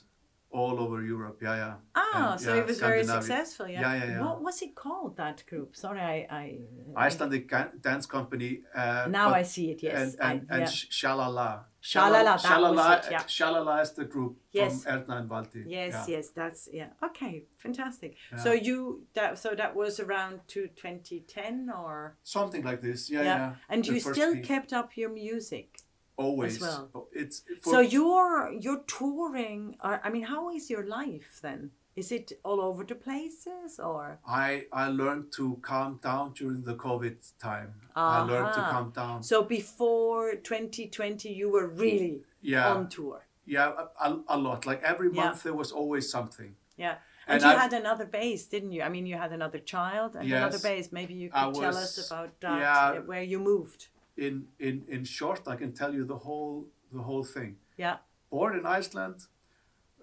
all 0.50 0.80
over 0.80 0.98
Europe. 1.04 1.38
Yeah, 1.42 1.56
yeah. 1.64 1.74
Ah, 1.96 2.32
And, 2.34 2.42
so 2.42 2.54
yeah, 2.54 2.62
it 2.62 2.68
was 2.68 2.80
very 2.80 3.04
successful. 3.04 3.68
Yeah. 3.68 3.82
Yeah, 3.82 3.94
yeah, 4.00 4.12
yeah. 4.12 4.22
What 4.26 4.42
was 4.42 4.62
it 4.62 4.76
called? 4.76 5.18
That 5.18 5.44
group? 5.50 5.76
Sorry, 5.76 6.02
I. 6.02 6.28
I 6.40 7.06
Icelandic 7.08 7.48
Ga- 7.50 7.72
Dance 7.82 8.06
Company. 8.06 8.62
Uh, 8.76 9.08
now 9.10 9.30
but- 9.30 9.40
I 9.40 9.44
see 9.44 9.72
it. 9.72 9.84
Yes. 9.84 9.96
and 10.00 10.12
and, 10.22 10.48
I, 10.50 10.54
and 10.56 10.62
yeah. 10.64 10.70
Sh- 10.70 10.90
Shalala. 11.06 11.52
Shalala, 11.84 12.38
Shalala, 12.40 13.00
it, 13.06 13.12
yeah. 13.12 13.24
Shalala 13.24 13.82
is 13.82 13.92
the 13.94 14.06
group 14.06 14.38
Yes. 14.52 14.84
from 14.84 14.94
Erna 14.94 15.18
and 15.18 15.30
Valdi. 15.30 15.64
Yes, 15.66 15.94
yeah. 16.08 16.16
yes, 16.18 16.30
that's 16.30 16.70
yeah. 16.72 16.90
Okay, 17.04 17.46
fantastic. 17.58 18.16
Yeah. 18.32 18.38
So 18.38 18.52
you 18.52 19.08
that 19.16 19.40
so 19.40 19.56
that 19.56 19.76
was 19.76 20.00
around 20.00 20.42
to 20.50 20.68
2010 20.68 21.72
or 21.76 22.18
Something 22.24 22.64
like 22.64 22.82
this. 22.82 23.10
Yeah, 23.10 23.24
yeah. 23.24 23.56
And 23.68 23.84
The 23.84 23.94
you 23.94 24.00
still 24.00 24.36
piece. 24.36 24.46
kept 24.46 24.74
up 24.74 24.96
your 24.96 25.10
music. 25.10 25.78
always. 26.18 26.62
well. 26.62 26.90
Oh, 26.94 27.08
it's 27.14 27.42
So 27.64 27.80
you're 27.80 28.52
you're 28.60 28.84
touring. 28.86 29.76
Or, 29.84 30.00
I 30.04 30.10
mean, 30.12 30.24
how 30.24 30.52
is 30.52 30.70
your 30.70 30.86
life 30.86 31.40
then? 31.42 31.72
Is 31.96 32.12
it 32.12 32.32
all 32.44 32.62
over 32.62 32.84
the 32.86 32.96
places 32.96 33.80
or? 33.80 34.20
I 34.26 34.66
I 34.72 34.88
learned 34.88 35.32
to 35.34 35.58
calm 35.62 36.00
down 36.02 36.34
during 36.34 36.64
the 36.64 36.76
COVID 36.76 37.18
time. 37.40 37.74
I 37.96 38.22
learned 38.22 38.54
to 38.54 38.62
calm 38.62 38.92
down. 38.92 39.24
So 39.24 39.44
before 39.44 40.36
2020, 40.36 41.30
you 41.30 41.50
were 41.52 41.68
really 41.68 42.22
Yeah, 42.42 42.74
on 42.74 42.88
tour. 42.90 43.26
yeah, 43.46 43.88
a, 44.00 44.18
a, 44.30 44.38
lot. 44.38 44.66
Like 44.66 44.82
every 44.84 45.10
Yeah. 45.12 45.26
month 45.26 45.44
there 45.44 45.54
was 45.54 45.72
always 45.74 46.10
something. 46.10 46.56
Yeah. 46.78 46.96
And, 47.28 47.44
And 47.44 47.44
you 47.44 47.50
I- 47.58 47.62
had 47.62 47.74
another 47.74 48.06
base, 48.06 48.46
didn't 48.46 48.72
you? 48.72 48.82
I 48.84 48.90
mean, 48.90 49.06
you 49.06 49.18
had 49.18 49.32
another 49.34 49.60
child 49.60 50.16
and 50.16 50.32
another 50.32 50.60
base. 50.60 50.92
Maybe 50.92 51.14
you 51.14 51.30
could 51.30 51.54
tell 51.54 51.78
us 51.78 51.98
about 52.12 52.40
that, 52.40 52.60
yeah. 52.60 53.00
uh, 53.00 53.02
where 53.02 53.22
you 53.24 53.40
moved. 53.40 53.88
In 54.18 54.48
in 54.60 54.86
in 54.88 55.04
short, 55.04 55.42
I 55.48 55.56
can 55.58 55.72
tell 55.74 55.94
you 55.94 56.06
the 56.06 56.20
whole 56.26 56.66
the 56.94 57.04
whole 57.10 57.24
thing. 57.36 57.58
Yeah. 57.78 57.98
Born 58.30 58.56
in 58.60 58.66
Iceland, 58.80 59.18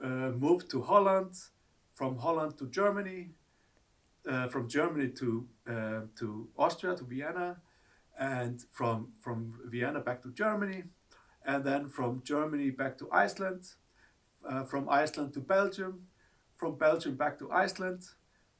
uh, 0.02 0.30
moved 0.46 0.70
to 0.70 0.82
Holland, 0.82 1.32
from 1.98 2.16
Holland 2.16 2.56
to 2.58 2.66
Germany, 2.80 3.30
uh, 4.30 4.46
from 4.48 4.68
Germany 4.68 5.08
to 5.20 5.28
uh, 5.74 6.00
to 6.18 6.48
Austria 6.56 6.94
to 6.94 7.04
Vienna, 7.04 7.56
and 8.18 8.56
from 8.70 8.98
from 9.24 9.38
Vienna 9.74 10.00
back 10.00 10.22
to 10.22 10.30
Germany, 10.42 10.84
and 11.44 11.64
then 11.64 11.88
from 11.88 12.22
Germany 12.32 12.70
back 12.70 12.96
to 12.98 13.08
Iceland, 13.10 13.62
uh, 14.48 14.62
from 14.62 14.88
Iceland 14.88 15.32
to 15.34 15.40
Belgium, 15.40 15.94
from 16.56 16.78
Belgium 16.78 17.16
back 17.16 17.36
to 17.40 17.50
Iceland, 17.50 18.02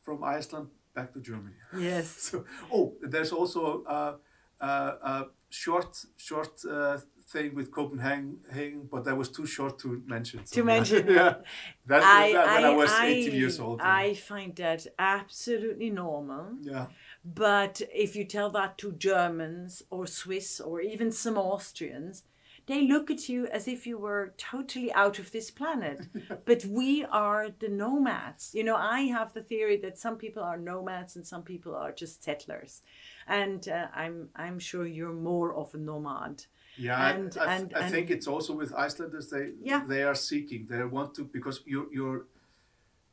from 0.03 0.24
Iceland 0.24 0.68
back 0.95 1.12
to 1.12 1.20
Germany. 1.20 1.59
Yes. 1.91 2.07
So, 2.30 2.45
oh, 2.72 2.95
there's 3.12 3.32
also 3.32 3.84
a, 3.86 4.16
a, 4.61 4.72
a 5.12 5.26
short, 5.49 5.93
short 6.16 6.55
uh, 6.68 6.99
thing 7.29 7.55
with 7.55 7.70
Copenhagen, 7.70 8.89
but 8.91 9.05
that 9.05 9.16
was 9.16 9.29
too 9.29 9.47
short 9.47 9.79
to 9.81 10.03
mention. 10.07 10.47
So, 10.47 10.55
To 10.57 10.64
mention, 10.64 11.07
yeah. 11.18 11.35
That, 11.87 12.03
I, 12.03 12.33
that 12.33 12.55
when 12.55 12.64
I, 12.64 12.68
I, 12.68 12.76
was 12.76 12.91
I, 12.91 13.07
18 13.07 13.35
years 13.35 13.61
old. 13.61 13.81
I 13.81 14.14
find 14.14 14.57
that 14.57 14.87
absolutely 14.99 15.91
normal. 15.91 16.57
yeah, 16.61 16.87
But 17.24 17.83
if 17.93 18.16
you 18.16 18.24
tell 18.24 18.51
that 18.51 18.79
to 18.79 18.93
Germans 18.93 19.83
or 19.91 20.07
Swiss 20.07 20.61
or 20.61 20.81
even 20.81 21.12
some 21.12 21.37
Austrians, 21.37 22.24
they 22.66 22.87
look 22.87 23.11
at 23.11 23.31
you 23.31 23.47
as 23.47 23.66
if 23.66 23.87
you 23.87 23.97
were 23.97 24.35
totally 24.37 24.93
out 24.93 25.18
of 25.18 25.33
this 25.33 25.51
planet. 25.51 26.07
but 26.45 26.64
we 26.66 27.05
are 27.05 27.49
the 27.59 27.68
nomads. 27.68 28.55
You 28.55 28.62
know, 28.62 28.76
I 28.76 29.01
have 29.03 29.33
the 29.33 29.43
theory 29.43 29.79
that 29.79 29.99
some 29.99 30.16
people 30.16 30.43
are 30.43 30.59
nomads 30.59 31.16
and 31.16 31.26
some 31.26 31.43
people 31.43 31.74
are 31.74 31.93
just 31.93 32.22
settlers. 32.22 32.83
And 33.26 33.66
uh, 33.68 33.87
I'm 33.95 34.29
I'm 34.37 34.59
sure 34.59 34.87
you're 34.87 35.12
more 35.12 35.55
of 35.55 35.74
a 35.74 35.79
nomad. 35.79 36.45
Yeah. 36.79 37.11
And- 37.11 37.37
I, 37.39 37.55
and- 37.57 37.72
I 37.74 37.81
and- 37.81 37.93
think 37.93 38.11
it's 38.11 38.26
also 38.26 38.53
with 38.55 38.72
Icelanders. 38.74 39.29
They 39.31 39.53
Yeah. 39.70 39.83
they 39.93 40.03
are 40.03 40.14
seeking. 40.14 40.66
They 40.70 40.83
want 40.85 41.14
to 41.16 41.22
because 41.24 41.61
you're 41.66 41.89
you're. 41.93 42.20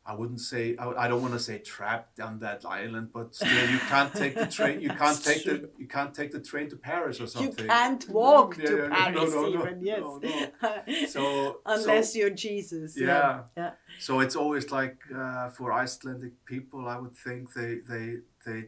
I 0.07 0.13
wouldn't 0.13 0.39
say 0.41 0.63
I, 0.77 0.85
I 1.03 1.07
don't 1.07 1.23
want 1.23 1.33
to 1.33 1.39
say 1.39 1.57
trapped 1.57 2.19
on 2.19 2.37
that 2.45 2.63
island, 2.63 3.09
but 3.11 3.33
still 3.33 3.67
you 3.75 3.79
can't 3.93 4.13
take 4.13 4.35
the 4.35 4.45
train. 4.57 4.79
You 4.79 4.89
can't 5.03 5.19
take 5.29 5.41
true. 5.43 5.57
the 5.57 5.69
you 5.79 5.87
can't 5.87 6.13
take 6.13 6.29
the 6.31 6.39
train 6.51 6.69
to 6.69 6.75
Paris 6.77 7.19
or 7.19 7.25
something. 7.25 7.65
You 7.65 7.71
can't 7.71 8.07
walk 8.09 8.55
Yeah, 8.59 8.65
to 8.69 8.75
yeah, 8.77 8.89
Paris 8.89 9.33
no, 9.33 9.41
no, 9.49 9.59
even, 9.59 9.81
yes. 9.81 9.99
no, 10.01 10.19
no. 10.21 11.07
So 11.15 11.23
Unless 11.65 12.13
so, 12.13 12.19
you're 12.19 12.29
Jesus. 12.47 12.95
Yeah. 12.95 13.43
Yeah. 13.57 13.71
So 13.99 14.19
it's 14.19 14.35
always 14.35 14.69
like 14.79 14.97
uh, 15.21 15.49
for 15.49 15.73
Icelandic 15.73 16.33
people, 16.45 16.87
I 16.87 16.97
would 17.01 17.15
think 17.25 17.41
they 17.55 17.71
they 17.91 18.05
they, 18.45 18.59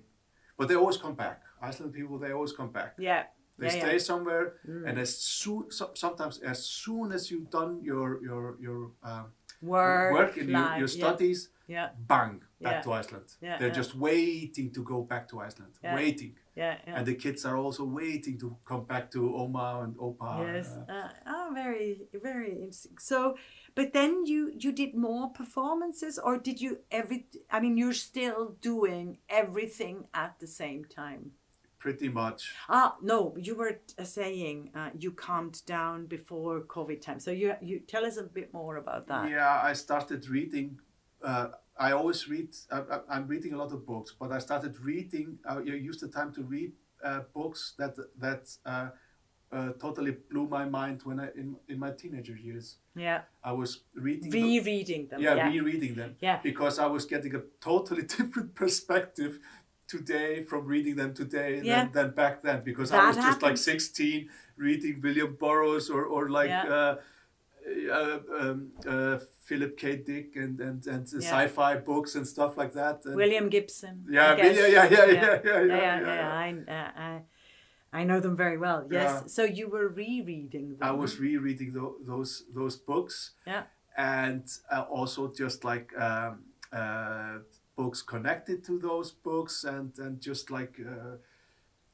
but 0.57 0.67
they 0.69 0.75
always 0.75 0.97
come 0.97 1.13
back. 1.13 1.37
Icelandic 1.61 1.95
people, 2.01 2.17
they 2.17 2.31
always 2.31 2.51
come 2.59 2.71
back. 2.71 2.95
Yeah. 2.97 3.23
They 3.59 3.67
yeah, 3.67 3.79
stay 3.81 3.91
yeah. 3.93 3.97
somewhere, 4.11 4.45
Mm. 4.67 4.87
and 4.87 4.99
as 4.99 5.17
soon 5.17 5.71
so, 5.71 5.91
sometimes 5.93 6.39
as 6.39 6.59
soon 6.63 7.11
as 7.11 7.31
you've 7.31 7.49
done 7.49 7.81
your 7.83 8.21
your 8.23 8.57
your 8.61 8.91
uh, 9.03 9.23
Work, 9.61 10.13
work 10.13 10.37
and 10.37 10.49
your, 10.49 10.77
your 10.77 10.87
studies, 10.87 11.49
Yeah. 11.67 11.89
bang 12.07 12.43
back 12.61 12.83
to 12.83 12.91
Iceland. 12.93 13.25
Yeah, 13.41 13.57
They're 13.59 13.73
just 13.81 13.95
waiting 13.95 14.71
to 14.73 14.81
go 14.83 15.01
back 15.01 15.27
to 15.29 15.39
Iceland, 15.47 15.73
waiting, 15.83 16.35
Yeah. 16.55 16.77
yeah. 16.87 16.95
and 16.97 17.05
the 17.07 17.15
kids 17.15 17.43
are 17.45 17.57
also 17.57 17.83
waiting 17.83 18.37
to 18.39 18.55
come 18.69 18.85
back 18.85 19.09
to 19.11 19.19
Oma 19.35 19.81
and 19.83 19.95
Opa. 19.97 20.31
yes. 20.45 20.67
uh, 20.77 20.91
Uh, 20.93 21.09
oh, 21.25 21.47
very, 21.53 22.07
very 22.13 22.51
interesting. 22.51 22.97
So, 22.99 23.35
but 23.75 23.93
then 23.93 24.11
you 24.31 24.51
you 24.63 24.71
did 24.71 24.93
more 24.93 25.29
performances, 25.41 26.19
or 26.19 26.37
did 26.37 26.57
you 26.61 26.71
every? 26.91 27.19
I 27.55 27.59
mean, 27.59 27.77
you're 27.81 27.99
still 28.11 28.55
doing 28.61 29.17
everything 29.27 30.05
at 30.13 30.31
the 30.39 30.47
same 30.47 30.81
time. 30.85 31.23
Pretty 31.79 32.09
much. 32.09 32.53
Ah, 32.69 32.95
no, 33.01 33.35
you 33.37 33.55
were 33.55 33.79
uh, 33.97 34.03
saying 34.03 34.71
uh, 34.75 34.89
you 34.97 35.11
calmed 35.11 35.65
down 35.65 36.05
before 36.07 36.61
COVID 36.61 37.01
time. 37.01 37.19
So 37.19 37.31
you 37.31 37.53
you 37.61 37.79
tell 37.79 38.05
us 38.05 38.17
a 38.17 38.23
bit 38.23 38.53
more 38.53 38.77
about 38.77 39.07
that. 39.07 39.29
Yeah, 39.29 39.61
I 39.63 39.73
started 39.73 40.27
reading. 40.29 40.79
Uh, 41.23 41.47
I 41.79 41.91
always 41.91 42.27
read. 42.27 42.49
I, 42.71 42.79
I- 42.79 43.15
I'm 43.17 43.27
reading 43.27 43.53
a 43.53 43.57
lot 43.57 43.71
of 43.71 43.85
books, 43.85 44.15
but 44.19 44.31
I 44.31 44.39
started 44.39 44.79
reading. 44.79 45.39
Uh, 45.47 45.59
I 45.59 45.75
used 45.89 46.01
the 46.01 46.07
time 46.07 46.33
to 46.33 46.43
read 46.43 46.71
uh, 47.03 47.21
books 47.33 47.73
that 47.77 47.95
that 48.17 48.49
uh, 48.65 48.89
uh, 49.51 49.71
totally 49.79 50.11
blew 50.29 50.47
my 50.47 50.65
mind 50.65 51.01
when 51.03 51.19
I 51.19 51.27
in 51.35 51.55
in 51.67 51.79
my 51.79 51.91
teenager 51.91 52.35
years. 52.35 52.77
Yeah, 52.95 53.21
I 53.43 53.51
was 53.51 53.81
reading. 53.95 54.31
rereading 54.31 55.07
them. 55.09 55.21
yeah, 55.21 55.35
Yeah, 55.35 55.49
rereading 55.49 55.95
them. 55.95 56.15
Yeah. 56.19 56.39
Because 56.43 56.79
I 56.79 56.87
was 56.87 57.05
getting 57.05 57.35
a 57.35 57.41
totally 57.61 58.01
different 58.17 58.55
perspective 58.55 59.39
today 59.87 60.43
from 60.43 60.65
reading 60.65 60.95
them 60.95 61.13
today 61.13 61.61
yeah. 61.63 61.83
than, 61.83 61.91
than 61.93 62.11
back 62.11 62.41
then 62.41 62.61
because 62.63 62.91
that 62.91 63.01
I 63.01 63.07
was 63.07 63.17
just 63.17 63.41
like 63.41 63.57
16 63.57 64.29
reading 64.57 64.99
William 65.01 65.35
Burroughs 65.39 65.89
or, 65.89 66.05
or 66.05 66.29
like 66.29 66.49
yeah. 66.49 66.63
uh, 66.63 66.95
uh, 67.91 68.19
um, 68.39 68.71
uh, 68.87 69.17
Philip 69.45 69.77
K. 69.77 69.97
Dick 69.97 70.35
and, 70.35 70.59
and, 70.59 70.85
and 70.87 71.07
yeah. 71.11 71.19
sci-fi 71.19 71.77
books 71.77 72.15
and 72.15 72.27
stuff 72.27 72.57
like 72.57 72.73
that. 72.73 73.05
And 73.05 73.15
William 73.15 73.49
Gibson. 73.49 74.05
Yeah, 74.09 74.35
yeah, 74.35 74.51
yeah, 74.51 74.67
yeah, 74.67 74.89
yeah, 74.89 75.39
yeah, 75.43 75.63
yeah, 75.63 75.99
yeah. 75.99 76.33
I, 76.33 76.71
uh, 76.71 77.01
I, 77.01 77.21
I 77.93 78.03
know 78.03 78.19
them 78.19 78.35
very 78.35 78.57
well. 78.57 78.87
Yes. 78.89 79.33
So 79.33 79.43
you 79.43 79.69
were 79.69 79.87
rereading 79.87 80.77
them. 80.77 80.77
I 80.81 80.91
was 80.91 81.19
rereading 81.19 81.73
the, 81.73 81.93
those 82.05 82.43
those 82.53 82.75
books. 82.75 83.31
Yeah. 83.45 83.63
And 83.97 84.45
uh, 84.71 84.81
also 84.81 85.33
just 85.33 85.63
like 85.63 85.91
um, 85.97 86.43
uh, 86.71 87.39
books 87.77 88.01
connected 88.01 88.63
to 88.65 88.79
those 88.79 89.11
books, 89.23 89.63
and 89.63 89.97
and 89.99 90.19
just 90.29 90.49
like 90.51 90.73
uh, 90.93 91.15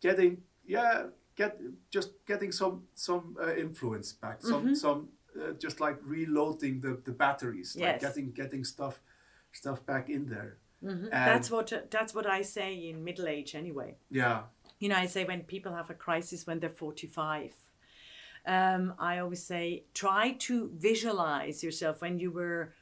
getting 0.02 0.42
yeah 0.66 1.04
get 1.36 1.60
just 1.92 2.10
getting 2.26 2.52
some 2.52 2.84
some 2.94 3.38
uh, 3.40 3.54
influence 3.56 4.14
back, 4.14 4.42
some 4.42 4.66
Mhm. 4.68 4.76
some 4.76 5.10
uh, 5.40 5.52
just 5.64 5.80
like 5.80 5.98
reloading 6.16 6.82
the 6.82 6.94
the 7.06 7.12
batteries, 7.12 7.76
like 7.76 8.00
getting 8.02 8.32
getting 8.32 8.64
stuff 8.66 8.96
stuff 9.52 9.86
back 9.86 10.10
in 10.10 10.26
there. 10.30 10.58
Mhm. 10.82 11.04
And- 11.04 11.12
That's 11.12 11.50
what 11.52 11.68
that's 11.92 12.14
what 12.16 12.26
I 12.26 12.42
say 12.44 12.70
in 12.90 13.04
middle 13.04 13.28
age 13.28 13.56
anyway. 13.56 13.98
Yeah. 14.10 14.44
You 14.80 14.90
know, 14.90 14.98
I 15.04 15.08
say 15.08 15.26
when 15.26 15.44
people 15.44 15.72
have 15.74 15.90
a 15.90 15.94
crisis 16.06 16.46
when 16.48 16.60
they're 16.60 16.70
45, 16.84 17.54
um, 18.46 18.94
I 19.00 19.20
always 19.20 19.44
say 19.46 19.84
try 19.94 20.34
to 20.48 20.70
visualize 20.76 21.64
yourself 21.64 22.02
when 22.02 22.20
you 22.20 22.32
were. 22.32 22.74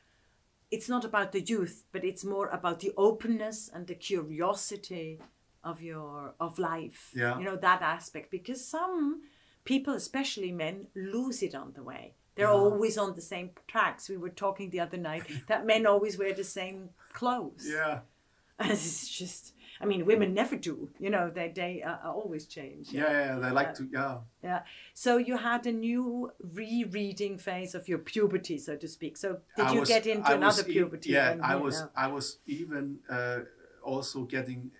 It's 0.71 0.87
not 0.89 1.03
about 1.05 1.31
the 1.33 1.41
youth, 1.41 1.83
but 1.91 2.03
it's 2.03 2.23
more 2.23 2.47
about 2.47 2.79
the 2.79 2.93
openness 2.97 3.69
and 3.73 3.85
the 3.87 3.95
curiosity 3.95 5.19
of 5.63 5.81
your 5.81 6.33
of 6.39 6.57
life. 6.57 7.11
Yeah. 7.13 7.37
You 7.37 7.45
know 7.45 7.57
that 7.57 7.81
aspect 7.81 8.31
because 8.31 8.65
some 8.65 9.21
people, 9.65 9.93
especially 9.93 10.51
men, 10.51 10.87
lose 10.95 11.43
it 11.43 11.53
on 11.55 11.73
the 11.73 11.83
way. 11.83 12.13
They're 12.35 12.47
Yeah. 12.47 12.53
always 12.71 12.97
on 12.97 13.13
the 13.15 13.21
same 13.21 13.49
tracks. 13.67 14.09
We 14.09 14.17
were 14.17 14.29
talking 14.45 14.69
the 14.69 14.79
other 14.79 14.97
night 14.97 15.25
that 15.49 15.65
men 15.65 15.85
always 15.85 16.17
wear 16.17 16.33
the 16.33 16.43
same 16.59 16.89
clothes. 17.13 17.67
Yeah. 17.69 17.99
And 18.59 18.71
it's 18.71 19.09
just 19.09 19.53
i 19.81 19.85
mean 19.85 20.05
women 20.05 20.33
never 20.33 20.55
do 20.69 20.75
you 20.99 21.09
know 21.15 21.25
they 21.37 21.47
they 21.61 21.81
uh, 21.83 21.97
always 22.19 22.43
change 22.57 22.85
Yeah, 22.91 23.11
yeah, 23.11 23.35
they 23.43 23.51
like 23.59 23.67
Yeah. 23.69 23.73
to, 23.79 23.83
yeah. 23.97 24.17
yeah 24.49 24.61
so 24.93 25.11
you 25.17 25.35
had 25.37 25.65
a 25.67 25.71
new 25.89 26.31
rereading 26.59 27.37
phase 27.47 27.73
of 27.79 27.83
your 27.91 27.97
puberty 28.11 28.57
so 28.57 28.75
to 28.83 28.87
speak 28.87 29.17
so 29.17 29.29
did 29.57 29.65
I 29.67 29.73
you 29.73 29.79
was- 29.81 29.89
get 29.89 30.05
into 30.07 30.29
I 30.29 30.33
another 30.33 30.63
e- 30.67 30.71
puberty 30.73 31.09
yeah, 31.11 31.37
I 31.53 31.55
was. 31.55 31.75
know? 31.81 31.89
I 31.95 32.07
was 32.07 32.25
even 32.45 32.99
uh, 33.09 33.39
also 33.83 34.19
getting 34.35 34.71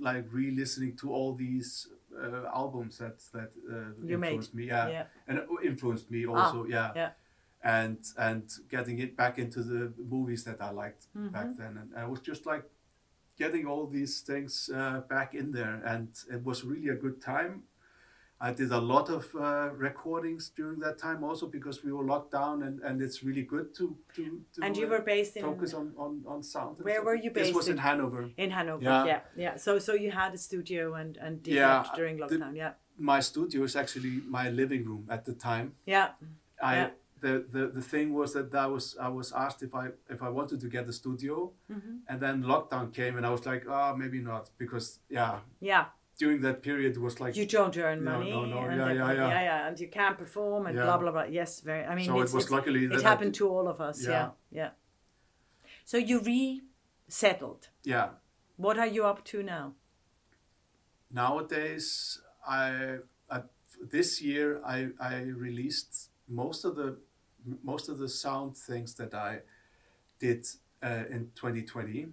like 0.00 0.24
re-listening 0.32 0.96
to 0.96 1.06
all 1.16 1.34
these 1.34 1.88
uh, 2.24 2.44
albums 2.62 2.98
that 2.98 3.18
that 3.36 3.50
uh, 3.70 3.92
You 4.10 4.16
made, 4.18 4.28
influenced 4.28 4.54
me. 4.54 4.64
Yeah, 4.74 4.88
yeah 4.96 5.04
and 5.28 5.36
influenced 5.64 6.08
me 6.10 6.20
also. 6.26 6.58
yeah. 6.76 6.90
yeah. 7.00 7.10
and 7.78 7.98
and 8.16 8.44
getting 8.74 8.98
it 9.04 9.12
back 9.22 9.38
into 9.38 9.60
the 9.72 9.92
movies 10.14 10.42
that 10.48 10.58
I 10.60 10.70
liked 10.82 11.02
Mm-hmm. 11.16 11.32
back 11.36 11.48
then, 11.60 11.72
and 11.80 11.88
I 12.02 12.06
was 12.12 12.20
just 12.30 12.42
like 12.52 12.64
getting 13.38 13.66
all 13.66 13.86
these 13.86 14.20
things 14.20 14.68
uh, 14.74 15.00
back 15.08 15.34
in 15.34 15.52
there, 15.52 15.80
and 15.86 16.08
it 16.30 16.44
was 16.44 16.64
really 16.64 16.88
a 16.88 16.94
good 16.94 17.20
time. 17.20 17.62
I 18.40 18.52
did 18.52 18.70
a 18.70 18.78
lot 18.80 19.08
of 19.08 19.24
uh, 19.34 19.70
recordings 19.74 20.50
during 20.54 20.78
that 20.80 20.96
time 20.98 21.24
also 21.24 21.46
because 21.48 21.82
we 21.84 21.92
were 21.92 22.04
locked 22.04 22.30
down, 22.30 22.62
and, 22.62 22.80
and 22.86 23.02
it's 23.02 23.22
really 23.24 23.42
good 23.42 23.74
to 23.78 23.96
to, 24.16 24.22
to 24.54 24.64
and 24.64 24.76
you 24.76 24.86
uh, 24.86 24.90
were 24.90 25.00
based 25.00 25.36
in 25.36 25.42
focus 25.42 25.74
on, 25.74 25.92
on, 25.96 26.22
on 26.26 26.42
sound. 26.42 26.78
Where 26.82 26.94
stuff. 26.94 27.04
were 27.06 27.16
you 27.16 27.30
based? 27.32 27.46
This 27.48 27.56
was 27.56 27.66
in, 27.68 27.72
in? 27.72 27.78
Hanover. 27.78 28.30
in 28.36 28.50
hanover 28.50 28.84
Yeah. 28.84 29.04
yeah 29.06 29.20
yeah 29.44 29.56
so 29.56 29.78
so 29.80 29.92
you 29.94 30.10
had 30.12 30.34
a 30.34 30.38
studio 30.38 30.94
and 30.94 31.16
and 31.24 31.42
did 31.42 31.54
Yeah, 31.54 31.82
that 31.82 31.96
during 31.96 32.16
the- 32.18 32.26
lockdown 32.26 32.54
yeah 32.56 32.72
my 32.98 33.20
studio 33.20 33.62
is 33.64 33.74
actually 33.76 34.14
my 34.38 34.50
living 34.50 34.84
room 34.84 35.04
at 35.08 35.24
the 35.24 35.34
time. 35.34 35.72
Yeah. 35.86 36.08
I 36.62 36.74
Yeah. 36.76 36.90
The, 37.20 37.44
the 37.54 37.62
the 37.78 37.82
thing 37.82 38.14
was 38.14 38.32
that 38.34 38.54
I 38.54 38.66
was 38.66 38.96
I 39.00 39.08
was 39.08 39.32
asked 39.32 39.62
if 39.62 39.74
I 39.74 39.84
if 40.14 40.22
I 40.22 40.28
wanted 40.28 40.60
to 40.60 40.68
get 40.68 40.88
a 40.88 40.92
studio, 40.92 41.52
Mm-hmm. 41.70 41.96
and 42.08 42.20
then 42.20 42.42
lockdown 42.44 42.92
came, 42.94 43.16
and 43.16 43.24
I 43.26 43.30
was 43.30 43.44
like, 43.46 43.64
oh, 43.68 43.94
maybe 43.96 44.20
not, 44.20 44.50
because 44.58 45.00
yeah, 45.10 45.38
Yeah. 45.60 45.84
during 46.18 46.40
that 46.42 46.62
period 46.62 46.96
was 46.96 47.20
like 47.20 47.36
You 47.36 47.46
don't 47.46 47.76
earn 47.76 48.04
No, 48.04 48.12
money. 48.18 48.30
no, 48.30 48.44
no, 48.44 48.58
And 48.58 48.76
yeah, 48.80 48.88
the- 48.88 48.94
yeah, 48.94 49.12
yeah. 49.12 49.42
yeah, 49.50 49.68
And 49.68 49.78
you 49.80 49.88
can't 49.88 50.16
perform 50.18 50.66
and 50.66 50.74
Yeah. 50.76 50.84
blah, 50.84 50.98
blah, 50.98 51.12
blah. 51.12 51.24
Yes, 51.40 51.60
very. 51.60 51.84
I 51.84 51.94
mean, 51.94 52.06
so 52.06 52.20
it 52.20 52.32
was 52.38 52.50
luckily 52.50 52.84
it 52.84 52.90
that 52.90 53.02
happened 53.02 53.34
to 53.40 53.44
all 53.48 53.66
of 53.68 53.80
us. 53.80 53.96
Yeah. 54.04 54.10
Yeah. 54.10 54.30
yeah. 54.60 54.70
So 55.84 55.96
you 55.98 56.16
resettled. 56.20 57.68
yeah. 57.84 58.08
What 58.56 58.76
are 58.78 58.90
you 58.96 59.04
up 59.06 59.24
to 59.30 59.42
now? 59.42 59.74
Nowadays, 61.10 62.20
I, 62.46 62.96
I 63.30 63.42
this 63.80 64.20
year 64.20 64.60
I 64.66 64.88
I 65.00 65.14
released 65.46 66.10
most 66.28 66.64
of 66.64 66.76
the 66.76 66.98
most 67.62 67.88
of 67.88 67.98
the 67.98 68.08
sound 68.08 68.56
things 68.56 68.94
that 68.94 69.14
I 69.14 69.40
did 70.18 70.46
uh, 70.82 71.04
in 71.10 71.30
2020, 71.34 72.06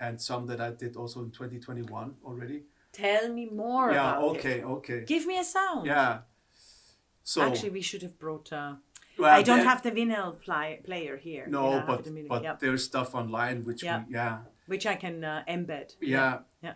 and 0.00 0.20
some 0.20 0.46
that 0.46 0.60
I 0.60 0.70
did 0.70 0.96
also 0.96 1.20
in 1.22 1.30
2021 1.30 2.14
already. 2.24 2.62
Tell 2.92 3.28
me 3.32 3.46
more 3.46 3.90
yeah. 3.92 4.12
about 4.12 4.22
Okay. 4.36 4.58
it. 4.60 4.64
Okay. 4.64 5.04
Give 5.04 5.26
me 5.26 5.38
a 5.38 5.44
sound. 5.44 5.86
Yeah. 5.86 6.18
So 7.22 7.42
Actually, 7.42 7.70
we 7.70 7.80
should 7.80 8.02
have 8.02 8.18
brought. 8.18 8.52
Uh, 8.52 8.74
well, 9.18 9.34
I 9.34 9.42
don't 9.42 9.58
then- 9.58 9.66
have 9.66 9.82
the 9.82 9.90
vinyl 9.92 10.40
ply, 10.40 10.80
player 10.84 11.16
here. 11.16 11.46
No, 11.48 11.64
You 11.64 11.70
know, 11.70 11.70
I 11.70 11.76
have 11.76 11.86
but 11.86 12.28
but 12.28 12.42
yeah, 12.42 12.56
there's 12.60 12.84
stuff 12.84 13.14
online 13.14 13.64
which 13.64 13.82
Yeah. 13.82 14.04
we 14.08 14.14
yeah 14.14 14.38
which 14.66 14.86
I 14.86 14.96
can 14.96 15.22
uh, 15.24 15.44
embed. 15.48 15.94
yeah 16.00 16.38
Yeah. 16.62 16.74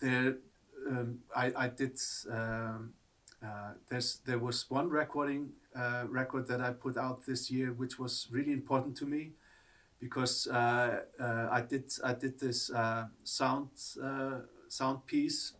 there 0.00 0.36
um, 0.88 1.18
I 1.34 1.46
I 1.64 1.68
did 1.68 1.98
um, 2.30 2.94
uh, 3.42 3.72
there's 3.88 4.18
there 4.24 4.38
was 4.38 4.70
one 4.70 4.88
recording 4.88 5.52
uh, 5.76 6.04
record 6.08 6.46
that 6.48 6.60
I 6.60 6.72
put 6.72 6.96
out 6.96 7.26
this 7.26 7.50
year 7.50 7.72
which 7.72 7.98
was 7.98 8.28
really 8.30 8.52
important 8.52 8.96
to 8.98 9.06
me 9.06 9.32
because 10.00 10.46
uh, 10.46 11.00
uh, 11.20 11.48
I 11.50 11.60
did 11.62 11.92
I 12.04 12.14
did 12.14 12.38
this 12.38 12.70
uh, 12.70 13.06
sound 13.24 13.68
uh, 14.02 14.40
sound 14.68 15.06
piece 15.06 15.54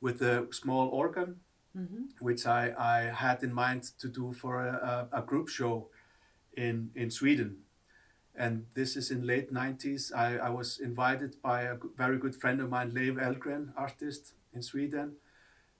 with 0.00 0.22
a 0.22 0.46
small 0.52 0.88
organ 0.88 1.40
hmm 1.74 2.04
which 2.20 2.46
I, 2.46 2.72
I 2.78 2.98
had 3.12 3.42
in 3.42 3.52
mind 3.52 3.82
to 3.98 4.08
do 4.08 4.32
for 4.32 4.64
a, 4.64 5.08
a, 5.12 5.18
a 5.20 5.22
group 5.22 5.48
show 5.48 5.88
in, 6.56 6.90
in 6.94 7.10
Sweden. 7.10 7.58
And 8.36 8.66
this 8.74 8.96
is 8.96 9.10
in 9.10 9.26
late 9.26 9.52
90s. 9.52 10.12
I, 10.14 10.38
I 10.38 10.50
was 10.50 10.78
invited 10.80 11.40
by 11.42 11.62
a 11.62 11.76
very 11.96 12.18
good 12.18 12.34
friend 12.34 12.60
of 12.60 12.68
mine, 12.70 12.92
Leif 12.92 13.16
Elgren, 13.16 13.72
artist 13.76 14.32
in 14.52 14.62
Sweden. 14.62 15.16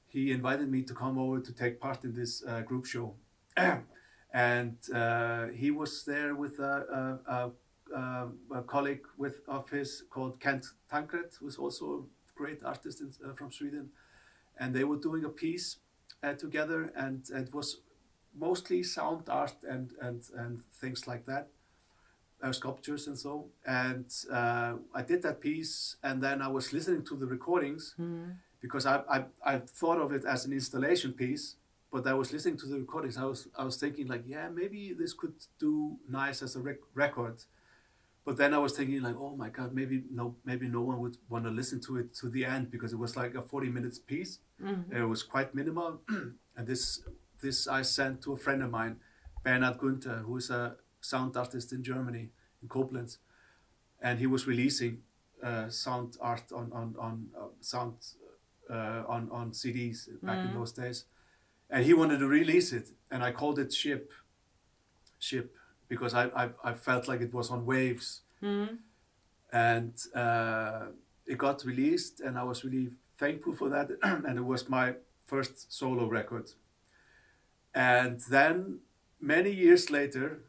He 0.07 0.31
invited 0.31 0.71
me 0.71 0.83
to 0.83 0.95
come 0.95 1.19
over 1.19 1.41
to 1.41 1.53
take 1.53 1.81
part 1.81 2.05
in 2.05 2.15
this 2.15 2.45
uh, 2.47 2.61
group 2.61 2.87
show. 2.87 3.15
and 4.33 4.77
uh, 4.95 5.47
he 5.49 5.71
was 5.71 6.05
there 6.05 6.35
with 6.35 6.59
a, 6.59 7.21
a, 7.29 7.51
a, 7.95 8.29
a, 8.53 8.63
colleague 8.63 9.07
with, 9.17 9.43
of 9.47 9.71
his 9.71 10.03
called 10.11 10.41
Kent 10.41 10.67
Tankred, 10.91 11.33
who's 11.39 11.57
also 11.57 11.87
a 11.87 12.39
great 12.39 12.63
artist 12.65 13.01
in, 13.01 13.13
uh, 13.25 13.33
from 13.35 13.53
Sweden. 13.53 13.91
And 14.59 14.75
they 14.75 14.85
were 14.85 14.97
doing 14.97 15.25
a 15.25 15.29
piece 15.29 15.77
uh, 16.23 16.33
together, 16.33 16.93
and 16.97 17.23
it 17.31 17.53
was 17.55 17.79
mostly 18.37 18.83
sound 18.83 19.29
art 19.29 19.57
and 19.69 19.93
and 20.01 20.23
and 20.37 20.63
things 20.81 21.07
like 21.07 21.27
that, 21.27 21.49
uh, 22.43 22.53
sculptures 22.53 23.07
and 23.07 23.19
so. 23.19 23.47
And 23.67 24.07
uh, 24.33 24.75
I 24.95 25.03
did 25.03 25.23
that 25.23 25.41
piece, 25.41 25.97
and 26.03 26.23
then 26.23 26.41
I 26.41 26.49
was 26.49 26.73
listening 26.73 27.05
to 27.07 27.17
the 27.17 27.27
recordings 27.27 27.95
because 28.61 28.87
I, 28.87 29.03
I 29.09 29.25
I 29.45 29.59
thought 29.59 29.99
of 29.99 30.13
it 30.13 30.25
as 30.25 30.47
an 30.47 30.53
installation 30.53 31.13
piece, 31.13 31.57
but 31.95 32.09
I 32.09 32.15
was 32.15 32.33
listening 32.33 32.57
to 32.57 32.67
the 32.67 32.81
recordings. 32.81 33.17
I 33.17 33.25
was 33.25 33.47
I 33.57 33.65
was 33.65 33.77
thinking 33.77 34.09
like, 34.09 34.25
yeah, 34.27 34.49
maybe 34.49 34.93
this 34.99 35.13
could 35.13 35.35
do 35.61 35.97
nice 36.09 36.43
as 36.43 36.57
a 36.57 36.61
rec- 36.61 36.89
record. 36.93 37.37
But 38.25 38.37
then 38.37 38.53
I 38.53 38.59
was 38.59 38.77
thinking 38.77 39.01
like, 39.01 39.15
oh 39.17 39.37
my 39.37 39.49
god, 39.49 39.73
maybe 39.73 40.03
no, 40.11 40.35
maybe 40.45 40.67
no 40.67 40.81
one 40.81 40.99
would 41.03 41.19
want 41.29 41.45
to 41.45 41.53
listen 41.53 41.81
to 41.83 41.99
it 41.99 42.13
to 42.17 42.29
the 42.29 42.45
end 42.47 42.73
because 42.73 42.93
it 42.93 42.99
was 42.99 43.17
like 43.17 43.37
a 43.37 43.43
forty 43.43 43.69
minutes 43.69 44.01
piece. 44.01 44.41
Mm-hmm. 44.61 44.97
It 44.97 45.05
was 45.05 45.23
quite 45.23 45.55
minimal, 45.55 46.01
and 46.57 46.67
this 46.67 47.01
this 47.41 47.69
I 47.69 47.83
sent 47.83 48.23
to 48.23 48.33
a 48.33 48.37
friend 48.37 48.65
of 48.65 48.71
mine, 48.73 48.97
Bernhard 49.45 49.79
Günther, 49.79 50.23
who 50.25 50.37
is 50.39 50.51
a 50.51 50.75
sound 51.01 51.37
artist 51.37 51.73
in 51.73 51.85
Germany, 51.85 52.31
in 52.61 52.69
Koblenz, 52.69 53.19
and 54.03 54.19
he 54.19 54.27
was 54.27 54.49
releasing 54.49 55.03
uh, 55.45 55.69
sound 55.69 56.17
art 56.21 56.51
on 56.51 56.73
on 56.73 56.97
on 56.99 57.29
uh, 57.41 57.51
sound 57.61 57.95
uh, 58.69 59.05
on 59.07 59.31
on 59.31 59.53
CDs 59.53 60.09
back 60.25 60.45
in 60.45 60.55
those 60.55 60.73
days, 60.73 61.05
and 61.71 61.85
he 61.85 61.95
wanted 61.95 62.19
to 62.21 62.27
release 62.29 62.73
it, 62.73 62.89
and 63.11 63.23
I 63.23 63.33
called 63.33 63.59
it 63.59 63.73
Ship. 63.73 64.11
Ship 65.19 65.55
because 65.89 66.15
I 66.15 66.25
I, 66.43 66.51
I 66.63 66.73
felt 66.75 67.09
like 67.09 67.21
it 67.21 67.33
was 67.35 67.51
on 67.51 67.65
waves 67.67 68.21
Mm-hmm. 68.43 68.75
and 69.53 69.95
uh, 70.15 70.87
it 71.27 71.39
got 71.39 71.65
released 71.65 72.21
and 72.21 72.37
i 72.37 72.43
was 72.43 72.63
really 72.65 72.91
thankful 73.17 73.55
for 73.55 73.71
that 73.71 73.89
and 74.03 74.37
it 74.39 74.45
was 74.45 74.69
my 74.69 74.95
first 75.27 75.73
solo 75.73 76.07
record 76.07 76.51
and 77.75 78.21
then 78.31 78.81
many 79.21 79.51
years 79.51 79.91
later 79.91 80.41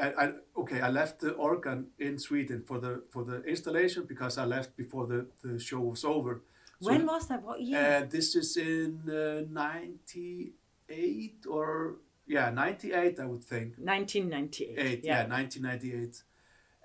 I, 0.00 0.08
I, 0.22 0.32
okay 0.56 0.80
i 0.80 0.88
left 0.88 1.20
the 1.20 1.32
organ 1.32 1.88
in 1.98 2.18
sweden 2.18 2.62
for 2.66 2.78
the 2.78 3.02
for 3.10 3.24
the 3.24 3.42
installation 3.44 4.04
because 4.04 4.38
i 4.38 4.44
left 4.44 4.76
before 4.76 5.06
the, 5.06 5.26
the 5.42 5.58
show 5.58 5.80
was 5.80 6.04
over 6.04 6.40
So- 6.84 6.90
When 6.90 7.06
was 7.06 7.24
that? 7.28 7.40
What 7.42 7.60
year? 7.60 7.78
and 7.80 8.10
this 8.10 8.28
is 8.36 8.56
in 8.56 8.90
uh, 9.08 9.42
98 9.50 11.46
or 11.48 11.96
yeah 12.26 12.50
98 12.50 13.20
i 13.20 13.26
would 13.26 13.44
think 13.44 13.74
1998. 13.78 14.78
eight, 14.78 15.04
yeah. 15.04 15.26
1998. 15.26 16.22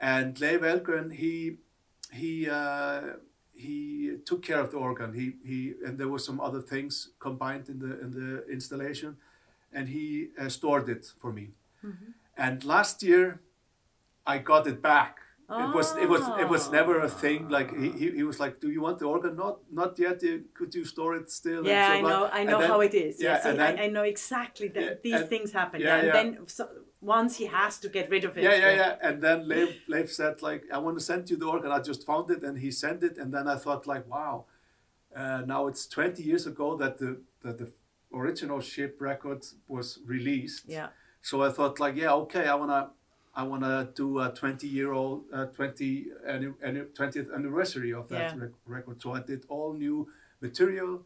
And 0.02 0.40
Leif 0.40 0.62
Elgren, 0.64 1.12
he 1.24 1.58
he 2.20 2.50
uh, 2.50 3.02
he 3.54 4.18
took 4.26 4.42
care 4.50 4.62
of 4.66 4.70
the 4.72 4.78
organ. 4.78 5.14
He 5.14 5.26
he 5.50 5.60
and 5.86 5.98
there 6.00 6.08
were 6.08 6.24
some 6.30 6.40
other 6.48 6.62
things 6.62 6.94
combined 7.20 7.68
in 7.74 7.80
the 7.80 7.92
in 8.04 8.10
the 8.20 8.30
installation, 8.56 9.18
and 9.74 9.90
he 9.90 10.30
uh, 10.40 10.48
stored 10.50 10.88
it 10.96 11.04
for 11.22 11.32
me. 11.34 11.46
And 12.46 12.64
last 12.64 13.04
year, 13.04 13.26
I 14.26 14.38
got 14.52 14.68
it 14.68 14.82
back. 14.82 15.14
It 15.52 15.74
was 15.74 15.96
it 15.96 16.08
was 16.08 16.22
it 16.40 16.48
was 16.48 16.70
never 16.72 17.00
a 17.00 17.10
thing. 17.10 17.50
Like 17.50 17.76
he, 17.76 17.90
he, 17.92 18.12
he 18.18 18.24
was 18.24 18.40
like, 18.40 18.60
"Do 18.60 18.70
you 18.70 18.82
want 18.82 19.00
the 19.00 19.06
organ? 19.06 19.36
Not 19.36 19.58
not 19.72 19.98
yet. 19.98 20.22
Could 20.54 20.76
you 20.76 20.86
store 20.86 21.16
it 21.16 21.32
still?" 21.32 21.60
And 21.60 21.68
Yeah, 21.68 21.88
so 21.88 21.94
I 21.94 21.98
on. 21.98 22.04
know. 22.04 22.30
I 22.40 22.44
know 22.44 22.60
then- 22.60 22.70
how 22.70 22.82
it 22.82 22.94
is. 22.94 23.14
yeah, 23.20 23.30
Yeah, 23.34 23.42
see, 23.42 23.50
and 23.50 23.60
then- 23.60 23.80
I, 23.80 23.84
I 23.86 23.88
know 23.88 24.04
exactly 24.04 24.68
that 24.76 24.84
Yeah, 24.84 24.94
these 25.04 25.22
and- 25.22 25.30
things 25.30 25.52
happen. 25.52 25.82
yeah, 25.82 25.88
Yeah, 25.88 25.98
and 25.98 26.08
yeah. 26.08 26.14
then 26.14 26.48
so, 26.48 26.64
once 27.02 27.38
he 27.38 27.46
has 27.48 27.80
to 27.80 27.90
get 27.90 28.10
rid 28.12 28.26
of 28.26 28.38
it. 28.38 28.44
Yeah, 28.44 28.56
yeah, 28.64 28.74
yeah. 28.82 28.96
And 29.08 29.24
then 29.24 29.48
Leif, 29.52 29.72
Leif 29.88 30.12
said 30.12 30.42
like, 30.44 30.64
I 30.72 30.78
want 30.78 30.98
to 31.00 31.04
send 31.04 31.30
you 31.32 31.38
the 31.38 31.48
organ. 31.48 31.72
I 31.72 31.80
just 31.80 32.06
found 32.06 32.30
it, 32.30 32.44
and 32.44 32.56
he 32.60 32.70
sent 32.72 33.02
it. 33.04 33.18
And 33.18 33.34
then 33.34 33.48
I 33.48 33.56
thought 33.56 33.88
like, 33.88 34.06
wow, 34.08 34.46
uh, 35.16 35.42
now 35.48 35.62
it's 35.68 35.88
20 35.88 36.22
years 36.22 36.46
ago 36.46 36.76
that 36.78 36.98
the 37.00 37.22
that 37.44 37.58
the 37.58 37.72
original 38.14 38.60
ship 38.62 38.98
record 39.02 39.42
was 39.68 40.00
released. 40.06 40.66
Yeah. 40.68 40.90
So 41.22 41.42
I 41.42 41.50
thought 41.50 41.80
like, 41.80 41.96
yeah, 41.96 42.14
okay, 42.24 42.48
I 42.48 42.56
wanna 42.56 42.90
I 43.40 43.44
wanna 43.44 43.90
do 43.96 44.20
a 44.20 44.30
20 44.34 44.68
year 44.68 44.92
old 44.92 45.24
uh, 45.34 45.46
20 45.46 46.08
anni- 46.28 46.54
anni- 46.62 46.90
20th 46.98 47.34
anniversary 47.34 47.94
of 47.94 48.08
that 48.10 48.36
Yeah. 48.36 48.42
rec- 48.42 48.52
record. 48.66 49.02
So 49.02 49.14
I 49.14 49.22
did 49.22 49.46
all 49.48 49.74
new 49.74 50.08
material 50.42 51.06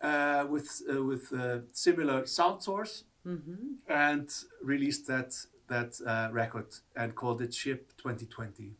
uh, 0.00 0.44
with 0.50 0.68
uh, 0.92 1.04
with 1.10 1.32
uh, 1.32 1.60
similar 1.72 2.26
sound 2.26 2.62
source 2.62 3.04
hmm 3.24 3.74
and 3.86 4.28
released 4.72 5.06
that 5.06 5.30
that 5.68 5.92
uh, 6.04 6.28
record 6.32 6.66
and 6.96 7.14
called 7.14 7.40
it 7.40 7.54
Ship 7.54 7.80
2020. 7.96 8.74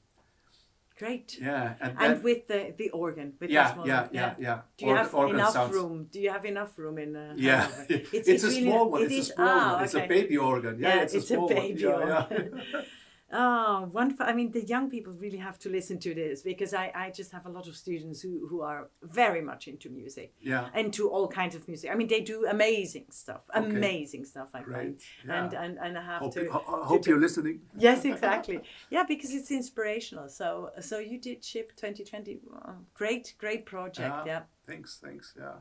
Great. 1.02 1.36
Yeah, 1.40 1.74
and, 1.80 1.96
And 1.98 2.22
with 2.22 2.46
the 2.46 2.60
the 2.78 2.88
organ. 2.90 3.28
With 3.40 3.50
yeah, 3.50 3.66
the 3.68 3.74
small 3.74 3.86
yeah, 3.88 4.02
one, 4.02 4.10
yeah, 4.20 4.34
yeah. 4.46 4.58
Do 4.76 4.84
you 4.86 4.90
Org- 4.92 5.00
have 5.00 5.34
enough 5.34 5.52
sounds. 5.52 5.74
room? 5.74 5.94
Do 6.12 6.18
you 6.24 6.30
have 6.36 6.44
enough 6.44 6.72
room 6.78 6.96
in? 7.04 7.16
Uh, 7.16 7.34
Yeah, 7.36 7.62
Hanover? 7.62 7.86
it's, 8.16 8.28
it's 8.28 8.44
a 8.44 8.46
really- 8.46 8.62
small 8.62 8.84
one. 8.92 9.02
it 9.02 9.10
It's 9.10 9.30
a 9.30 9.32
small 9.34 9.48
ah, 9.48 9.72
one. 9.74 9.84
It's 9.84 9.94
a 9.94 10.06
baby 10.06 10.36
organ. 10.38 10.74
Yeah, 10.78 10.88
Yeah, 10.94 11.02
it's, 11.02 11.14
it's 11.14 11.30
a 11.32 11.40
a 11.40 11.48
baby 11.48 11.86
one. 11.86 12.02
Organ. 12.02 12.62
Oh, 13.34 13.90
f- 13.96 14.20
I 14.20 14.32
mean, 14.34 14.50
the 14.52 14.64
young 14.64 14.90
people 14.90 15.12
really 15.14 15.38
have 15.38 15.58
to 15.60 15.68
listen 15.70 15.98
to 16.00 16.14
this 16.14 16.42
because 16.42 16.74
I, 16.74 16.92
I 16.94 17.10
just 17.10 17.32
have 17.32 17.46
a 17.46 17.48
lot 17.48 17.66
of 17.66 17.74
students 17.76 18.20
who, 18.20 18.46
who 18.48 18.60
are 18.60 18.90
very 19.02 19.40
much 19.40 19.68
into 19.68 19.88
music, 19.88 20.34
yeah. 20.40 20.68
into 20.74 21.08
all 21.08 21.28
kinds 21.28 21.54
of 21.54 21.66
music. 21.66 21.90
I 21.90 21.94
mean, 21.94 22.08
they 22.08 22.20
do 22.20 22.46
amazing 22.46 23.06
stuff, 23.10 23.42
Okay. 23.56 23.66
amazing 23.66 24.24
stuff. 24.26 24.50
I 24.54 24.60
Great. 24.60 24.76
find, 24.76 25.00
Yeah. 25.26 25.44
and, 25.44 25.52
and 25.54 25.78
and 25.78 25.98
I 25.98 26.04
have 26.04 26.20
Hope, 26.20 26.34
to. 26.34 26.42
you, 26.42 26.50
ho- 26.52 26.64
ho- 26.66 26.78
to 26.80 26.84
hope 26.84 27.02
do- 27.04 27.10
you're 27.10 27.20
listening. 27.20 27.60
Yes, 27.78 28.04
exactly. 28.12 28.60
yeah, 28.90 29.04
because 29.08 29.32
it's 29.32 29.50
inspirational. 29.50 30.28
So 30.28 30.70
so 30.80 30.98
you 30.98 31.18
did 31.18 31.42
Ship 31.44 31.68
2020. 31.76 32.38
Oh, 32.54 32.74
great, 32.94 33.34
great 33.38 33.64
project. 33.64 34.14
Yeah. 34.26 34.32
Yeah. 34.32 34.42
Thanks, 34.66 35.00
thanks. 35.02 35.34
Yeah, 35.38 35.54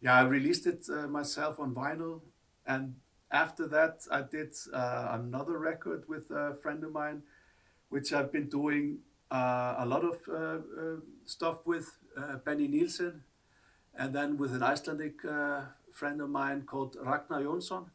yeah. 0.00 0.14
I 0.20 0.22
released 0.22 0.66
it 0.66 0.86
uh, 0.88 1.08
myself 1.08 1.58
on 1.58 1.74
vinyl, 1.74 2.20
and 2.66 2.94
after 3.30 3.66
that, 3.68 4.06
I 4.10 4.22
did 4.22 4.54
uh, 4.72 5.08
another 5.12 5.58
record 5.58 6.04
with 6.08 6.30
a 6.30 6.54
friend 6.62 6.82
of 6.84 6.92
mine, 6.92 7.22
which 7.90 8.12
I've 8.12 8.32
been 8.32 8.48
doing 8.48 8.98
uh, 9.30 9.74
a 9.78 9.86
lot 9.86 10.04
of 10.04 10.16
uh, 10.28 10.34
uh, 10.34 10.96
stuff 11.26 11.66
with 11.66 11.98
uh, 12.16 12.36
Benny 12.44 12.68
Nielsen, 12.68 13.22
and 13.94 14.14
then 14.14 14.36
with 14.38 14.54
an 14.54 14.62
Icelandic 14.62 15.24
uh, 15.24 15.62
friend 15.92 16.20
of 16.20 16.30
mine 16.30 16.62
called 16.62 16.96
Ragnar 17.00 17.42
Jonsson, 17.42 17.86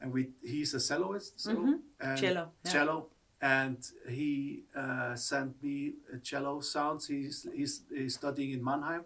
and 0.00 0.12
we 0.12 0.30
he's 0.42 0.74
a 0.74 0.78
celloist, 0.80 1.42
cello, 1.44 1.60
Mhm. 1.60 1.80
and 2.00 2.18
Cello, 2.18 2.52
yeah. 2.64 2.72
cello, 2.72 3.06
and 3.40 3.78
he 4.08 4.64
uh, 4.74 5.14
sent 5.14 5.62
me 5.62 5.94
cello 6.22 6.60
sounds. 6.60 7.06
He's, 7.08 7.46
he's 7.54 7.82
he's 7.94 8.14
studying 8.14 8.50
in 8.52 8.62
Mannheim, 8.64 9.04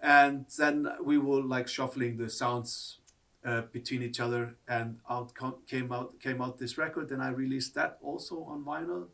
and 0.00 0.46
then 0.58 0.88
we 1.04 1.18
were 1.18 1.42
like 1.42 1.68
shuffling 1.68 2.16
the 2.16 2.28
sounds 2.28 2.98
uh, 3.44 3.62
between 3.72 4.02
each 4.02 4.20
other, 4.20 4.56
and 4.68 4.98
out 5.10 5.32
came 5.66 5.92
out 5.92 6.18
came 6.20 6.40
out 6.42 6.58
this 6.58 6.78
record, 6.78 7.10
and 7.10 7.22
I 7.22 7.28
released 7.28 7.74
that 7.74 7.98
also 8.02 8.44
on 8.44 8.64
vinyl, 8.64 9.08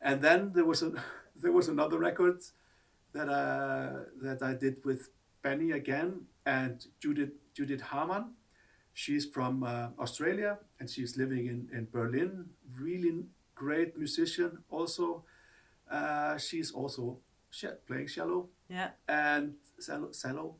and 0.00 0.20
then 0.20 0.52
there 0.54 0.64
was 0.64 0.82
a 0.82 0.92
there 1.36 1.52
was 1.52 1.68
another 1.68 1.98
record 1.98 2.40
that 3.12 3.28
uh, 3.28 4.04
that 4.22 4.42
I 4.42 4.54
did 4.54 4.84
with 4.84 5.10
Benny 5.42 5.70
again 5.72 6.26
and 6.46 6.84
Judith 7.00 7.32
Judith 7.54 7.82
Hamann. 7.92 8.34
She's 8.92 9.24
from 9.24 9.62
uh, 9.62 9.88
Australia 9.98 10.58
and 10.78 10.90
she's 10.90 11.16
living 11.16 11.46
in, 11.46 11.68
in 11.72 11.86
Berlin. 11.90 12.50
Really 12.78 13.24
great 13.54 13.96
musician. 13.96 14.58
Also, 14.68 15.24
uh, 15.90 16.36
she's 16.36 16.72
also 16.72 17.18
playing 17.86 18.08
cello 18.08 18.48
Yeah. 18.68 18.90
and 19.08 19.54
cello, 19.80 20.10
cello. 20.10 20.56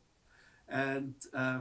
and 0.69 1.15
uh, 1.35 1.61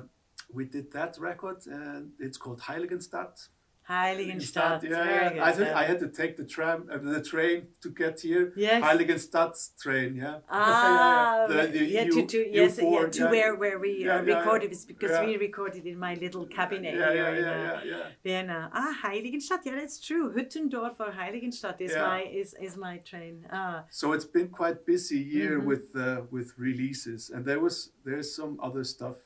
we 0.54 0.66
did 0.66 0.92
that 0.94 1.18
record 1.20 1.66
and 1.68 2.12
it's 2.20 2.38
called 2.38 2.62
Heiligenstadt. 2.62 3.50
Heiligenstadt. 3.90 4.84
yeah, 4.84 5.04
Very 5.04 5.36
yeah. 5.38 5.46
I, 5.46 5.52
think. 5.52 5.70
I 5.70 5.84
had 5.86 6.00
to 6.00 6.10
take 6.10 6.38
the 6.38 6.46
tram, 6.46 6.88
uh, 6.94 7.00
the 7.00 7.24
train 7.24 7.68
to 7.82 7.90
get 7.90 8.22
here. 8.22 8.54
Yes. 8.56 8.84
Heiligenstadt 8.84 9.56
train, 9.82 10.16
yeah. 10.16 10.40
Ah, 10.50 11.46
The- 11.48 11.68
the 11.76 11.86
yeah, 11.86 12.04
U- 12.04 12.12
to, 12.12 12.26
to 12.28 12.40
yes, 12.54 12.78
U4, 12.78 12.92
yeah, 13.02 13.10
to 13.10 13.20
yeah. 13.24 13.32
where 13.32 13.56
where 13.56 13.80
we 13.80 13.92
Yeah, 14.06 14.18
uh, 14.18 14.22
recorded 14.22 14.66
yeah. 14.66 14.70
this 14.74 14.86
because 14.86 15.10
Yeah. 15.12 15.26
we 15.26 15.38
recorded 15.38 15.84
in 15.88 15.98
my 15.98 16.14
little 16.26 16.46
cabinet 16.58 16.94
Yeah, 16.96 17.12
here 17.14 17.24
yeah, 17.24 17.38
in 17.40 17.44
yeah, 17.44 17.52
uh, 17.52 17.82
yeah, 17.84 17.98
yeah. 17.98 18.08
Vienna. 18.24 18.70
Ah, 18.74 18.94
Heiligenstadt. 19.04 19.62
Yeah, 19.66 19.76
that's 19.82 20.00
true. 20.00 20.26
Hütteldorf 20.38 20.96
or 21.00 21.12
Heiligenstadt 21.20 21.82
is 21.82 21.94
Yeah. 21.94 22.08
my 22.12 22.22
is, 22.42 22.50
is 22.68 22.78
my 22.78 22.96
train. 23.10 23.36
Ah, 23.52 23.86
So 23.90 24.06
it's 24.16 24.30
been 24.38 24.50
quite 24.60 24.86
busy 24.86 25.20
year 25.38 25.54
Mhm. 25.60 25.66
with 25.70 25.86
uh, 25.96 26.22
with 26.36 26.50
releases, 26.68 27.22
and 27.34 27.42
there 27.50 27.60
was 27.68 27.76
there's 28.06 28.30
some 28.40 28.54
other 28.68 28.84
stuff, 28.84 29.18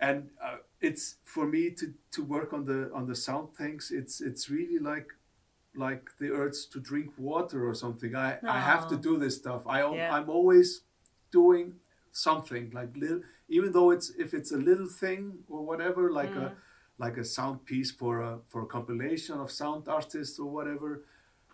and 0.00 0.30
uh, 0.42 0.58
it's 0.80 1.16
for 1.22 1.46
me 1.46 1.70
to 1.70 1.94
to 2.12 2.24
work 2.24 2.52
on 2.52 2.64
the 2.64 2.90
on 2.94 3.06
the 3.06 3.14
sound 3.14 3.54
things. 3.56 3.90
It's 3.90 4.20
it's 4.20 4.48
really 4.48 4.78
like 4.78 5.08
like 5.74 6.10
the 6.18 6.30
urge 6.32 6.66
to 6.72 6.80
drink 6.80 7.12
water 7.16 7.68
or 7.68 7.74
something. 7.74 8.14
I 8.14 8.38
I 8.46 8.60
have 8.60 8.88
to 8.88 8.96
do 8.96 9.16
this 9.18 9.36
stuff. 9.36 9.66
I 9.66 9.80
yeah. 9.80 10.14
I'm 10.14 10.28
always 10.28 10.82
doing 11.30 11.74
something 12.12 12.70
like 12.72 12.96
little, 12.96 13.20
even 13.48 13.72
though 13.72 13.90
it's 13.90 14.10
if 14.18 14.34
it's 14.34 14.52
a 14.52 14.56
little 14.56 14.88
thing 14.88 15.38
or 15.48 15.64
whatever, 15.64 16.10
like 16.10 16.34
a 16.34 16.54
like 16.98 17.16
a 17.16 17.24
sound 17.24 17.64
piece 17.64 17.90
for 17.90 18.20
a 18.20 18.38
for 18.48 18.62
a 18.62 18.66
compilation 18.66 19.38
of 19.40 19.50
sound 19.50 19.88
artists 19.88 20.38
or 20.38 20.50
whatever, 20.50 21.04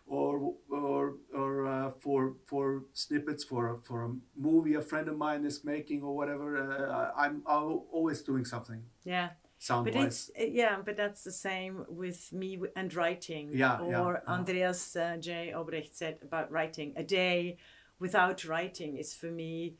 or 0.06 0.54
or 0.70 1.14
or 1.34 1.66
uh, 1.66 1.90
for 2.00 2.34
for 2.46 2.82
snippets 2.92 3.42
for 3.44 3.74
a, 3.74 3.78
for 3.82 4.04
a 4.04 4.10
movie 4.36 4.74
a 4.74 4.80
friend 4.82 5.08
of 5.08 5.16
mine 5.16 5.44
is 5.44 5.64
making 5.64 6.02
or 6.02 6.14
whatever. 6.14 6.56
Uh, 6.56 7.10
I'm, 7.16 7.42
I'm 7.46 7.80
always 7.92 8.20
doing 8.22 8.44
something 8.44 8.82
yeah. 9.04 9.30
sound 9.58 9.84
But 9.86 9.94
wise. 9.94 10.06
it's 10.06 10.30
uh, 10.40 10.50
yeah, 10.52 10.76
but 10.84 10.96
that's 10.96 11.24
the 11.24 11.32
same 11.32 11.84
with 11.88 12.32
me 12.32 12.58
and 12.76 12.92
writing. 12.94 13.50
Yeah, 13.54 13.78
Or 13.80 13.90
yeah, 13.90 14.20
yeah. 14.28 14.34
Andreas 14.34 14.96
uh, 14.96 15.16
J. 15.18 15.52
Obrecht 15.54 15.94
said 15.94 16.18
about 16.22 16.50
writing. 16.50 16.92
A 16.96 17.02
day 17.02 17.56
without 17.98 18.44
writing 18.44 18.96
is 18.96 19.14
for 19.14 19.30
me 19.30 19.76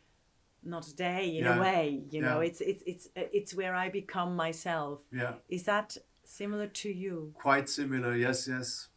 not 0.63 0.87
a 0.89 0.97
day 0.97 1.37
in 1.37 1.45
Yeah, 1.45 1.59
a 1.59 1.61
way. 1.61 2.05
You 2.11 2.23
know, 2.23 2.41
it's 2.41 2.61
it's 2.63 2.83
it's 2.87 3.07
uh, 3.17 3.29
it's 3.33 3.53
where 3.55 3.75
I 3.75 3.91
become 3.91 4.35
myself. 4.37 5.03
Yeah, 5.13 5.35
Is 5.49 5.65
that 5.65 5.99
similar 6.25 6.69
to 6.69 6.89
you? 6.89 7.35
quite 7.35 7.69
similar. 7.69 8.17
Yes, 8.17 8.49
yes. 8.49 8.89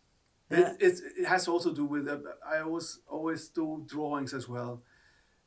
Yeah. 0.49 0.59
It, 0.59 0.77
it, 0.79 0.99
it 1.19 1.25
has 1.27 1.47
also 1.47 1.69
to 1.71 1.75
do 1.75 1.85
with 1.85 2.07
uh, 2.07 2.17
I 2.49 2.59
always 2.61 2.99
always 3.09 3.49
do 3.49 3.83
drawings 3.85 4.33
as 4.33 4.47
well. 4.47 4.81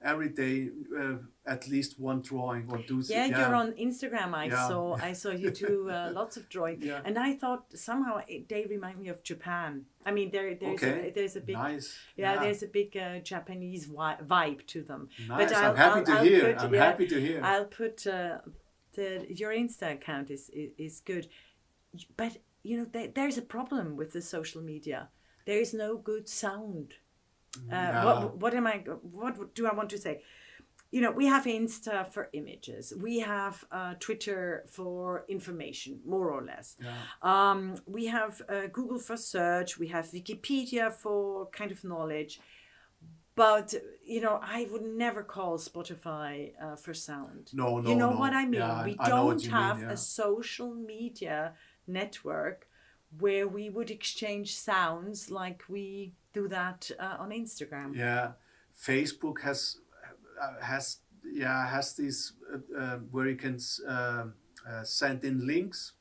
Every 0.02 0.30
day, 0.30 0.70
uh, 0.98 1.16
at 1.44 1.68
least 1.68 2.00
one 2.00 2.22
drawing 2.22 2.64
or 2.72 2.78
do. 2.78 3.02
Yeah, 3.06 3.26
you're 3.26 3.54
on 3.54 3.72
Instagram. 3.72 4.32
I 4.34 4.46
Yeah. 4.46 4.68
saw 4.68 4.96
I 5.10 5.12
saw 5.12 5.30
you 5.30 5.50
do 5.50 5.90
uh, 5.90 6.10
lots 6.20 6.38
of 6.38 6.48
drawing, 6.48 6.80
Yeah. 6.80 7.02
and 7.04 7.18
I 7.18 7.34
thought 7.34 7.64
somehow 7.74 8.22
it, 8.26 8.48
they 8.48 8.64
remind 8.64 8.98
me 8.98 9.08
of 9.08 9.22
Japan. 9.22 9.84
I 10.06 10.10
mean, 10.12 10.30
there 10.30 10.54
there's 10.54 10.82
Okay. 10.82 11.08
a, 11.08 11.12
there's 11.12 11.36
a 11.36 11.40
big 11.40 11.56
nice. 11.56 11.98
yeah, 12.16 12.38
there's 12.42 12.62
a 12.62 12.66
big 12.68 12.96
uh, 12.96 13.18
Japanese 13.18 13.88
vibe 13.88 14.66
to 14.68 14.82
them. 14.82 15.08
nice. 15.28 15.52
I'll- 15.52 15.70
I'm 15.72 15.76
happy 15.76 15.98
I'll- 15.98 16.04
to 16.06 16.12
I'll 16.12 16.24
hear. 16.24 16.54
put- 16.54 16.62
I'm 16.64 16.74
yeah, 16.74 16.84
happy 16.84 17.06
to 17.06 17.20
hear. 17.20 17.40
I'll 17.44 17.66
put 17.82 18.06
uh, 18.06 18.38
the 18.94 19.26
your 19.28 19.52
Insta 19.52 19.92
account 19.92 20.30
is 20.30 20.48
is, 20.50 20.70
is 20.78 21.00
good, 21.04 21.28
but 22.16 22.38
you 22.62 22.76
know 22.78 22.86
there, 22.92 23.08
there's 23.14 23.38
a 23.38 23.42
problem 23.42 23.96
with 23.96 24.12
the 24.12 24.22
social 24.22 24.62
media. 24.62 25.08
There 25.46 25.58
is 25.60 25.72
no 25.74 25.96
good 25.96 26.28
sound. 26.28 26.94
Uh, 27.56 27.74
Yeah. 27.74 28.04
what, 28.04 28.36
what 28.38 28.54
am 28.54 28.66
I? 28.66 28.78
What 29.18 29.54
do 29.54 29.66
I 29.66 29.74
want 29.74 29.90
to 29.90 29.98
say? 29.98 30.22
You 30.92 31.00
know, 31.00 31.12
we 31.12 31.26
have 31.26 31.44
Insta 31.44 32.06
for 32.06 32.28
images. 32.32 32.92
We 33.00 33.20
have 33.20 33.64
uh, 33.70 33.94
Twitter 34.00 34.64
for 34.68 35.24
information, 35.28 36.00
more 36.04 36.30
or 36.32 36.42
less. 36.42 36.76
Yeah. 36.80 36.92
Um, 37.22 37.76
we 37.86 38.06
have 38.06 38.42
uh, 38.48 38.66
Google 38.72 38.98
for 38.98 39.16
search. 39.16 39.78
We 39.78 39.88
have 39.88 40.06
Wikipedia 40.06 40.92
for 40.92 41.46
kind 41.50 41.70
of 41.70 41.84
knowledge. 41.84 42.40
But 43.36 43.74
you 44.04 44.20
know, 44.20 44.38
I 44.42 44.66
would 44.70 44.82
never 44.82 45.22
call 45.22 45.58
Spotify 45.58 46.52
uh, 46.60 46.76
for 46.76 46.92
sound. 46.92 47.50
No, 47.52 47.80
no, 47.80 47.88
You 47.90 47.96
know 47.96 48.10
no. 48.10 48.18
what 48.18 48.32
I 48.32 48.44
mean? 48.44 48.54
Yeah, 48.60 48.84
we 48.84 48.96
I 48.98 49.08
don't 49.08 49.40
you 49.42 49.50
mean, 49.50 49.60
have 49.60 49.80
yeah. 49.80 49.90
a 49.92 49.96
social 49.96 50.74
media 50.74 51.54
network 51.92 52.66
where 53.18 53.46
we 53.48 53.68
would 53.70 53.90
exchange 53.90 54.56
sounds 54.56 55.30
like 55.30 55.62
we 55.68 56.12
do 56.32 56.46
that 56.48 56.90
uh, 56.98 57.16
on 57.18 57.30
Instagram. 57.30 57.96
Yeah, 57.96 58.32
Facebook 58.88 59.40
has 59.42 59.78
uh, 60.40 60.64
has 60.64 60.98
yeah 61.24 61.66
has 61.68 61.94
these 61.94 62.32
uh, 62.52 62.78
uh, 62.80 62.96
where 63.10 63.28
you 63.28 63.36
can 63.36 63.58
uh, 63.88 64.24
uh, 64.68 64.82
send 64.84 65.24
in 65.24 65.46
links 65.46 65.92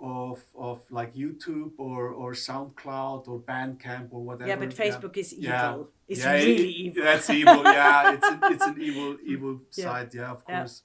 of 0.00 0.42
of 0.56 0.80
like 0.90 1.14
YouTube 1.14 1.72
or 1.78 2.08
or 2.08 2.32
SoundCloud 2.32 3.28
or 3.28 3.38
Bandcamp 3.40 4.08
or 4.10 4.22
whatever. 4.24 4.48
Yeah, 4.48 4.56
but 4.56 4.70
Facebook 4.70 5.16
is 5.16 5.32
evil. 5.32 5.48
Yeah. 5.48 5.82
It's 6.08 6.20
Yeah, 6.20 6.32
really 6.32 6.64
it- 6.70 6.76
evil. 6.86 7.04
That's 7.04 7.30
evil. 7.30 7.62
Yeah, 7.64 8.12
it's 8.14 8.26
an, 8.28 8.38
it's 8.52 8.66
an 8.66 8.76
evil 8.88 9.16
evil 9.24 9.60
Yeah. 9.76 9.84
side. 9.84 10.14
Yeah, 10.14 10.32
of 10.32 10.42
Yeah. 10.48 10.58
course. 10.60 10.82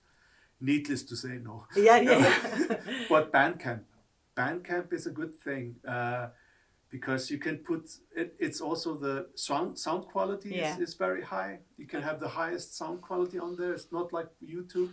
Needless 0.62 1.04
to 1.04 1.16
say, 1.16 1.40
no. 1.44 1.66
Yeah, 1.76 2.02
yeah, 2.02 2.20
yeah. 2.20 2.78
but 3.10 3.32
Bandcamp, 3.32 3.82
Bandcamp 4.36 4.92
is 4.94 5.08
a 5.08 5.12
good 5.12 5.34
thing 5.36 5.76
uh, 5.88 6.28
because 6.90 7.32
you 7.32 7.38
can 7.38 7.58
put 7.60 7.90
it. 8.16 8.36
It's 8.40 8.60
also 8.60 8.96
the 8.96 9.28
sound 9.36 9.78
sound 9.80 10.06
quality 10.06 10.50
Yeah. 10.50 10.74
is, 10.76 10.90
is 10.90 10.94
very 10.96 11.22
high. 11.24 11.60
You 11.78 11.88
can 11.88 12.02
have 12.02 12.20
the 12.20 12.28
highest 12.30 12.76
sound 12.78 13.02
quality 13.02 13.40
on 13.40 13.56
there. 13.56 13.74
It's 13.74 13.92
not 13.92 14.12
like 14.12 14.28
YouTube. 14.44 14.90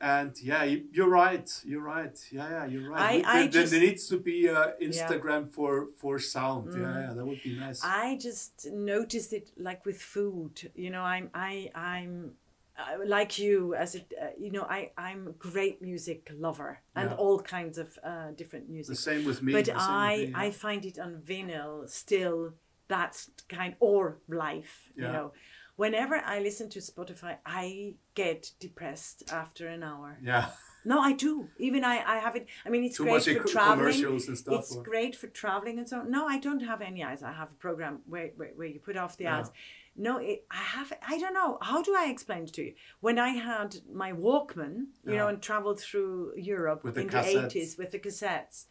And 0.00 0.32
yeah, 0.42 0.64
you, 0.64 0.84
you're 0.92 1.08
right. 1.08 1.48
You're 1.64 1.80
right. 1.80 2.18
Yeah, 2.32 2.48
yeah, 2.50 2.66
you're 2.66 2.90
right. 2.90 3.24
I- 3.24 3.30
I 3.36 3.42
there, 3.42 3.48
just- 3.62 3.70
there 3.72 3.80
needs 3.80 4.08
to 4.08 4.18
be 4.18 4.48
uh, 4.48 4.72
Instagram 4.82 5.52
for 5.52 5.88
for 5.96 6.18
sound. 6.18 6.68
Mm. 6.72 6.80
Yeah, 6.80 7.00
yeah, 7.08 7.12
that 7.14 7.24
would 7.24 7.42
be 7.42 7.56
nice. 7.56 7.80
I 7.84 8.16
just 8.18 8.66
noticed 8.72 9.32
it 9.32 9.50
like 9.56 9.86
with 9.86 10.02
food. 10.02 10.72
You 10.74 10.90
know, 10.90 11.02
I'm 11.02 11.30
I 11.32 11.70
I'm 11.74 12.32
uh, 12.78 12.98
like 13.06 13.38
you 13.38 13.74
as 13.74 13.94
it. 13.94 14.12
Uh, 14.20 14.26
you 14.38 14.50
know, 14.50 14.62
I 14.62 14.90
I'm 14.98 15.28
a 15.28 15.32
great 15.32 15.80
music 15.80 16.30
lover 16.36 16.80
and 16.96 17.10
Yeah. 17.10 17.16
all 17.16 17.40
kinds 17.40 17.78
of 17.78 17.98
uh, 18.02 18.30
different 18.36 18.68
music 18.68 18.96
the 18.96 19.02
same 19.02 19.24
with 19.24 19.42
me. 19.42 19.52
but 19.52 19.64
the 19.66 19.70
same 19.72 19.76
with 19.76 19.84
I 19.88 20.16
me, 20.16 20.24
yeah. 20.26 20.38
I 20.38 20.50
find 20.50 20.84
it 20.84 20.98
on 20.98 21.22
vinyl 21.24 21.88
still 21.88 22.54
that 22.88 23.26
kind 23.48 23.74
or 23.80 24.18
live. 24.28 24.90
You 24.96 25.04
know, 25.04 25.32
whenever 25.76 26.16
I 26.16 26.40
listen 26.40 26.68
to 26.70 26.80
Spotify, 26.80 27.38
I 27.46 27.94
get 28.14 28.50
depressed 28.60 29.24
after 29.32 29.66
an 29.68 29.82
hour. 29.82 30.18
yeah, 30.22 30.46
No, 30.84 31.00
I 31.00 31.12
do. 31.14 31.48
Even 31.58 31.82
I, 31.82 31.96
I 32.14 32.16
have 32.18 32.36
it. 32.36 32.46
I 32.66 32.68
mean, 32.68 32.84
it's 32.84 32.98
too 32.98 33.04
great 33.04 33.22
for 33.24 33.48
traveling. 33.48 34.18
stuff. 34.20 34.60
It's 34.60 34.76
or- 34.76 34.82
great 34.82 35.16
for 35.16 35.28
traveling 35.28 35.78
and 35.78 35.88
so 35.88 36.00
on. 36.00 36.10
No, 36.10 36.26
I 36.26 36.38
don't 36.38 36.60
have 36.60 36.82
any 36.82 37.02
ads. 37.02 37.22
I 37.22 37.32
have 37.32 37.50
a 37.52 37.54
program 37.54 38.00
where, 38.06 38.30
where, 38.36 38.50
where 38.54 38.66
you 38.68 38.80
put 38.80 38.96
off 38.98 39.16
the 39.16 39.24
Yeah. 39.24 39.38
ads. 39.38 39.50
No, 39.96 40.18
it, 40.18 40.44
I 40.50 40.56
have. 40.56 40.92
I 41.06 41.18
don't 41.18 41.34
know. 41.34 41.58
How 41.62 41.82
do 41.82 41.94
I 41.96 42.06
explain 42.10 42.44
it 42.44 42.52
to 42.54 42.64
you? 42.64 42.74
When 43.00 43.18
I 43.18 43.28
had 43.30 43.76
my 43.92 44.12
Walkman, 44.12 44.76
you 45.04 45.12
Yeah. 45.12 45.16
know, 45.18 45.28
and 45.28 45.40
traveled 45.40 45.80
through 45.80 46.32
Europe 46.36 46.82
With 46.84 46.98
in 46.98 47.06
the 47.06 47.12
cassettes. 47.12 47.44
eighties 47.44 47.78
with 47.78 47.92
the 47.92 48.00
cassettes, 48.00 48.66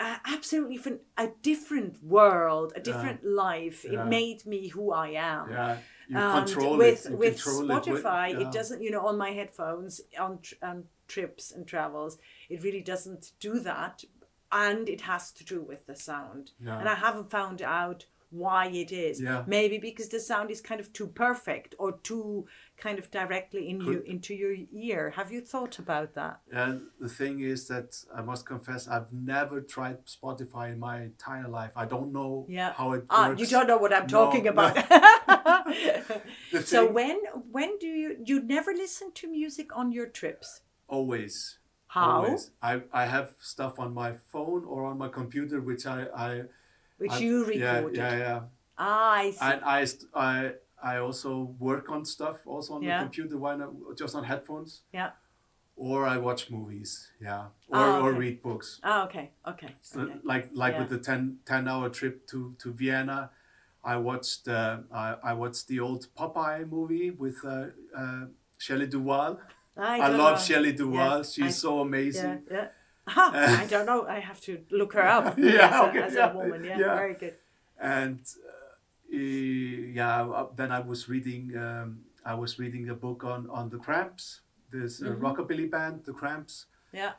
uh, 0.00 0.16
absolutely 0.26 0.76
fun, 0.78 1.00
a 1.16 1.28
different 1.42 2.02
world, 2.02 2.72
a 2.74 2.80
different 2.80 3.22
life. 3.24 3.84
Yeah. 3.84 4.02
It 4.02 4.06
made 4.08 4.44
me 4.46 4.68
who 4.68 4.90
I 4.92 5.08
am. 5.10 5.50
yeah, 5.50 5.78
you 6.08 6.16
And 6.18 6.46
control 6.46 6.76
with 6.78 7.06
it. 7.06 7.10
You 7.10 7.16
with 7.16 7.42
control 7.42 7.62
Spotify, 7.68 8.30
it. 8.30 8.32
it, 8.32 8.36
with- 8.38 8.46
yeah. 8.46 8.50
doesn't. 8.50 8.82
You 8.82 8.90
know, 8.90 9.06
on 9.06 9.16
my 9.16 9.30
headphones 9.30 10.00
on 10.18 10.40
tr- 10.40 10.54
on 10.62 10.84
trips 11.06 11.52
and 11.52 11.66
travels, 11.66 12.18
it 12.48 12.62
really 12.62 12.80
doesn't 12.80 13.32
do 13.40 13.60
that, 13.60 14.02
and 14.50 14.88
it 14.88 15.02
has 15.02 15.30
to 15.32 15.44
do 15.44 15.60
with 15.62 15.86
the 15.86 15.94
sound. 15.94 16.52
Yeah. 16.60 16.78
And 16.80 16.88
I 16.88 16.94
haven't 16.96 17.30
found 17.30 17.62
out 17.62 18.06
why 18.30 18.66
it 18.68 18.92
is. 18.92 19.20
Yeah. 19.20 19.42
Maybe 19.46 19.78
because 19.78 20.08
the 20.08 20.20
sound 20.20 20.50
is 20.50 20.60
kind 20.60 20.80
of 20.80 20.92
too 20.92 21.08
perfect 21.08 21.74
or 21.78 21.98
too 21.98 22.46
kind 22.76 22.98
of 22.98 23.10
directly 23.10 23.68
in 23.68 23.80
you 23.80 24.02
into 24.06 24.34
your 24.34 24.54
ear. 24.72 25.10
Have 25.16 25.32
you 25.32 25.40
thought 25.40 25.78
about 25.78 26.14
that? 26.14 26.40
And 26.52 26.82
the 27.00 27.08
thing 27.08 27.40
is 27.40 27.66
that 27.68 27.96
I 28.14 28.22
must 28.22 28.46
confess, 28.46 28.86
I've 28.88 29.12
never 29.12 29.60
tried 29.60 30.06
Spotify 30.06 30.72
in 30.72 30.78
my 30.78 31.02
entire 31.02 31.48
life. 31.48 31.72
I 31.76 31.86
don't 31.86 32.12
know 32.12 32.46
Yeah. 32.48 32.72
how 32.72 32.92
it 32.92 33.04
Ah, 33.10 33.28
works. 33.28 33.40
you 33.40 33.46
don't 33.48 33.66
know 33.66 33.78
what 33.78 33.92
I'm 33.92 34.02
No, 34.06 34.08
talking 34.08 34.44
no. 34.44 34.50
about. 34.50 34.76
The 36.52 36.62
so 36.62 36.90
when 36.90 37.18
when 37.50 37.78
do 37.78 37.86
you 37.86 38.16
you 38.24 38.42
never 38.42 38.72
listen 38.72 39.12
to 39.14 39.28
music 39.30 39.76
on 39.76 39.92
your 39.92 40.06
trips? 40.06 40.62
Always. 40.88 41.58
How? 41.86 42.10
Always. 42.22 42.50
I, 42.62 42.82
I 42.92 43.06
have 43.06 43.34
stuff 43.40 43.78
on 43.78 43.94
my 43.94 44.12
phone 44.12 44.64
or 44.64 44.84
on 44.84 44.98
my 44.98 45.08
computer 45.08 45.60
which 45.60 45.86
I, 45.86 46.06
I 46.16 46.42
Which 47.00 47.12
I- 47.12 47.18
you 47.18 47.44
recorded. 47.44 47.96
yeah, 47.96 48.16
yeah. 48.18 48.40
Ah, 48.76 49.12
I 49.12 49.30
see. 49.30 49.38
And 49.40 49.60
I, 49.64 49.84
st- 49.86 50.10
I, 50.14 50.52
I 50.82 50.98
also 50.98 51.54
work 51.58 51.90
on 51.90 52.04
stuff 52.04 52.36
also 52.46 52.74
on 52.74 52.82
Yeah. 52.82 52.98
the 52.98 53.04
computer. 53.04 53.36
Why 53.38 53.56
not 53.56 53.72
just 53.96 54.14
on 54.14 54.24
headphones? 54.24 54.82
yeah. 54.92 55.10
Or 55.76 56.06
I 56.06 56.18
watch 56.18 56.50
movies. 56.50 57.08
Yeah. 57.22 57.44
Or, 57.68 57.78
Ah, 57.78 58.00
or 58.02 58.12
read 58.12 58.42
books. 58.42 58.80
Ah, 58.84 59.04
okay. 59.06 59.30
Okay. 59.52 59.68
So, 59.80 60.00
okay. 60.00 60.16
Like 60.22 60.50
like 60.52 60.74
Yeah. 60.74 60.80
with 60.80 60.90
the 60.90 60.98
10, 60.98 61.38
10 61.46 61.68
hour 61.68 61.88
trip 61.88 62.26
to, 62.32 62.54
to 62.58 62.70
Vienna, 62.70 63.30
I 63.82 63.96
watched 63.96 64.46
uh, 64.46 64.80
I, 64.92 65.06
I 65.30 65.32
watched 65.32 65.68
the 65.68 65.80
old 65.80 66.02
Popeye 66.14 66.68
movie 66.68 67.10
with 67.12 67.38
uh, 67.46 67.68
uh, 67.96 68.24
Shelley 68.58 68.88
Duvall. 68.88 69.40
I, 69.74 69.96
don't 70.08 70.18
love 70.18 70.36
know. 70.38 70.44
Shelley 70.48 70.72
Duvall. 70.74 71.18
Yes, 71.18 71.32
She's 71.32 71.44
I- 71.56 71.60
so 71.64 71.76
Yeah, 71.76 71.82
amazing. 71.88 72.42
yeah. 72.50 72.68
I 73.16 73.66
don't 73.68 73.86
know. 73.86 74.06
I 74.06 74.20
have 74.20 74.40
to 74.42 74.52
look 74.70 74.92
her 74.94 75.06
up. 75.06 75.38
Yeah, 75.38 75.68
as, 75.72 75.96
a, 75.96 76.04
as 76.04 76.14
yeah, 76.14 76.30
a 76.32 76.36
woman. 76.36 76.64
Yeah, 76.64 76.78
yeah. 76.78 76.94
very 76.96 77.14
good. 77.14 77.34
And 77.78 78.20
uh, 79.10 79.16
yeah, 79.16 80.22
uh, 80.28 80.46
then 80.54 80.70
I 80.70 80.80
was 80.80 81.08
reading 81.08 81.56
um, 81.56 82.00
I 82.24 82.34
was 82.34 82.58
reading 82.58 82.88
a 82.90 82.94
book 82.94 83.24
on 83.24 83.48
on 83.50 83.70
the 83.70 83.78
Cramps. 83.78 84.40
This 84.70 85.02
uh, 85.02 85.06
Mhm. 85.06 85.20
rockabilly 85.20 85.68
band, 85.70 86.04
the 86.04 86.12
Cramps. 86.12 86.66
Yeah, 86.92 87.12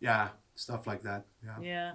Yeah, 0.00 0.28
stuff 0.54 0.86
like 0.86 1.02
that. 1.02 1.24
Yeah. 1.44 1.60
yeah. 1.72 1.92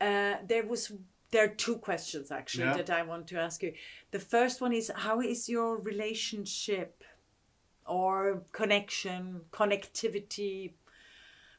Uh, 0.00 0.36
there 0.46 0.66
was 0.66 0.92
there 1.30 1.44
are 1.44 1.54
two 1.66 1.76
questions 1.78 2.30
actually 2.30 2.64
Yeah. 2.66 2.76
that 2.76 2.90
I 2.90 3.02
want 3.02 3.26
to 3.28 3.36
ask 3.38 3.62
you. 3.62 3.72
The 4.10 4.20
first 4.20 4.60
one 4.60 4.72
is 4.72 4.90
how 4.94 5.20
is 5.20 5.48
your 5.48 5.76
relationship 5.78 7.02
or 7.86 8.42
connection, 8.52 9.42
connectivity, 9.50 10.74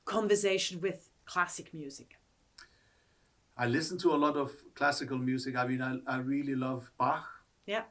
conversation 0.05 0.81
with 0.81 1.09
classic 1.25 1.73
music? 1.73 2.17
I 3.57 3.67
listen 3.67 3.97
to 3.99 4.13
a 4.13 4.17
lot 4.17 4.35
of 4.35 4.51
classical 4.73 5.17
music. 5.17 5.55
I 5.55 5.65
mean, 5.67 5.81
I, 5.81 5.99
I 6.07 6.17
really 6.17 6.55
love 6.55 6.91
Bach 6.97 7.25
Yeah. 7.65 7.83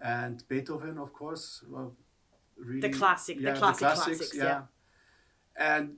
and 0.00 0.42
Beethoven, 0.48 0.96
of 0.98 1.12
course. 1.12 1.64
Well, 1.68 1.92
really, 2.56 2.80
The 2.80 2.90
classic- 2.90 3.42
the 3.42 3.52
classic 3.52 3.78
classics, 3.88 4.34
yeah. 4.34 4.62
And 5.56 5.96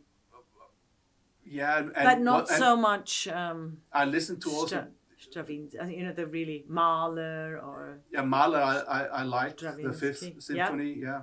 yeah, 1.45 1.79
and, 1.79 1.93
and 1.97 2.05
but 2.05 2.21
not 2.21 2.49
and 2.51 2.59
so 2.59 2.77
much 2.77 3.29
um, 3.29 3.79
I 3.93 4.05
listen 4.05 4.39
to 4.41 4.51
also 4.51 4.67
Stra- 4.67 4.89
Stravinsky, 5.19 5.79
uh, 5.79 5.87
you 5.87 6.05
know, 6.05 6.13
the 6.13 6.27
really 6.27 6.65
Mahler 6.69 7.59
or 7.63 7.99
yeah 8.11 8.23
Mahler. 8.23 8.59
I 8.63 8.79
I, 8.81 9.01
I 9.21 9.23
like 9.25 9.59
the 9.59 9.93
Fifth 9.93 10.23
yeah. 10.23 10.39
Symphony. 10.39 10.93
Yeah, 10.95 11.23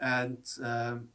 and 0.00 0.38
um, 0.62 1.08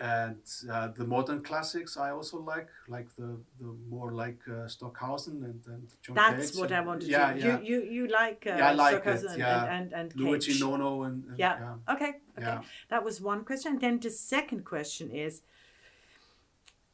and 0.00 0.40
uh, 0.72 0.88
the 0.98 1.04
modern 1.04 1.42
classics 1.42 1.96
I 1.96 2.10
also 2.10 2.38
like, 2.52 2.68
like 2.88 3.08
the 3.16 3.30
the 3.60 3.70
more 3.94 4.10
like 4.24 4.40
uh, 4.48 4.66
Stockhausen 4.66 5.36
and 5.48 5.60
and 5.66 5.88
John 6.02 6.14
That's 6.16 6.50
Cage 6.50 6.60
what 6.60 6.70
and- 6.72 6.78
I 6.80 6.86
wanted 6.90 7.08
yeah, 7.08 7.32
to. 7.32 7.38
Yeah, 7.38 7.60
You 7.60 7.64
you 7.70 7.78
you 7.96 8.04
like 8.08 8.46
uh, 8.46 8.56
Yeah, 8.62 8.72
like 8.72 8.94
Stockhausen 8.94 9.26
it, 9.28 9.32
and, 9.32 9.38
yeah. 9.38 9.74
and 9.76 9.92
and 9.92 10.16
Luigi 10.16 10.52
Cage. 10.52 10.60
Nono 10.62 11.02
and, 11.02 11.24
and 11.28 11.38
Yeah. 11.38 11.54
yeah. 11.64 11.94
Okay. 11.94 12.12
Okay. 12.38 12.58
That 12.88 13.04
was 13.04 13.20
one 13.20 13.44
question. 13.44 13.72
And 13.72 13.80
then 13.80 14.00
the 14.00 14.10
second 14.10 14.64
question 14.64 15.10
is, 15.10 15.42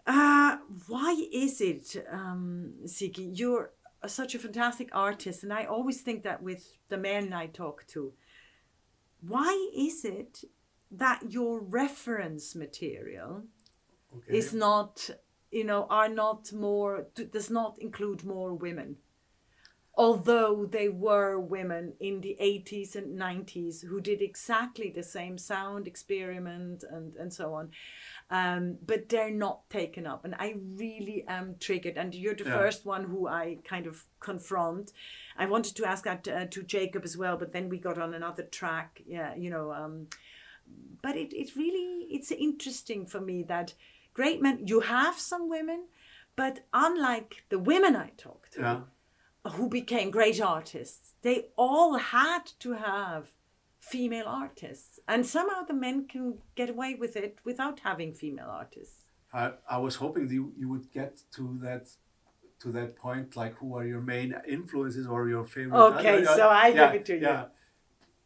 uh, 0.07 0.57
why 0.89 1.13
is 1.33 1.61
it, 1.61 1.87
um, 2.11 2.73
Siki, 2.85 3.31
you're 3.39 3.71
such 4.07 4.35
a 4.35 4.39
fantastic 4.39 4.89
artist, 4.93 5.43
and 5.45 5.53
I 5.53 5.65
always 5.65 6.01
think 6.03 6.23
that 6.25 6.43
with 6.43 6.63
the 6.89 6.97
men 6.99 7.33
I 7.33 7.47
talk 7.47 7.87
to, 7.89 8.13
why 9.21 9.53
is 9.75 10.05
it 10.05 10.45
that 10.91 11.33
your 11.33 11.61
reference 11.61 12.55
material 12.55 13.45
Okay. 14.17 14.37
is 14.39 14.53
not 14.55 15.11
you 15.51 15.65
know 15.65 15.87
are 15.91 16.09
not 16.09 16.53
more 16.53 17.07
does 17.33 17.51
not 17.51 17.77
include 17.79 18.25
more 18.25 18.55
women. 18.55 18.97
Although 19.99 20.67
they 20.67 20.91
were 20.91 21.39
women 21.41 21.95
in 22.01 22.21
the 22.21 22.37
80s 22.39 22.97
and 22.97 23.19
90s 23.19 23.83
who 23.87 23.99
did 24.01 24.21
exactly 24.21 24.91
the 24.91 25.03
same 25.03 25.39
sound 25.39 25.87
experiment 25.87 26.85
and 26.91 27.17
and 27.17 27.33
so 27.33 27.55
on 27.55 27.71
um, 28.29 28.77
but 28.85 29.09
they're 29.09 29.31
not 29.31 29.69
taken 29.71 30.07
up. 30.07 30.25
And 30.25 30.35
i 30.39 30.55
really 30.75 31.25
am 31.29 31.57
triggered. 31.61 31.97
And 31.97 32.15
you're 32.15 32.35
the 32.35 32.45
Yeah. 32.45 32.59
first 32.59 32.85
one 32.85 33.05
who 33.05 33.27
i 33.29 33.59
kind 33.65 33.87
of 33.87 34.05
confront. 34.21 34.93
I 35.39 35.47
wanted 35.47 35.77
to 35.77 35.87
ask 35.87 36.05
that 36.05 36.29
uh, 36.29 36.47
to 36.47 36.63
jacob 36.63 37.05
as 37.05 37.17
well 37.17 37.37
but 37.39 37.53
then 37.53 37.69
we 37.69 37.79
got 37.79 37.99
on 37.99 38.15
another 38.15 38.43
track. 38.43 39.01
Yeah 39.07 39.35
you 39.35 39.49
know 39.51 39.73
um, 39.73 40.09
but 41.03 41.17
it, 41.17 41.33
it 41.33 41.55
really 41.57 42.07
it's 42.11 42.31
interesting 42.33 43.07
for 43.07 43.21
me 43.21 43.43
that 43.43 43.75
great 44.15 44.41
men 44.43 44.67
you 44.67 44.81
have 44.81 45.19
some 45.19 45.49
women 45.49 45.87
but 46.35 46.61
unlike 46.73 47.45
the 47.49 47.59
women 47.59 47.95
i 47.97 48.11
talked 48.17 48.53
to 48.55 48.61
yeah. 48.61 48.81
who 49.53 49.69
became 49.69 50.11
great 50.11 50.41
artists 50.41 51.13
they 51.23 51.47
all 51.57 51.97
had 51.99 52.45
to 52.59 52.73
have 52.73 53.31
female 53.79 54.27
artists 54.27 54.99
and 55.07 55.25
somehow 55.25 55.63
the 55.63 55.75
men 55.75 56.07
can 56.09 56.39
get 56.55 56.71
away 56.71 56.95
with 56.95 57.15
it 57.17 57.39
without 57.45 57.81
having 57.81 58.13
female 58.13 58.49
artists 58.51 59.03
I, 59.33 59.53
I 59.69 59.79
was 59.79 59.97
hoping 59.97 60.31
you, 60.31 60.53
you 60.57 60.69
would 60.69 60.91
get 60.93 61.21
to 61.33 61.59
that 61.63 61.89
to 62.61 62.73
that 62.73 62.97
point 62.97 63.37
like 63.37 63.55
who 63.59 63.77
are 63.77 63.85
your 63.85 64.01
main 64.01 64.35
influences 64.49 65.07
or 65.07 65.29
your 65.29 65.45
favorite 65.45 65.79
Okay, 65.79 66.25
so 66.25 66.49
I 66.49 66.73
give 66.73 66.95
it 66.95 67.05
to 67.07 67.15
you. 67.15 67.21
yeah. 67.21 67.45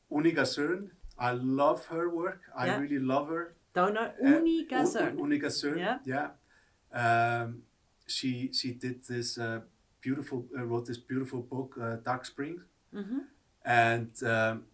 Unica 0.09 0.43
Zürn 0.43 0.91
I 1.21 1.33
love 1.33 1.81
her 1.87 2.09
work 2.09 2.41
I 2.57 2.66
Yeah. 2.66 2.79
really 2.83 2.99
love 3.14 3.29
her 3.29 3.55
don't 3.75 3.97
Uh, 3.97 4.11
Unica 4.23 4.79
U- 4.81 4.87
Zürn. 4.93 5.14
U- 5.18 5.25
Unica 5.25 5.47
Zürn 5.51 5.79
Yeah. 5.79 5.99
yeah 6.05 6.29
um, 6.93 7.62
she 8.07 8.51
she 8.53 8.73
did 8.85 9.05
this 9.05 9.39
uh, 9.39 9.61
beautiful 10.01 10.39
uh, 10.59 10.64
wrote 10.64 10.87
this 10.87 10.99
beautiful 10.99 11.41
book 11.43 11.71
uh, 11.81 11.97
Dark 12.09 12.25
Spring 12.25 12.57
Mhm. 12.93 13.21
and 13.64 14.11
um, 14.35 14.64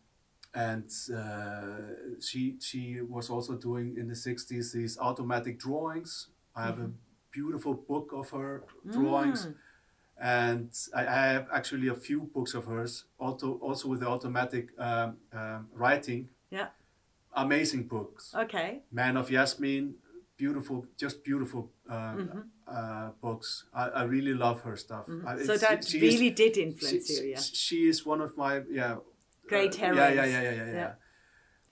and 0.54 0.90
uh, 1.12 2.20
she 2.20 2.56
she 2.60 3.00
was 3.02 3.28
also 3.30 3.54
doing 3.68 3.96
in 4.00 4.06
the 4.08 4.14
60s 4.14 4.72
these 4.72 4.98
automatic 4.98 5.58
drawings 5.58 6.28
i 6.54 6.62
have 6.68 6.78
a 6.78 6.90
beautiful 7.30 7.74
book 7.74 8.08
of 8.20 8.30
her 8.30 8.62
drawings 8.96 9.46
Mm. 9.46 9.54
and 10.18 10.70
I, 10.94 11.02
I 11.06 11.26
have 11.34 11.46
actually 11.52 11.88
a 11.88 11.94
few 11.94 12.20
books 12.34 12.54
of 12.54 12.64
hers 12.66 13.04
also 13.18 13.58
also 13.68 13.88
with 13.90 14.00
the 14.00 14.08
automatic 14.08 14.66
um, 14.78 15.18
um, 15.32 15.68
writing 15.74 16.28
Yeah. 16.50 16.68
amazing 17.34 17.84
books. 17.88 18.34
Okay. 18.34 18.82
Man 18.92 19.16
of 19.16 19.30
yasmin 19.30 19.94
beautiful 20.36 20.86
just 20.98 21.24
beautiful 21.24 21.70
um, 21.88 22.50
uh, 22.68 23.08
books. 23.22 23.64
I, 23.74 23.88
I 23.88 24.02
really 24.04 24.34
love 24.34 24.60
her 24.62 24.76
stuff. 24.76 25.06
Mm-hmm. 25.06 25.44
so 25.44 25.56
that 25.56 25.84
she 25.84 25.98
is- 25.98 26.14
really 26.14 26.30
did 26.30 26.54
she, 26.56 26.62
influence 26.62 27.10
you 27.10 27.26
yeah. 27.30 27.40
she 27.40 27.88
is 27.88 28.04
one 28.06 28.20
of 28.20 28.36
my 28.36 28.62
yeah 28.70 28.96
Great 29.48 29.74
uh, 29.74 29.78
yeah, 29.78 29.84
heroines. 29.86 30.16
yeah 30.16 30.24
yeah 30.24 30.42
yeah 30.42 30.50
yeah 30.52 30.66
yeah, 30.66 30.72
Yeah. 30.74 30.92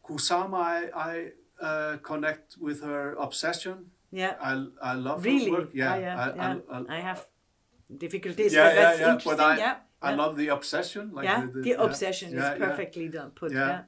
Kusama 0.07 0.55
I, 0.55 0.79
I 1.11 1.31
uh, 1.61 1.97
connect 1.99 2.57
with 2.61 2.83
her 2.83 3.14
obsession. 3.14 3.77
Yeah. 4.11 4.35
I, 4.41 4.53
I 4.83 4.95
love 4.95 5.25
really? 5.25 5.51
her 5.51 5.53
work 5.59 5.70
yeah, 5.75 5.93
Ah, 5.93 5.97
yeah, 5.97 6.14
I, 6.25 6.27
yeah. 6.37 6.57
I, 6.70 6.79
I, 6.79 6.97
I 6.99 7.01
have 7.01 7.25
difficulties 8.05 8.53
Yeah, 8.53 8.64
but 8.68 8.75
yeah, 8.77 9.07
yeah, 9.07 9.18
but 9.25 9.41
I- 9.41 9.59
yeah. 9.59 9.77
I 10.03 10.14
love 10.14 10.37
the 10.37 10.49
obsession 10.49 11.12
like 11.12 11.25
yeah, 11.25 11.47
the, 11.55 11.68
yeah, 11.70 11.77
obsession 11.87 12.29
yeah, 12.35 12.53
is 12.53 12.59
perfectly 12.59 13.09
done 13.09 13.31
put. 13.31 13.53
Yeah. 13.53 13.85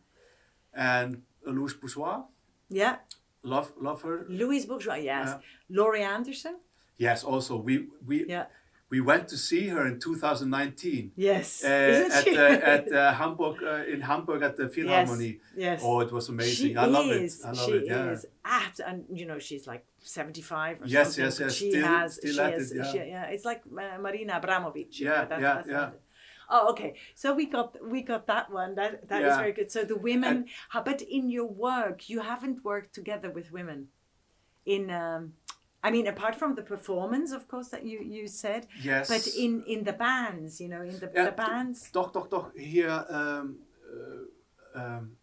And 0.77 1.23
Louise 1.47 1.75
Bourgeois 1.81 2.23
yeah. 2.69 2.97
love 3.43 3.73
love 3.81 4.03
her 4.03 4.27
Louise 4.29 4.67
Bourgeois, 4.67 4.97
yes. 5.13 5.27
Yeah. 5.29 5.39
Laurie 5.79 6.03
Anderson, 6.03 6.57
yes 6.99 7.25
also 7.25 7.57
we 7.57 7.75
we 8.09 8.17
yeah, 8.29 8.47
we 8.91 9.01
went 9.01 9.25
to 9.29 9.37
see 9.37 9.69
her 9.75 9.87
in 9.87 9.99
2019 9.99 11.13
yes. 11.17 11.65
uh, 11.65 11.69
at 12.17 12.25
she? 12.25 12.37
uh, 12.37 12.43
at 12.75 12.93
uh, 12.93 13.13
Hamburg 13.21 13.57
uh, 13.63 13.85
in 13.95 14.01
Hamburg 14.01 14.43
at 14.43 14.57
the 14.57 14.67
Philharmonie 14.75 15.39
yes. 15.57 15.81
yes. 15.81 15.81
oh 15.85 16.01
it 16.01 16.11
was 16.13 16.29
amazing 16.29 16.69
she 16.71 16.77
I 16.77 16.87
love 16.87 17.07
is. 17.11 17.41
it 17.41 17.47
I 17.47 17.49
love 17.53 17.59
she 17.67 17.73
it 17.73 17.85
yeah 17.87 18.11
is 18.15 18.27
apt, 18.45 18.81
and 18.89 19.05
you 19.19 19.27
know 19.27 19.39
she's 19.39 19.67
like 19.67 19.85
seventy-five 20.19 20.83
or 20.83 20.87
Yes, 20.87 21.15
something. 21.15 21.25
yes, 21.25 21.39
but 21.39 21.45
yes, 21.45 21.55
She 21.55 21.71
still- 21.71 21.87
has. 21.87 22.15
still 22.17 22.33
she 22.35 22.41
at 22.41 22.53
has. 22.55 22.71
it, 22.73 22.77
yeah. 22.77 22.93
She, 22.93 22.99
yeah. 23.15 23.25
It's 23.35 23.45
like 23.45 23.63
uh, 23.67 23.99
Marina 24.05 24.41
Abramovic. 24.41 24.91
you 24.99 25.07
Yeah, 25.07 25.23
know, 25.23 25.27
that's, 25.31 25.43
yeah, 25.43 25.55
that's 25.55 25.69
yeah. 25.69 25.91
Oh, 26.49 26.71
okay. 26.71 26.95
So 27.15 27.35
we 27.35 27.47
got 27.47 27.77
we 27.83 28.03
got 28.03 28.27
that 28.27 28.51
one. 28.51 28.75
That 28.77 29.09
that 29.09 29.23
is 29.23 29.29
Yeah. 29.31 29.39
very 29.39 29.53
good. 29.53 29.71
So 29.71 29.85
the 29.85 29.97
women, 29.97 30.47
how, 30.71 30.83
but 30.83 31.03
in 31.03 31.31
your 31.31 31.47
work, 31.49 32.09
you 32.09 32.21
haven't 32.21 32.65
worked 32.65 32.93
together 32.95 33.31
with 33.31 33.51
women. 33.53 33.89
In 34.65 34.91
um, 34.91 35.35
I 35.83 35.91
mean, 35.91 36.07
apart 36.07 36.35
from 36.35 36.55
the 36.55 36.63
performance, 36.63 37.33
of 37.33 37.47
course, 37.49 37.69
that 37.71 37.85
you 37.85 38.01
you 38.01 38.27
said, 38.29 38.67
Yes. 38.83 39.09
but 39.09 39.27
in 39.37 39.63
in 39.67 39.85
the 39.85 39.93
bands, 39.93 40.61
you 40.61 40.69
know, 40.69 40.83
in 40.83 40.99
the, 40.99 41.11
Ja, 41.15 41.25
the 41.27 41.33
bands. 41.33 41.91
Doch, 41.93 42.13
doch, 42.13 42.29
doch. 42.29 42.53
Hier 42.55 43.07
ähm, 43.11 43.59
äh, 44.75 44.81
ähm, 44.81 45.17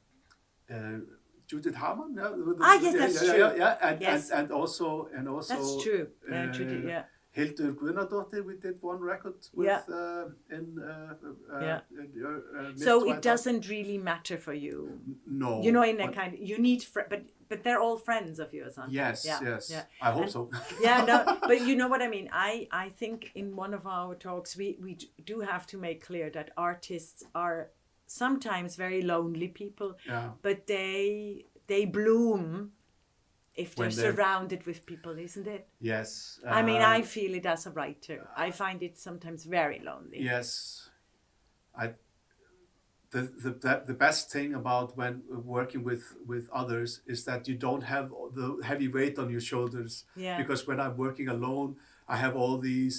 äh, 0.67 0.99
Judith 1.47 1.75
Hamann. 1.77 2.15
Ja, 2.15 2.31
Ah, 2.61 2.75
yes, 2.81 2.95
that's 2.95 3.21
yeah, 3.21 3.33
true. 3.33 3.39
Yeah, 3.39 3.55
yeah, 3.55 3.77
and, 3.81 4.01
Yes. 4.01 4.29
and, 4.31 4.39
and 4.39 4.51
also 4.51 5.09
and 5.15 5.27
also 5.27 5.53
That's 5.53 5.83
true. 5.83 6.07
Yeah, 6.29 6.43
uh, 6.45 6.51
Judy, 6.51 6.83
yeah. 6.87 7.03
Hildur 7.33 7.73
Guðnadóttir, 7.73 8.45
we 8.45 8.55
did 8.57 8.77
one 8.81 8.99
record 8.99 9.35
with 9.53 9.65
Yeah. 9.67 9.81
uh, 9.89 10.29
in, 10.51 10.77
uh, 10.79 11.15
uh, 11.51 11.59
Yeah. 11.61 11.81
in, 11.89 12.25
uh, 12.25 12.75
So 12.75 13.09
it 13.11 13.21
doesn't 13.23 13.67
really 13.69 13.97
matter 13.97 14.37
for 14.37 14.53
you, 14.53 14.99
No. 15.25 15.61
you 15.63 15.71
know, 15.71 15.81
in 15.83 15.99
a 15.99 16.11
kind. 16.11 16.37
You 16.37 16.57
need, 16.59 16.83
fr- 16.83 17.07
but 17.09 17.23
but 17.49 17.63
they're 17.63 17.79
all 17.79 17.97
friends 17.97 18.39
of 18.39 18.51
yours, 18.53 18.77
aren't 18.79 18.91
Yes, 18.93 19.23
they? 19.23 19.29
Yeah, 19.29 19.41
yes. 19.43 19.69
yeah. 19.69 19.83
I 20.01 20.11
hope 20.11 20.23
And- 20.23 20.31
so. 20.31 20.49
yeah 20.81 21.05
no 21.05 21.17
but 21.49 21.61
you 21.67 21.75
know 21.75 21.87
what 21.87 22.01
i 22.01 22.07
mean 22.07 22.27
i 22.31 22.67
i 22.71 22.89
think 22.89 23.31
in 23.35 23.55
one 23.55 23.75
of 23.75 23.85
our 23.85 24.15
talks 24.15 24.55
we 24.57 24.77
we 24.81 24.97
do 25.23 25.41
have 25.41 25.67
to 25.67 25.77
make 25.77 25.99
clear 26.07 26.31
that 26.31 26.49
artists 26.57 27.23
are 27.35 27.69
sometimes 28.07 28.75
very 28.75 29.01
lonely 29.03 29.47
people 29.49 29.89
yeah. 30.07 30.31
but 30.41 30.65
they 30.67 31.45
they 31.67 31.85
bloom 31.85 32.71
if 33.55 33.75
they're 33.75 33.89
they're- 33.89 34.13
surrounded 34.13 34.65
with 34.65 34.85
people 34.85 35.17
isn't 35.19 35.47
it 35.47 35.67
Yes. 35.79 36.39
i 36.47 36.61
mean 36.61 36.81
uh, 36.81 36.87
i 36.97 37.01
feel 37.01 37.33
it 37.35 37.45
as 37.45 37.65
a 37.67 37.71
writer 37.71 38.27
i 38.35 38.51
find 38.51 38.81
it 38.83 38.97
sometimes 38.97 39.45
very 39.45 39.79
lonely 39.79 40.21
Yes, 40.21 40.89
I. 41.75 41.93
The, 43.11 43.21
the, 43.43 43.51
the, 43.51 43.83
the 43.85 43.93
best 43.93 44.31
thing 44.31 44.55
about 44.55 44.97
when 44.97 45.21
working 45.29 45.83
with, 45.83 46.15
with 46.25 46.49
others 46.51 47.01
is 47.05 47.25
that 47.25 47.47
you 47.47 47.53
don't 47.53 47.83
have 47.83 48.09
the 48.33 48.59
heavy 48.63 48.87
weight 48.87 49.19
on 49.19 49.29
your 49.29 49.39
shoulders. 49.39 50.05
Yeah. 50.15 50.35
Because 50.41 50.65
when 50.65 50.79
I'm 50.79 50.97
working 50.97 51.27
alone, 51.27 51.75
I 52.07 52.17
have 52.17 52.35
all 52.35 52.57
these. 52.57 52.95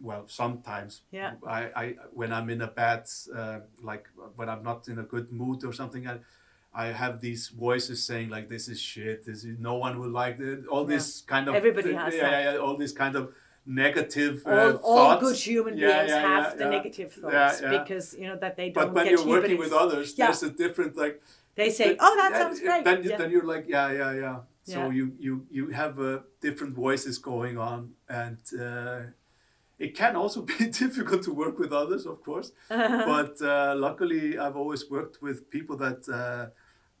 Well, 0.00 0.24
sometimes. 0.26 1.02
Yeah. 1.10 1.34
I, 1.46 1.60
I 1.76 1.94
when 2.14 2.32
I'm 2.32 2.48
in 2.48 2.62
a 2.62 2.66
bad, 2.66 3.02
uh, 3.36 3.58
like 3.82 4.08
when 4.36 4.48
I'm 4.48 4.62
not 4.62 4.88
in 4.88 4.98
a 5.00 5.02
good 5.02 5.30
mood 5.30 5.62
or 5.64 5.74
something, 5.74 6.08
I, 6.08 6.20
I 6.74 6.86
have 6.86 7.20
these 7.20 7.48
voices 7.48 8.04
saying 8.04 8.28
like, 8.28 8.48
"This 8.48 8.68
is 8.68 8.80
shit. 8.80 9.24
This 9.24 9.44
is 9.44 9.58
no 9.58 9.74
one 9.74 9.98
will 9.98 10.10
like 10.10 10.38
it." 10.40 10.66
All 10.66 10.82
Yeah. 10.82 10.96
this 10.96 11.22
kind 11.22 11.48
of. 11.48 11.54
Everybody 11.54 11.92
has 11.92 12.14
yeah, 12.14 12.30
that. 12.30 12.54
Yeah, 12.54 12.60
all 12.60 12.76
this 12.76 12.92
kind 12.92 13.16
of 13.16 13.32
negative 13.66 14.42
uh, 14.46 14.50
all, 14.50 14.76
all 14.76 14.96
thoughts. 14.96 15.22
good 15.22 15.36
human 15.36 15.76
Yeah, 15.76 15.98
beings 15.98 16.10
yeah, 16.10 16.20
have 16.20 16.58
the 16.58 16.68
negative 16.70 17.12
thoughts 17.12 17.60
because 17.60 18.14
you 18.18 18.26
know 18.26 18.36
that 18.36 18.56
they 18.56 18.70
don't 18.70 18.86
But 18.86 18.94
when 18.94 19.06
you're 19.06 19.26
working 19.26 19.58
with 19.58 19.72
others, 19.72 20.14
there's 20.14 20.42
a 20.42 20.50
different 20.50 20.96
like. 20.96 21.20
they 21.54 21.70
say 21.70 21.96
oh 21.98 22.14
that 22.16 22.32
sounds 22.40 22.60
great 22.60 22.84
Then, 22.84 23.02
then 23.02 23.30
you're 23.30 23.48
like, 23.54 23.66
yeah, 23.68 23.90
yeah, 23.92 24.12
yeah. 24.24 24.38
So 24.62 24.90
you 24.90 25.12
you 25.18 25.46
you 25.50 25.64
have 25.70 25.98
uh, 25.98 26.20
different 26.40 26.74
voices 26.74 27.18
going 27.18 27.56
on, 27.58 27.80
and 28.08 28.38
uh, 28.66 29.00
it 29.78 29.94
can 29.96 30.16
also 30.16 30.42
be 30.58 30.66
difficult 30.66 31.22
to 31.24 31.32
work 31.32 31.58
with 31.58 31.72
others, 31.72 32.06
of 32.06 32.22
course. 32.22 32.52
but 32.68 33.40
uh, 33.42 33.74
luckily, 33.76 34.38
I've 34.38 34.56
always 34.56 34.90
worked 34.90 35.22
with 35.22 35.50
people 35.50 35.76
that. 35.78 36.08
Uh, 36.08 36.50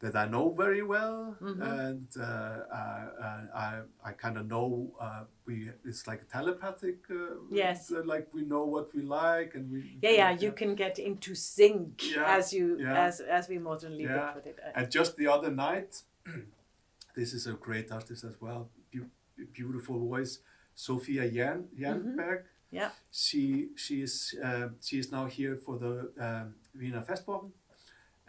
that 0.00 0.14
I 0.14 0.26
know 0.28 0.50
very 0.64 0.84
well, 0.84 1.34
Mm-hmm. 1.42 1.60
and 1.60 2.06
uh, 2.20 2.58
I, 2.72 3.48
I, 3.64 3.80
I 4.04 4.12
kind 4.12 4.36
of 4.38 4.46
know 4.46 4.92
uh, 5.00 5.24
we. 5.44 5.70
It's 5.84 6.06
like 6.06 6.28
telepathic. 6.28 6.98
Uh, 7.10 7.34
Yes. 7.50 7.90
uh, 7.90 8.02
like 8.04 8.28
we 8.32 8.42
know 8.42 8.64
what 8.64 8.94
we 8.94 9.02
like, 9.02 9.56
and 9.56 9.64
we. 9.72 9.98
yeah 10.00 10.14
yeah 10.20 10.30
you 10.44 10.52
can 10.52 10.76
get 10.76 11.00
into 11.00 11.34
sync 11.34 12.00
Yeah, 12.14 12.36
as 12.38 12.52
you 12.52 12.78
yeah. 12.78 13.06
as 13.08 13.20
as 13.38 13.48
we 13.48 13.58
modernly 13.58 14.04
Yeah. 14.04 14.30
put 14.34 14.46
it 14.46 14.56
And 14.76 14.88
just 14.98 15.16
the 15.16 15.26
other 15.26 15.50
night, 15.50 16.02
this 17.16 17.32
is 17.32 17.46
a 17.48 17.54
great 17.54 17.90
artist 17.90 18.22
as 18.24 18.40
well, 18.40 18.70
Beau- 18.94 19.10
beautiful 19.52 19.98
voice, 19.98 20.38
Sophia 20.74 21.28
Jan 21.28 21.64
Jernberg. 21.76 22.42
Yeah 22.70 22.90
She 23.10 23.68
she 23.76 24.02
is 24.02 24.34
uh, 24.44 24.68
she 24.80 24.98
is 24.98 25.10
now 25.10 25.26
here 25.26 25.56
for 25.56 25.78
the 25.78 26.12
um, 26.20 26.54
Wiener 26.78 27.02
Festwochen, 27.02 27.52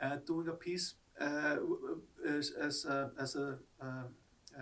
uh, 0.02 0.18
doing 0.26 0.48
a 0.48 0.54
piece 0.54 0.96
uh, 1.20 1.58
as 2.28 2.52
as 2.52 2.86
a, 2.86 3.12
as 3.20 3.36
a 3.36 3.58
uh, 3.82 4.08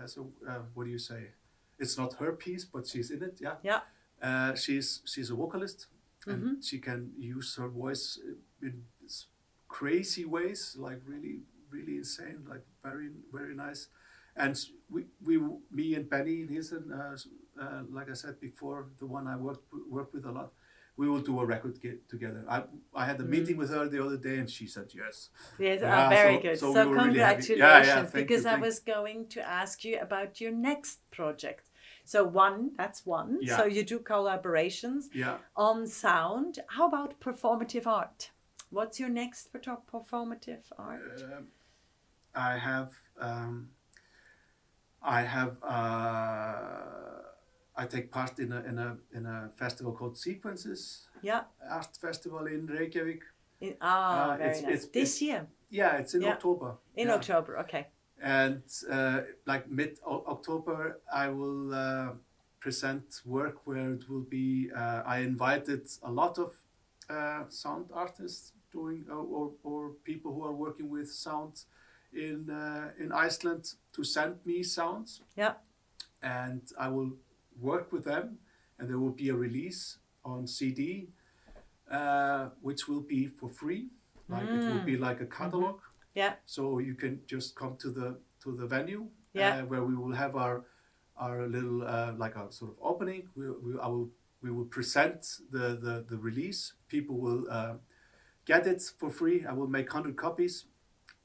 as 0.03 0.17
a 0.17 0.21
uh, 0.49 0.61
what 0.73 0.85
do 0.85 0.91
you 0.91 0.99
say? 0.99 1.31
It's 1.79 1.97
not 1.97 2.13
her 2.15 2.33
piece, 2.33 2.65
but 2.65 2.87
she's 2.87 3.11
in 3.11 3.23
it. 3.23 3.37
Yeah. 3.39 3.55
yeah 3.63 3.81
Uh, 4.21 4.55
she's 4.55 5.01
she's 5.05 5.29
a 5.31 5.35
vocalist, 5.35 5.87
and 6.27 6.41
Mhm. 6.43 6.63
she 6.63 6.79
can 6.79 7.13
use 7.17 7.55
her 7.57 7.69
voice 7.69 8.19
in 8.61 8.83
crazy 9.67 10.25
ways, 10.25 10.75
like 10.79 11.01
really 11.05 11.41
really 11.69 11.97
insane, 11.97 12.45
like 12.47 12.63
very 12.83 13.09
very 13.31 13.55
nice. 13.55 13.87
And 14.35 14.55
we 14.89 15.05
we 15.23 15.37
me 15.71 15.95
and 15.95 16.09
Benny 16.09 16.41
and 16.71 16.93
uh, 16.93 17.13
s- 17.13 17.27
uh, 17.59 17.83
like 17.91 18.09
I 18.09 18.13
said 18.13 18.39
before, 18.39 18.87
the 18.99 19.05
one 19.05 19.27
I 19.27 19.35
work 19.35 19.61
work 19.89 20.13
with 20.13 20.25
a 20.25 20.31
lot. 20.31 20.51
We 20.99 21.07
will 21.07 21.19
do 21.19 21.39
a 21.41 21.45
record 21.45 21.79
get 21.79 22.09
together. 22.09 22.43
I 22.49 22.63
I 23.01 23.05
had 23.05 23.19
a 23.19 23.23
meeting 23.23 23.57
with 23.57 23.69
her 23.69 23.87
the 23.87 24.03
other 24.03 24.17
day, 24.17 24.37
and 24.39 24.49
she 24.49 24.65
said 24.67 24.87
yes. 24.95 25.29
Yes, 25.59 25.81
Yeah, 25.81 26.05
oh, 26.05 26.09
very 26.09 26.35
so- 26.37 26.41
good. 26.41 26.59
so 26.59 26.73
So, 26.73 26.83
we 26.83 26.89
were 26.89 26.95
really 26.95 27.07
congratulations, 27.09 27.59
Yeah, 27.59 27.85
yeah, 27.85 28.03
thank 28.03 28.15
you, 28.15 28.21
because 28.21 28.45
I 28.45 28.55
was 28.67 28.79
going 28.79 29.27
to 29.35 29.39
ask 29.61 29.85
you 29.85 29.99
about 30.07 30.41
your 30.41 30.51
next 30.51 30.99
project. 31.11 31.69
So 32.03 32.23
one, 32.23 32.71
that's 32.77 33.05
one. 33.05 33.37
Yeah. 33.41 33.57
So 33.57 33.65
you 33.65 33.83
do 33.83 33.99
collaborations 33.99 35.03
Yeah. 35.13 35.37
on 35.55 35.85
sound. 35.87 36.59
How 36.75 36.87
about 36.87 37.19
performative 37.19 37.85
art? 37.85 38.31
What's 38.69 38.99
your 38.99 39.09
next 39.09 39.53
performative 39.53 40.63
art? 40.77 41.21
Um, 41.23 41.47
I 42.33 42.57
have 42.57 42.91
um, 43.19 43.69
I 45.01 45.21
have 45.35 45.57
uh, 45.63 47.21
I 47.77 47.85
take 47.85 48.11
part 48.11 48.39
in 48.39 48.51
a 48.51 48.59
in 48.63 48.79
a 48.79 48.97
in 49.13 49.25
a 49.25 49.49
festival 49.55 49.93
called 49.93 50.17
Sequences 50.17 51.07
Yeah. 51.21 51.43
Art 51.69 51.95
Festival 52.01 52.47
in 52.47 52.65
Reykjavik. 52.67 53.23
In, 53.61 53.75
ah, 53.81 54.33
Uh, 54.33 54.37
very 54.37 54.49
it's- 54.49 54.61
nice. 54.63 54.73
it's- 54.73 54.91
this 54.91 55.15
it's- 55.15 55.21
year 55.21 55.47
Yeah, 55.69 55.99
it's 56.01 56.13
in 56.13 56.21
Yeah. 56.21 56.33
October. 56.33 56.77
in 56.95 57.07
Yeah. 57.07 57.15
October. 57.15 57.57
Okay. 57.59 57.87
And 58.21 58.63
uh, 58.89 59.21
like 59.45 59.67
mid 59.69 59.99
October, 60.05 60.99
I 61.13 61.27
will 61.29 61.73
uh, 61.73 62.09
present 62.59 63.21
work 63.25 63.55
where 63.67 63.93
it 63.93 64.09
will 64.09 64.25
be. 64.29 64.71
Uh, 64.73 65.01
I 65.15 65.17
invited 65.19 65.83
a 66.01 66.11
lot 66.11 66.37
of 66.39 66.51
uh, 67.09 67.43
sound 67.49 67.91
artists 67.93 68.53
doing 68.71 69.05
or, 69.09 69.23
or, 69.37 69.53
or 69.63 69.89
people 70.03 70.31
who 70.33 70.43
are 70.43 70.55
working 70.65 70.89
with 70.89 71.09
sound 71.11 71.65
in 72.13 72.49
uh, 72.49 72.91
in 72.99 73.11
Iceland 73.27 73.75
to 73.93 74.03
send 74.03 74.33
me 74.45 74.63
sounds, 74.63 75.21
Yeah. 75.35 75.53
and 76.21 76.61
I 76.79 76.87
will 76.89 77.11
work 77.61 77.91
with 77.91 78.03
them, 78.05 78.37
and 78.79 78.89
there 78.89 78.99
will 78.99 79.11
be 79.15 79.29
a 79.29 79.35
release 79.35 79.97
on 80.23 80.47
CD, 80.47 81.09
uh, 81.91 82.49
which 82.61 82.87
will 82.87 83.01
be 83.01 83.27
for 83.27 83.49
free. 83.49 83.87
Like 84.29 84.43
it 84.49 84.59
will 84.73 84.83
be 84.83 84.97
like 84.97 85.21
a 85.21 85.25
catalog. 85.25 85.79
Yeah. 86.13 86.33
so 86.45 86.79
you 86.79 86.95
can 86.95 87.21
just 87.27 87.55
come 87.55 87.77
to 87.77 87.91
the 87.91 88.17
to 88.43 88.51
the 88.57 88.65
venue 88.65 89.05
Yeah. 89.33 89.57
uh, 89.57 89.65
where 89.65 89.83
we 89.83 89.95
will 89.95 90.15
have 90.15 90.35
our 90.35 90.65
our 91.15 91.47
little 91.47 91.83
uh, 91.83 92.13
like 92.17 92.35
a 92.35 92.51
sort 92.51 92.71
of 92.71 92.77
opening. 92.81 93.29
We, 93.35 93.49
we 93.51 93.79
I 93.79 93.87
will 93.87 94.09
we 94.41 94.51
will 94.51 94.65
present 94.65 95.21
the 95.51 95.77
the, 95.85 96.05
the 96.09 96.17
release. 96.17 96.73
People 96.89 97.17
will 97.17 97.45
uh, 97.49 97.75
get 98.45 98.65
it 98.67 98.81
for 98.97 99.09
free. 99.09 99.45
I 99.45 99.53
will 99.53 99.67
make 99.67 99.93
100 99.93 100.15
copies. 100.17 100.65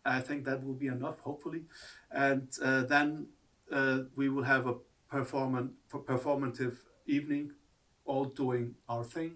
I 0.05 0.21
think 0.21 0.45
that 0.45 0.63
will 0.65 0.75
be 0.75 0.89
enough 0.89 1.21
hopefully. 1.21 1.63
And 2.11 2.49
uh, 2.63 2.83
then 2.83 3.29
uh, 3.73 3.99
we 4.17 4.29
will 4.29 4.45
have 4.45 4.67
a 4.67 4.75
performant 5.13 5.69
performative 6.13 6.77
evening 7.17 7.47
all 8.11 8.25
doing 8.43 8.67
our 8.89 9.05
thing 9.17 9.33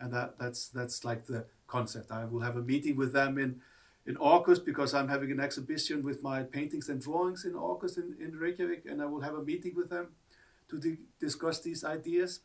and 0.00 0.08
that 0.16 0.28
that's 0.40 0.62
that's 0.78 0.98
like 1.10 1.22
the 1.26 1.40
concept 1.66 2.06
I 2.20 2.24
will 2.30 2.44
have 2.48 2.56
a 2.62 2.64
meeting 2.72 2.94
with 3.02 3.12
them 3.12 3.32
in 3.44 3.50
in 4.10 4.16
August 4.34 4.60
because 4.70 4.90
I'm 4.98 5.08
having 5.14 5.30
an 5.36 5.40
exhibition 5.48 5.96
with 6.08 6.18
my 6.22 6.38
paintings 6.56 6.88
and 6.88 6.98
drawings 7.08 7.44
in 7.44 7.54
August 7.54 7.98
in, 7.98 8.16
in 8.24 8.30
Reykjavik, 8.42 8.82
and 8.90 9.02
I 9.02 9.06
will 9.12 9.20
have 9.28 9.34
a 9.34 9.44
meeting 9.52 9.74
with 9.80 9.90
them 9.90 10.06
to 10.70 10.78
di- 10.84 11.02
discuss 11.20 11.60
these 11.60 11.84
ideas. 11.84 12.40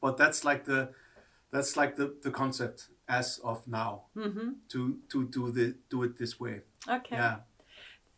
But 0.00 0.16
that's 0.16 0.40
like 0.50 0.64
the 0.64 0.80
that's 1.52 1.72
like 1.80 1.92
the, 2.00 2.06
the 2.26 2.30
concept 2.30 2.88
as 3.08 3.38
of 3.44 3.58
now 3.68 3.92
Mm-hmm. 4.16 4.48
to 4.72 4.80
to 5.12 5.18
do 5.36 5.42
the 5.58 5.66
do 5.92 6.02
it 6.06 6.12
this 6.22 6.40
way. 6.40 6.56
Okay. 6.88 7.16
Yeah, 7.16 7.36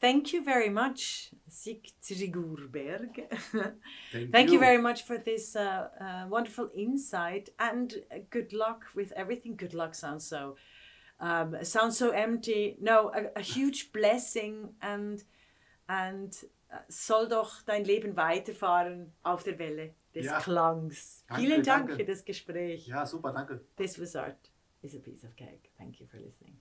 Thank 0.02 0.32
you 0.32 0.42
very 0.44 0.68
much, 0.68 1.30
Sigtryggur 1.48 2.66
Berg. 2.72 3.22
thank, 4.12 4.32
Thank 4.32 4.50
you. 4.50 4.58
very 4.58 4.78
much 4.78 5.04
for 5.04 5.16
this 5.16 5.54
uh, 5.54 5.62
uh, 6.00 6.26
wonderful 6.28 6.70
insight 6.74 7.50
and 7.58 7.94
good 8.30 8.52
luck 8.52 8.80
with 8.96 9.12
everything. 9.12 9.56
Good 9.56 9.74
luck 9.74 9.94
sounds 9.94 10.26
so 10.26 10.56
um, 11.20 11.54
sounds 11.62 11.96
so 11.98 12.10
empty. 12.10 12.76
No, 12.80 13.12
a, 13.14 13.38
a 13.38 13.42
huge 13.42 13.92
blessing 13.92 14.74
and 14.80 15.22
and 15.88 16.32
uh, 16.72 16.78
soll 16.88 17.28
doch 17.28 17.62
dein 17.64 17.84
Leben 17.84 18.16
weiterfahren 18.16 19.12
auf 19.22 19.44
der 19.44 19.56
Welle 19.60 19.94
des 20.14 20.24
Ja. 20.26 20.40
Klangs. 20.40 21.24
Danke, 21.28 21.42
Vielen 21.42 21.62
Dank 21.62 21.86
danke. 21.88 21.96
für 21.96 22.04
das 22.04 22.24
Gespräch. 22.24 22.88
Ja, 22.88 23.06
super, 23.06 23.32
danke. 23.32 23.60
This 23.76 24.00
was 24.00 24.16
art 24.16 24.50
is 24.82 24.96
a 24.96 24.98
piece 24.98 25.22
of 25.24 25.36
cake. 25.36 25.70
Thank 25.78 26.00
you 26.00 26.06
for 26.08 26.18
listening. 26.18 26.60